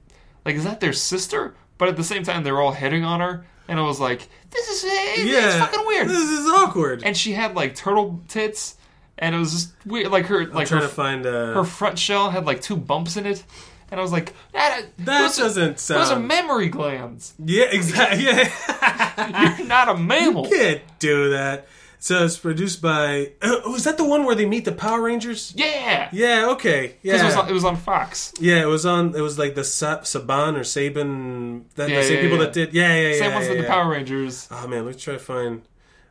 [0.45, 1.55] like is that their sister?
[1.77, 4.67] But at the same time they're all hitting on her, and it was like this
[4.69, 6.07] is yeah, it's fucking weird.
[6.07, 7.03] This is awkward.
[7.03, 8.76] And she had like turtle tits,
[9.19, 10.11] and it was just weird.
[10.11, 13.17] Like her like trying her, to find uh, her front shell had like two bumps
[13.17, 13.43] in it,
[13.91, 14.85] and I was like that.
[14.99, 16.27] that those are- doesn't Those are sound.
[16.27, 17.33] mammary glands.
[17.43, 18.25] yeah, exactly.
[18.25, 20.47] Yeah, You're not a mammal.
[20.49, 21.67] can't do that.
[21.99, 23.31] So it's produced by.
[23.41, 25.51] Oh, was that the one where they meet the Power Rangers?
[25.57, 26.09] Yeah.
[26.13, 26.49] Yeah.
[26.51, 26.93] Okay.
[27.01, 27.19] Yeah.
[27.19, 28.33] It, was on- it was on Fox.
[28.39, 29.15] Yeah, it was on.
[29.15, 31.63] It was like the Sa- Saban or Saban.
[31.73, 32.43] That Yeah, the same yeah, people yeah.
[32.43, 32.73] that did.
[32.73, 33.17] Yeah, yeah, yeah.
[33.19, 33.63] Same ones with the.
[33.63, 34.47] Power Rangers.
[34.51, 35.63] Oh man, let's try to find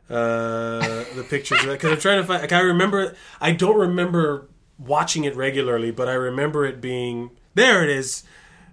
[0.09, 0.79] uh,
[1.15, 2.41] the pictures of that because I'm trying to find.
[2.41, 3.15] Like, I remember.
[3.41, 4.47] I don't remember
[4.79, 7.83] watching it regularly, but I remember it being there.
[7.83, 8.23] It is.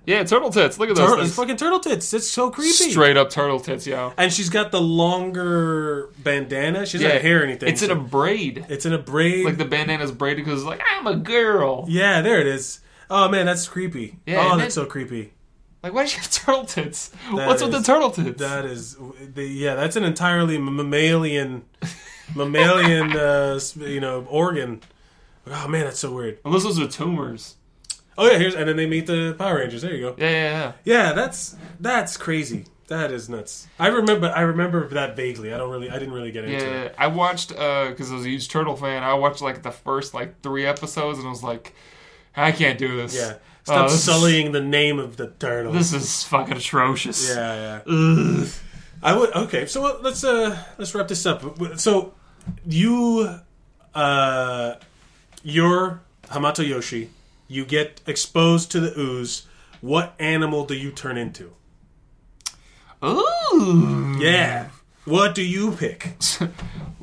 [0.07, 0.79] Yeah, turtle tits.
[0.79, 1.17] Look at those.
[1.17, 2.13] Tur- fucking turtle tits.
[2.13, 2.73] It's so creepy.
[2.73, 4.13] Straight up turtle tits, yo.
[4.19, 6.85] And she's got the longer bandana.
[6.87, 7.69] She doesn't Yeah, have hair or anything.
[7.71, 8.67] It's in a braid.
[8.69, 9.45] It's in a braid.
[9.47, 11.87] Like the bandana's braided because like I'm a girl.
[11.89, 12.81] yeah, there it is.
[13.11, 14.19] Oh man, that's creepy.
[14.27, 15.33] Yeah, oh, that's so creepy.
[15.85, 17.09] Like why does she have turtle tits?
[17.37, 18.41] That What's with the turtle tits?
[18.41, 18.97] That is,
[19.35, 21.67] the, yeah, that's an entirely mammalian,
[22.35, 24.81] mammalian, uh, you know, organ.
[25.47, 26.39] Oh man, that's so weird.
[26.43, 27.57] Unless those are tumors.
[28.17, 29.83] Oh yeah, here's and then they meet the Power Rangers.
[29.83, 30.15] There you go.
[30.17, 30.73] Yeah, yeah, yeah.
[30.85, 32.65] Yeah, that's that's crazy.
[32.87, 33.67] That is nuts.
[33.79, 34.29] I remember.
[34.35, 35.53] I remember that vaguely.
[35.53, 35.91] I don't really.
[35.91, 36.95] I didn't really get into Yeah, it.
[36.97, 39.03] I watched because I was a huge turtle fan.
[39.03, 41.75] I watched like the first like three episodes, and I was like,
[42.35, 43.15] I can't do this.
[43.15, 43.35] Yeah.
[43.67, 45.73] Oh, Stop is- sullying the name of the turtle.
[45.73, 47.35] This is fucking atrocious.
[47.35, 47.93] Yeah, yeah.
[47.95, 48.49] Ugh.
[49.03, 49.35] I would.
[49.35, 51.43] Okay, so uh, let's uh let's wrap this up.
[51.79, 52.13] So
[52.67, 53.39] you,
[53.95, 54.75] uh,
[55.43, 57.11] you're Hamato Yoshi.
[57.49, 59.47] You get exposed to the ooze.
[59.81, 61.53] What animal do you turn into?
[63.05, 64.17] Ooh.
[64.19, 64.69] Yeah.
[65.05, 66.17] What do you pick?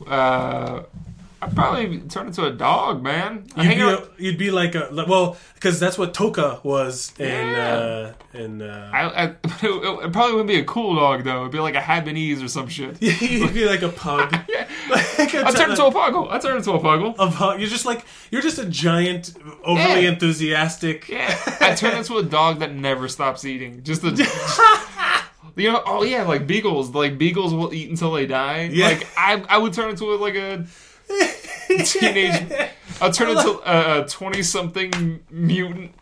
[0.07, 0.81] Uh,
[1.43, 3.47] I'd probably turn into a dog, man.
[3.55, 7.27] I You'd be, a, you'd be like a well, because that's what Toka was in
[7.29, 7.73] Yeah.
[7.73, 8.61] uh, in.
[8.61, 9.23] Uh, I, I,
[9.63, 11.39] it, probably wouldn't be a cool dog though.
[11.41, 13.01] It'd be like a Havanese or some shit.
[13.01, 14.35] you'd be like a pug.
[14.47, 14.67] Yeah.
[14.89, 16.29] Like a I turn into a puggle.
[16.29, 17.15] I turn into a puggle.
[17.17, 17.59] a pug.
[17.59, 19.33] You're just like you're just a giant,
[19.63, 20.09] overly Yeah.
[20.11, 21.07] enthusiastic.
[21.07, 23.83] Yeah, I turn into a dog that never stops eating.
[23.83, 24.09] Just a,
[25.55, 26.89] you know, oh yeah, like beagles.
[26.91, 28.69] Like beagles will eat until they die.
[28.71, 28.87] Yeah.
[28.87, 30.65] Like I, I would turn into like a
[31.85, 32.51] teenage.
[33.01, 35.93] I'll turn into a twenty-something mutant,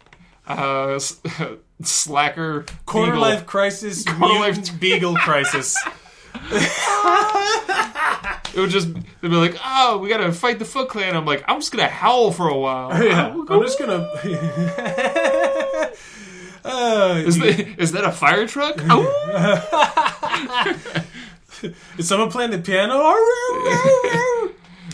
[0.47, 0.99] uh,
[1.83, 3.21] slacker Quarter beagle.
[3.21, 5.75] life crisis, Quarter life- beagle crisis.
[8.51, 11.15] It would just they'd be like, oh, we gotta fight the Foot Clan.
[11.15, 12.91] I'm like, I'm just gonna howl for a while.
[13.03, 14.09] Yeah, Oh, I'm just gonna.
[16.65, 18.75] uh, Is, that, is that a fire truck?
[18.89, 19.05] Oh.
[21.97, 22.95] is someone playing the piano?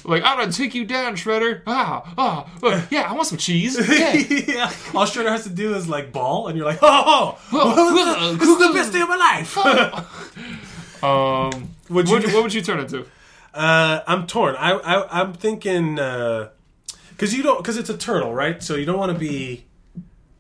[0.05, 1.61] Like, I'm gonna take you down, Shredder.
[1.65, 3.75] Ah, ah, look, yeah, I want some cheese.
[3.89, 4.13] Yeah.
[4.13, 4.71] yeah.
[4.93, 8.57] All Shredder has to do is like ball, and you're like, oh, oh this is
[8.59, 9.57] the best day of my life.
[11.03, 13.05] um, Would what, you- what would you turn into?
[13.53, 14.55] Uh, I'm torn.
[14.57, 18.61] I, I I'm thinking because you don't because it's a turtle, right?
[18.61, 19.65] So you don't want to be.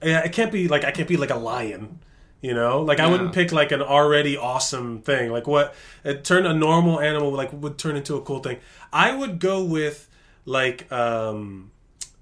[0.03, 1.99] Yeah, it can't be like I can't be like a lion.
[2.45, 5.31] You know, like I wouldn't pick like an already awesome thing.
[5.31, 5.73] Like what
[6.03, 8.59] it turn a normal animal like would turn into a cool thing.
[8.93, 10.07] I would go with
[10.45, 11.71] like um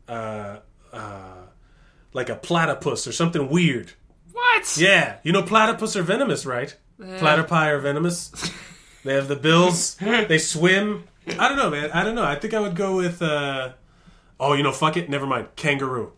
[0.08, 0.60] uh
[0.94, 1.42] uh
[2.14, 3.92] like a platypus or something weird.
[4.32, 4.78] What?
[4.78, 6.74] Yeah, you know platypus are venomous, right?
[6.98, 8.32] Platypi are venomous.
[9.04, 9.96] they have the bills.
[9.96, 11.04] they swim.
[11.28, 11.92] I don't know, man.
[11.92, 12.24] I don't know.
[12.24, 13.22] I think I would go with.
[13.22, 13.74] uh
[14.40, 15.10] Oh, you know, fuck it.
[15.10, 15.48] Never mind.
[15.58, 16.14] Kangaroo.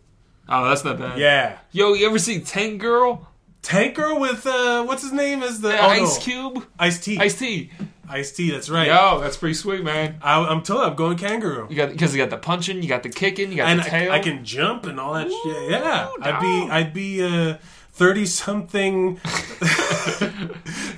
[0.48, 1.18] Oh, that's not bad.
[1.18, 3.28] Yeah, Yo, you ever see Tank Girl?
[3.66, 5.42] Tank Girl with uh what's his name?
[5.42, 6.22] Is the oh, Ice no.
[6.22, 6.66] Cube?
[6.78, 7.18] Ice T.
[7.18, 7.72] Ice T.
[8.08, 8.52] Ice T.
[8.52, 8.86] That's right.
[8.86, 10.20] Yo, that's pretty sweet, man.
[10.22, 10.84] I, I'm telling.
[10.84, 11.66] you, I'm going kangaroo.
[11.68, 13.84] You got because you got the punching, you got the kicking, you got and the
[13.84, 14.12] tail.
[14.12, 15.70] I, I can jump and all that shit.
[15.70, 16.70] Yeah, Ooh, I'd be.
[16.70, 17.56] I'd be uh
[17.90, 19.16] thirty something,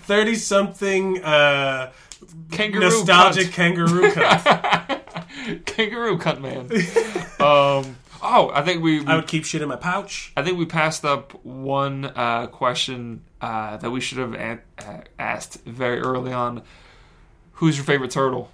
[0.04, 1.90] thirty something uh
[2.50, 3.52] kangaroo nostalgic cunt.
[3.54, 5.64] kangaroo cunt.
[5.64, 6.68] kangaroo cunt man.
[7.40, 7.96] um.
[8.22, 9.04] Oh, I think we.
[9.06, 10.32] I would keep shit in my pouch.
[10.36, 15.62] I think we passed up one uh, question uh, that we should have uh, asked
[15.64, 16.62] very early on.
[17.54, 18.50] Who's your favorite turtle?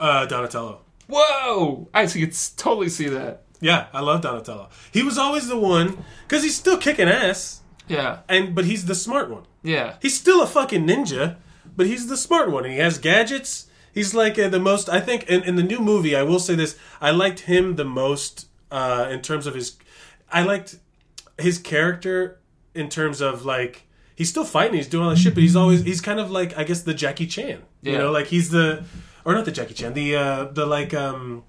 [0.00, 0.80] Uh, Donatello.
[1.08, 1.88] Whoa!
[1.94, 3.42] I see, it's totally see that.
[3.60, 4.68] Yeah, I love Donatello.
[4.92, 8.94] He was always the one because he's still kicking ass, Yeah, and but he's the
[8.94, 9.44] smart one.
[9.62, 11.36] yeah, He's still a fucking ninja,
[11.76, 12.64] but he's the smart one.
[12.64, 13.66] And he has gadgets.
[13.92, 14.88] He's like uh, the most.
[14.88, 17.84] I think in, in the new movie, I will say this: I liked him the
[17.86, 19.76] most uh, in terms of his.
[20.30, 20.76] I liked
[21.38, 22.38] his character
[22.74, 23.84] in terms of like
[24.14, 26.56] he's still fighting, he's doing all that shit, but he's always he's kind of like
[26.58, 27.62] I guess the Jackie Chan.
[27.82, 28.84] You know, like he's the
[29.24, 31.44] or not the Jackie Chan, the uh, the like um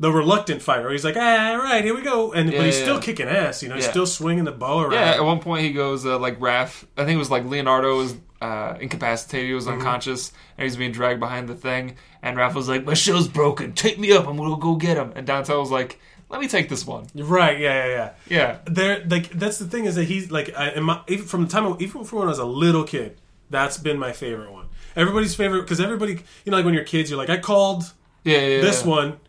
[0.00, 0.90] the reluctant fighter.
[0.90, 3.00] He's like, ah, all right, here we go, and but he's yeah, still yeah.
[3.02, 3.62] kicking ass.
[3.62, 4.92] You know, he's still swinging the bo around.
[4.92, 5.12] yeah.
[5.14, 6.84] At one point, he goes uh, like Raph.
[6.96, 9.46] I think it was like Leonardo was uh, incapacitated.
[9.48, 9.78] He was Mm-hmm.
[9.78, 11.96] unconscious, and he's being dragged behind the thing.
[12.22, 13.72] And Raph was like, "My show's broken.
[13.72, 14.26] Take me up.
[14.26, 17.58] I'm gonna go get him." And Donatello was like, "Let me take this one." Right?
[17.58, 18.10] Yeah, yeah, yeah.
[18.28, 21.48] Yeah, there like that's the thing is that he's like I, my, even from the
[21.48, 23.18] time of, even from when I was a little kid
[23.52, 24.66] that's been my favorite one
[24.96, 27.92] everybody's favorite because everybody you know like when you're kids you're like I called
[28.24, 28.60] yeah, yeah.
[28.60, 28.88] this yeah.
[28.88, 29.20] one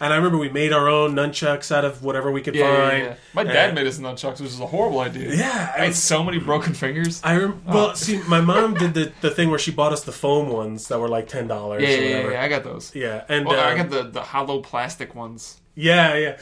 [0.00, 2.88] and I remember we made our own nunchucks out of whatever we could Yeah, yeah,
[2.90, 3.14] find yeah.
[3.34, 5.34] My dad And- made us nunchucks, which is a horrible idea.
[5.34, 7.20] yeah I had so many broken fingers.
[7.22, 10.12] I rem- well see my mom did the, the thing where she bought us the
[10.12, 12.94] foam ones that were like ten dollars Yeah, yeah, yeah, I got those.
[12.94, 15.60] yeah and Well, I um, got the, the hollow plastic ones.
[15.74, 16.36] yeah yeah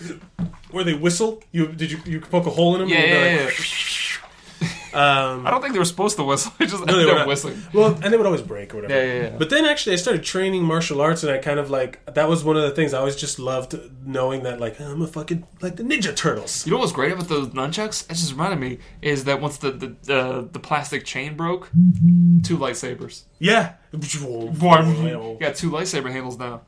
[0.70, 3.36] where they whistle you did you you poke a hole in them Yeah, and yeah,
[3.40, 3.44] yeah.
[3.46, 3.54] like,
[4.98, 6.52] um I don't think they were supposed to whistle.
[6.60, 7.28] I just No, they were up not.
[7.28, 7.62] whistling.
[7.72, 8.94] Well, and they would always break or whatever.
[8.94, 9.36] Yeah, yeah, yeah.
[9.38, 12.42] But then actually, I started training martial arts, and I kind of like that was
[12.44, 15.76] one of the things I always just loved knowing that like I'm a fucking like
[15.76, 16.66] the Ninja Turtles.
[16.66, 18.04] You know what's great about those nunchucks?
[18.10, 21.70] It just reminded me is that once the the, the, the plastic chain broke,
[22.42, 23.22] two lightsabers.
[23.38, 23.74] Yeah.
[23.92, 26.62] You got two lightsaber handles now.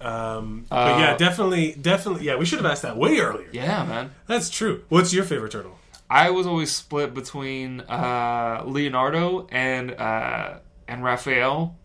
[0.00, 2.24] Um, but yeah, Uh, definitely, definitely.
[2.24, 3.48] Yeah, we should have asked that way earlier.
[3.52, 4.12] Yeah, man.
[4.26, 4.84] That's true.
[4.88, 5.76] What's your favorite turtle?
[6.10, 10.58] I was always split between uh, Leonardo and uh,
[10.88, 11.76] and Raphael,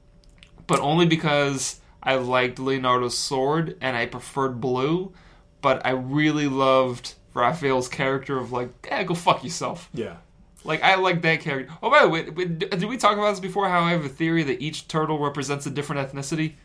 [0.66, 5.14] but only because I liked Leonardo's sword and I preferred blue.
[5.62, 9.90] But I really loved Raphael's character of like, eh, go fuck yourself.
[9.94, 10.18] Yeah.
[10.64, 11.72] Like I like that character.
[11.84, 13.70] Oh, by the way, did we talk about this before?
[13.70, 16.56] How I have a theory that each turtle represents a different ethnicity.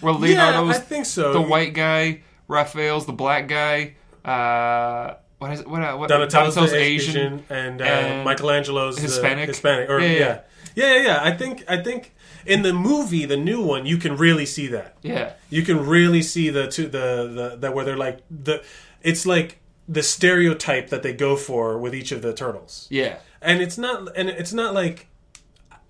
[0.00, 1.32] Where Leonardo's yeah, I think so.
[1.32, 3.94] the white guy, Raphael's the black guy.
[4.24, 5.64] Uh, what is?
[5.64, 5.82] What?
[5.82, 7.16] uh, what Donatello's, Donatello's Asian.
[7.16, 9.48] Asian, and, uh, and Michelangelo's Hispanic?
[9.48, 10.40] Hispanic, or Yeah, yeah, yeah,
[10.74, 12.14] yeah, yeah, yeah, I think I think
[12.46, 14.96] in the movie, the new one, you can really see that.
[15.02, 18.62] Yeah, you can really see the two the the that where they're like the
[19.02, 23.60] it's like the stereotype that they go for with each of the turtles yeah, and
[23.60, 25.08] it's not and it's not like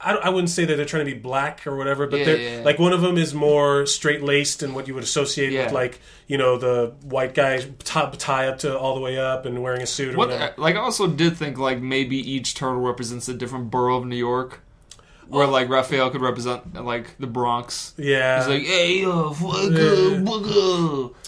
[0.05, 2.37] I, I wouldn't say that they're trying to be black or whatever but Yeah, they're
[2.41, 2.65] yeah, yeah.
[2.65, 6.01] like one of them is more straight laced and what you would associate with like
[6.27, 9.83] you know the white guy top tie up to all the way up and wearing
[9.83, 10.29] a suit or What?
[10.29, 13.97] whatever uh, Like I also did think like maybe each turtle represents a different borough
[13.99, 14.61] of New York.
[15.27, 17.95] Where like Raphael could represent like the Bronx.
[17.97, 20.19] yeah He's like, hey yo, fuck Yeah.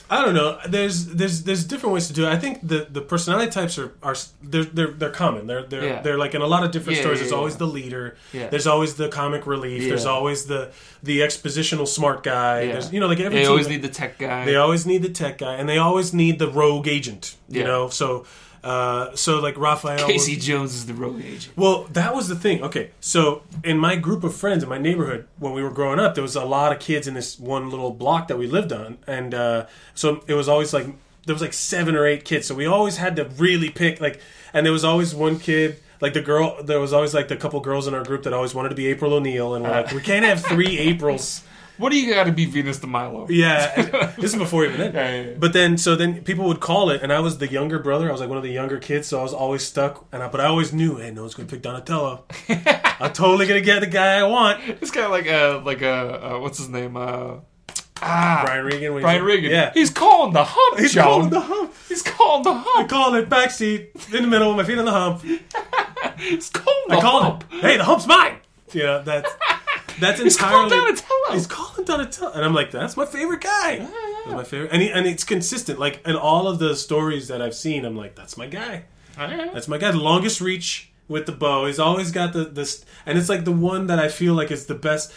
[0.08, 0.58] I don't know.
[0.68, 2.28] There's there's there's different ways to do it.
[2.28, 5.46] I think the, the personality types are, are they're they're they're common.
[5.48, 6.02] They're they're Yeah.
[6.02, 7.18] they're like in a lot of different Yeah, stories.
[7.18, 8.16] yeah, there's always the leader.
[8.32, 8.48] Yeah.
[8.48, 9.82] There's always the comic relief.
[9.88, 10.70] There's always the
[11.02, 12.62] the expositional smart guy.
[12.62, 12.72] Yeah.
[12.74, 14.44] There's you know like every They always need the tech guy.
[14.44, 17.34] they always need the tech guy and they always need the rogue agent.
[17.48, 18.24] You know so.
[18.66, 19.94] Uh, so like Raphael.
[19.94, 21.56] was- Casey Jones is the road agent.
[21.56, 22.62] well, that was the thing.
[22.64, 26.14] Okay, so in my group of friends in my neighborhood when we were growing up,
[26.16, 28.98] there was a lot of kids in this one little block that we lived on,
[29.06, 30.86] and uh, so it was always like
[31.26, 32.46] there was like seven or eight kids.
[32.48, 34.20] So we always had to really pick like,
[34.52, 35.78] and there was always one kid.
[36.00, 38.54] Like the girl, there was always like the couple girls in our group that always
[38.54, 41.42] wanted to be April O'Neil, and we're like, we can't have three Aprils.
[41.78, 43.26] What do you got to be Venus de Milo?
[43.28, 44.94] Yeah, this is before even then.
[44.94, 45.36] Yeah, yeah, yeah.
[45.38, 48.08] But then, so then people would call it, and I was the younger brother.
[48.08, 50.06] I was like one of the younger kids, so I was always stuck.
[50.12, 52.24] And I, but I always knew, hey, no one's gonna pick Donatello.
[52.48, 54.60] I'm totally gonna get the guy I want.
[54.66, 56.96] It's kind of like a like a uh, what's his name?
[56.96, 57.36] Uh,
[58.00, 59.00] ah, Brian Regan.
[59.00, 59.50] Brian Regan.
[59.50, 60.78] Yeah, he's calling the hump.
[60.78, 61.04] he's Joan.
[61.04, 61.74] calling the hump.
[61.88, 62.84] He's calling the hump.
[62.84, 65.22] I call it backseat in the middle, with my feet on the hump.
[66.18, 67.44] He's calling the I call hump.
[67.52, 67.60] it.
[67.60, 68.38] Hey, the hump's mine.
[68.72, 69.30] You know that's
[70.00, 70.86] that's He's calling entirely.
[70.92, 71.32] Donatello.
[71.32, 73.78] He's calling Donatello, and I'm like, that's my favorite guy.
[73.78, 75.78] That's my favorite, and he, and it's consistent.
[75.78, 78.84] Like in all of the stories that I've seen, I'm like, that's my guy.
[79.16, 79.90] That's my guy.
[79.92, 81.66] The longest reach with the bo.
[81.66, 84.66] He's always got the this, and it's like the one that I feel like is
[84.66, 85.12] the best.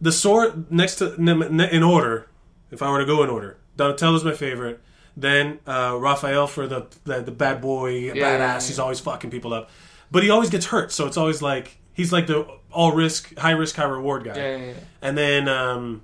[0.00, 2.28] The sword next to in order.
[2.70, 4.80] If I were to go in order, Donatello's my favorite.
[5.16, 8.38] Then uh, Raphael for the, the the bad boy, yeah, badass.
[8.38, 8.54] yeah.
[8.60, 9.70] He's always fucking people up,
[10.10, 10.92] but he always gets hurt.
[10.92, 14.36] So it's always like he's like the all risk, high risk, high reward guy.
[14.36, 14.72] Yeah, yeah, yeah.
[15.02, 16.02] And then um,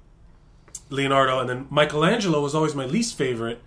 [0.91, 3.61] Leonardo, and then Michelangelo was always my least favorite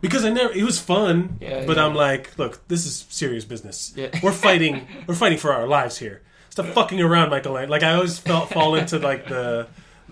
[0.00, 0.52] because I never.
[0.52, 1.86] It was fun, Yeah, but yeah.
[1.86, 3.92] I'm like, look, this is serious business.
[3.96, 4.08] Yeah.
[4.22, 4.86] We're fighting.
[5.06, 6.22] we're fighting for our lives here.
[6.50, 7.70] Stop fucking around, Michelangelo.
[7.70, 9.66] Like I always felt fall into like the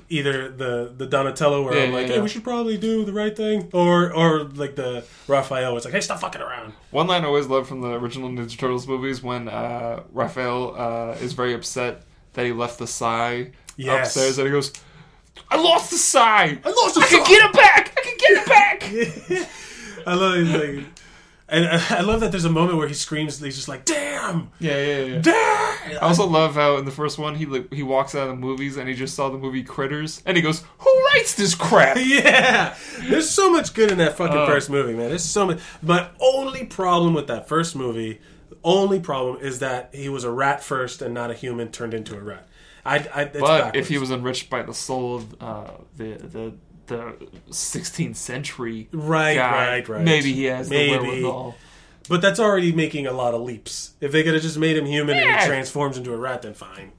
[0.09, 2.23] either the the Donatello where Yeah, I'm like, yeah, hey, yeah.
[2.23, 5.77] we should probably do the right thing, or or like the Raphael.
[5.77, 6.73] It's like, hey, stop fucking around.
[6.91, 11.13] One line I always loved from the original Ninja Turtles movies when uh, Raphael uh,
[11.21, 12.03] is very upset
[12.35, 14.09] that he left the sai Yes.
[14.09, 14.73] upstairs and he goes,
[15.51, 16.59] I lost the sai!
[16.65, 17.93] I lost the I can get it back!
[17.97, 20.07] I can get it back!
[20.07, 20.85] I love it.
[21.49, 23.39] And I love that there's a moment where he screams.
[23.39, 25.19] He's just like, damn, yeah, yeah, yeah.
[25.21, 25.93] damn.
[26.03, 28.35] I also love how in the first one he like, he walks out of the
[28.37, 31.97] movies and he just saw the movie Critters and he goes, "Who writes this crap?"
[32.01, 34.47] Yeah, there's so much good in that fucking Oh.
[34.47, 35.11] first movie, man.
[35.11, 35.61] There's so much.
[35.83, 38.19] My only problem with that first movie,
[38.65, 42.17] only problem is that he was a rat first and not a human turned into
[42.17, 42.49] a rat.
[42.85, 43.77] I, I it's But backwards.
[43.79, 46.53] if he was enriched by the soul of uh, the the
[46.87, 47.15] the
[47.51, 50.03] 16th century Right, guy, right, right.
[50.05, 50.93] maybe he has Maybe.
[50.97, 51.55] the wherewithal.
[52.09, 53.95] but that's already making a lot of leaps.
[54.01, 56.55] If they could have just made him human and he transforms into a rat, then
[56.55, 56.91] fine.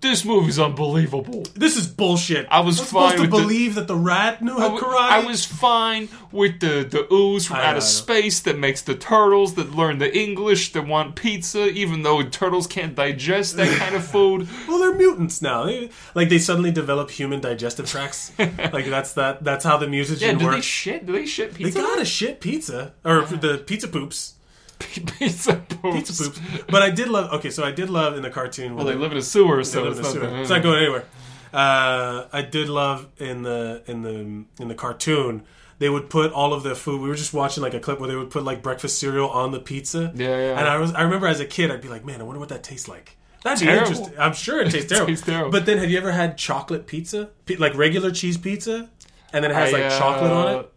[0.00, 1.44] This movie's unbelievable.
[1.54, 2.46] This is bullshit.
[2.52, 4.80] I was I'm fine supposed to with the- believe that the rat knew how w-
[4.80, 4.96] karate.
[5.10, 8.56] I was fine with the, the ooze from I out know, I of space that
[8.56, 13.56] makes the turtles that learn the English that want pizza, even though turtles can't digest
[13.56, 14.46] that kind of food.
[14.68, 15.64] Well, they're mutants now.
[15.64, 18.30] They, like they suddenly develop human digestive tracts.
[18.38, 19.42] like that's that.
[19.42, 21.06] That's how the mutagen Yeah, do they shit?
[21.06, 21.80] Do they shit They pizza?
[21.80, 24.34] got a shit pizza or the pizza poops,
[24.78, 26.08] pizza poops.
[26.08, 26.40] pizza poops.
[26.68, 27.32] But I did love.
[27.34, 28.76] Okay, so I did love in the cartoon.
[28.76, 30.40] Well, they live in a sewer, so it's in a not, sewer.
[30.40, 31.04] It's not going anywhere.
[31.52, 35.44] Uh, I did love in the in the in the cartoon.
[35.78, 37.00] They would put all of the food.
[37.00, 39.52] We were just watching like a clip where they would put like breakfast cereal on
[39.52, 40.12] the pizza.
[40.14, 40.58] Yeah, yeah.
[40.58, 42.48] And I was I remember as a kid, I'd be like, man, I wonder what
[42.50, 43.16] that tastes like.
[43.44, 43.88] That'd be Terrible.
[43.92, 44.18] interesting.
[44.18, 45.06] I'm sure it tastes terrible.
[45.06, 45.50] tastes terrible.
[45.52, 48.90] But then, have you ever had chocolate pizza, P- like regular cheese pizza,
[49.32, 50.72] and then it has I, like chocolate on uh, it?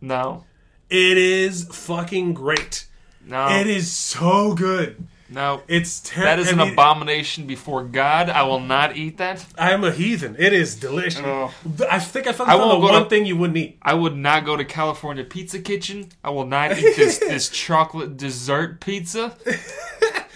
[0.00, 0.44] No,
[0.90, 2.86] It is fucking great.
[3.26, 5.06] No, It is so good.
[5.30, 5.62] no.
[5.68, 6.24] It's terrible.
[6.30, 8.28] That is an abomination before God.
[8.30, 9.44] I will not eat that.
[9.58, 10.36] I'm a heathen.
[10.38, 11.22] It is delicious.
[11.24, 11.52] Oh.
[11.90, 13.78] I think I found, I the one to- thing you wouldn't eat.
[13.82, 16.10] I would not go to California Pizza Kitchen.
[16.22, 19.36] I will not eat this this chocolate dessert pizza.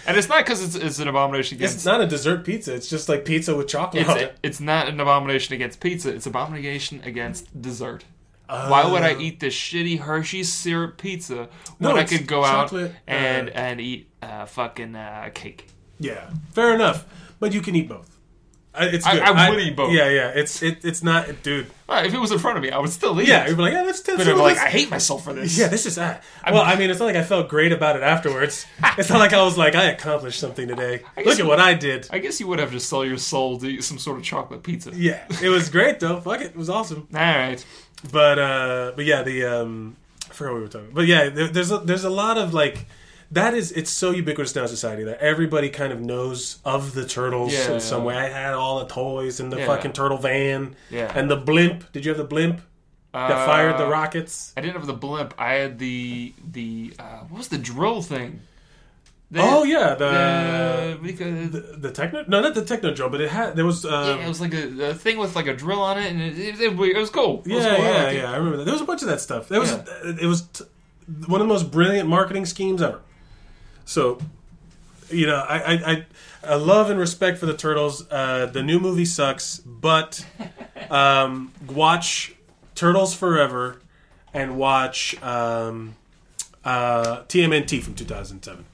[0.07, 1.75] And it's not because it's, it's an abomination against.
[1.75, 2.73] It's not a dessert pizza.
[2.73, 4.37] It's just like pizza with chocolate It's, on it.
[4.41, 6.09] it's not an abomination against pizza.
[6.11, 8.05] It's abomination against dessert.
[8.49, 12.73] Why would I eat this shitty Hershey's syrup pizza when No, I could go out
[13.07, 15.67] and uh, and eat uh, fucking uh, cake?
[15.99, 17.05] Yeah, fair enough.
[17.39, 18.15] But you can eat both.
[18.73, 19.23] I- It's I- good.
[19.23, 19.91] I would eat both.
[19.93, 20.29] Yeah, yeah.
[20.35, 21.67] It's it, it's not, dude.
[21.87, 23.63] Well, if it was in front of me, I would still eat Yeah, you'd be
[23.63, 24.07] like, yeah, let's.
[24.07, 24.57] let's But like.
[24.57, 25.57] I hate myself for this.
[25.57, 26.23] Yeah, this is that.
[26.51, 28.65] Well, I mean, it's not like I felt great about it afterwards.
[28.97, 31.01] it's not like I was like, I accomplished something today.
[31.25, 32.07] Look at what I did.
[32.11, 34.63] I guess you would have to sell your soul to eat some sort of chocolate
[34.63, 34.91] pizza.
[34.95, 36.19] Yeah, it was great though.
[36.21, 37.07] Fuck it, it was awesome.
[37.13, 37.63] All right.
[38.11, 39.95] But uh, but yeah, the um,
[40.29, 40.91] I forgot what we were talking.
[40.93, 42.85] But yeah, there, there's a, there's a lot of like
[43.31, 47.05] that is it's so ubiquitous now in society that everybody kind of knows of the
[47.05, 48.15] turtles Yeah, in some way.
[48.15, 49.65] I had all the toys and the Yeah.
[49.67, 51.11] fucking turtle van Yeah.
[51.13, 51.91] and the blimp.
[51.91, 52.61] Did you have the blimp
[53.13, 54.53] that Uh, fired the rockets?
[54.57, 55.33] I didn't have the blimp.
[55.37, 58.39] I had the the uh, what was the drill thing?
[59.31, 60.09] The, oh yeah, the.
[60.09, 63.91] the, because, the, the techno no not the Technodrome but it had there was um,
[64.19, 66.37] yeah, it was like a, a thing with like a drill on it, and it,
[66.39, 67.43] it, it, it was cool.
[67.45, 67.85] It was Yeah, cool.
[67.85, 68.15] I yeah, it.
[68.17, 68.31] yeah.
[68.31, 68.63] I remember that.
[68.63, 69.47] There was a bunch of that stuff.
[69.47, 70.15] There was Yeah.
[70.19, 70.63] it was t-
[71.27, 73.01] one of the most brilliant marketing schemes ever.
[73.85, 74.19] So,
[75.11, 76.05] you know, I, I, I,
[76.43, 78.07] I love and respect for the turtles.
[78.11, 80.25] Uh, the new movie sucks, but
[80.89, 82.35] um, watch
[82.75, 83.81] Turtles Forever
[84.33, 85.95] and watch um,
[86.63, 88.65] uh, TMNT from 2007.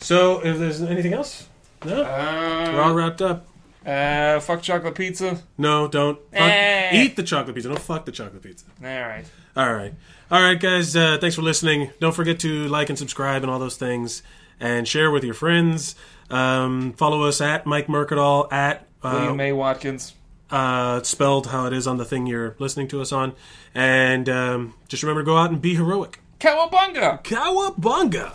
[0.00, 1.48] So, if there's anything else,
[1.84, 3.46] no, we're all Uh, wrapped up.
[3.86, 5.40] uh, fuck chocolate pizza.
[5.58, 6.90] No, don't fuck, Eh.
[6.94, 7.68] eat the chocolate pizza.
[7.68, 8.64] Don't fuck the chocolate pizza.
[8.82, 9.24] All right.
[9.56, 9.94] All right.
[10.30, 10.94] All right, guys.
[10.96, 11.90] Uh, thanks for listening.
[12.00, 14.22] Don't forget to like and subscribe and all those things,
[14.60, 15.94] and share with your friends.
[16.30, 20.14] Um, follow us at Mike Mercadal at uh, William May Watkins.
[20.50, 23.32] uh, spelled how it is on the thing you're listening to us on,
[23.74, 26.20] and um, just remember to go out and be heroic.
[26.40, 27.22] Cowabunga!
[27.24, 28.32] Cowabunga!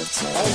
[0.00, 0.06] On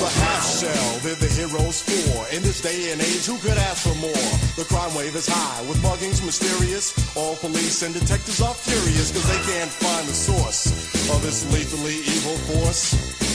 [0.02, 2.26] the half shell, they're the heroes for.
[2.36, 4.26] In this day and age, who could ask for more?
[4.58, 6.98] The crime wave is high, with muggings mysterious.
[7.16, 10.66] All police and detectives are furious, cause they can't find the source
[11.14, 13.35] of this lethally evil force.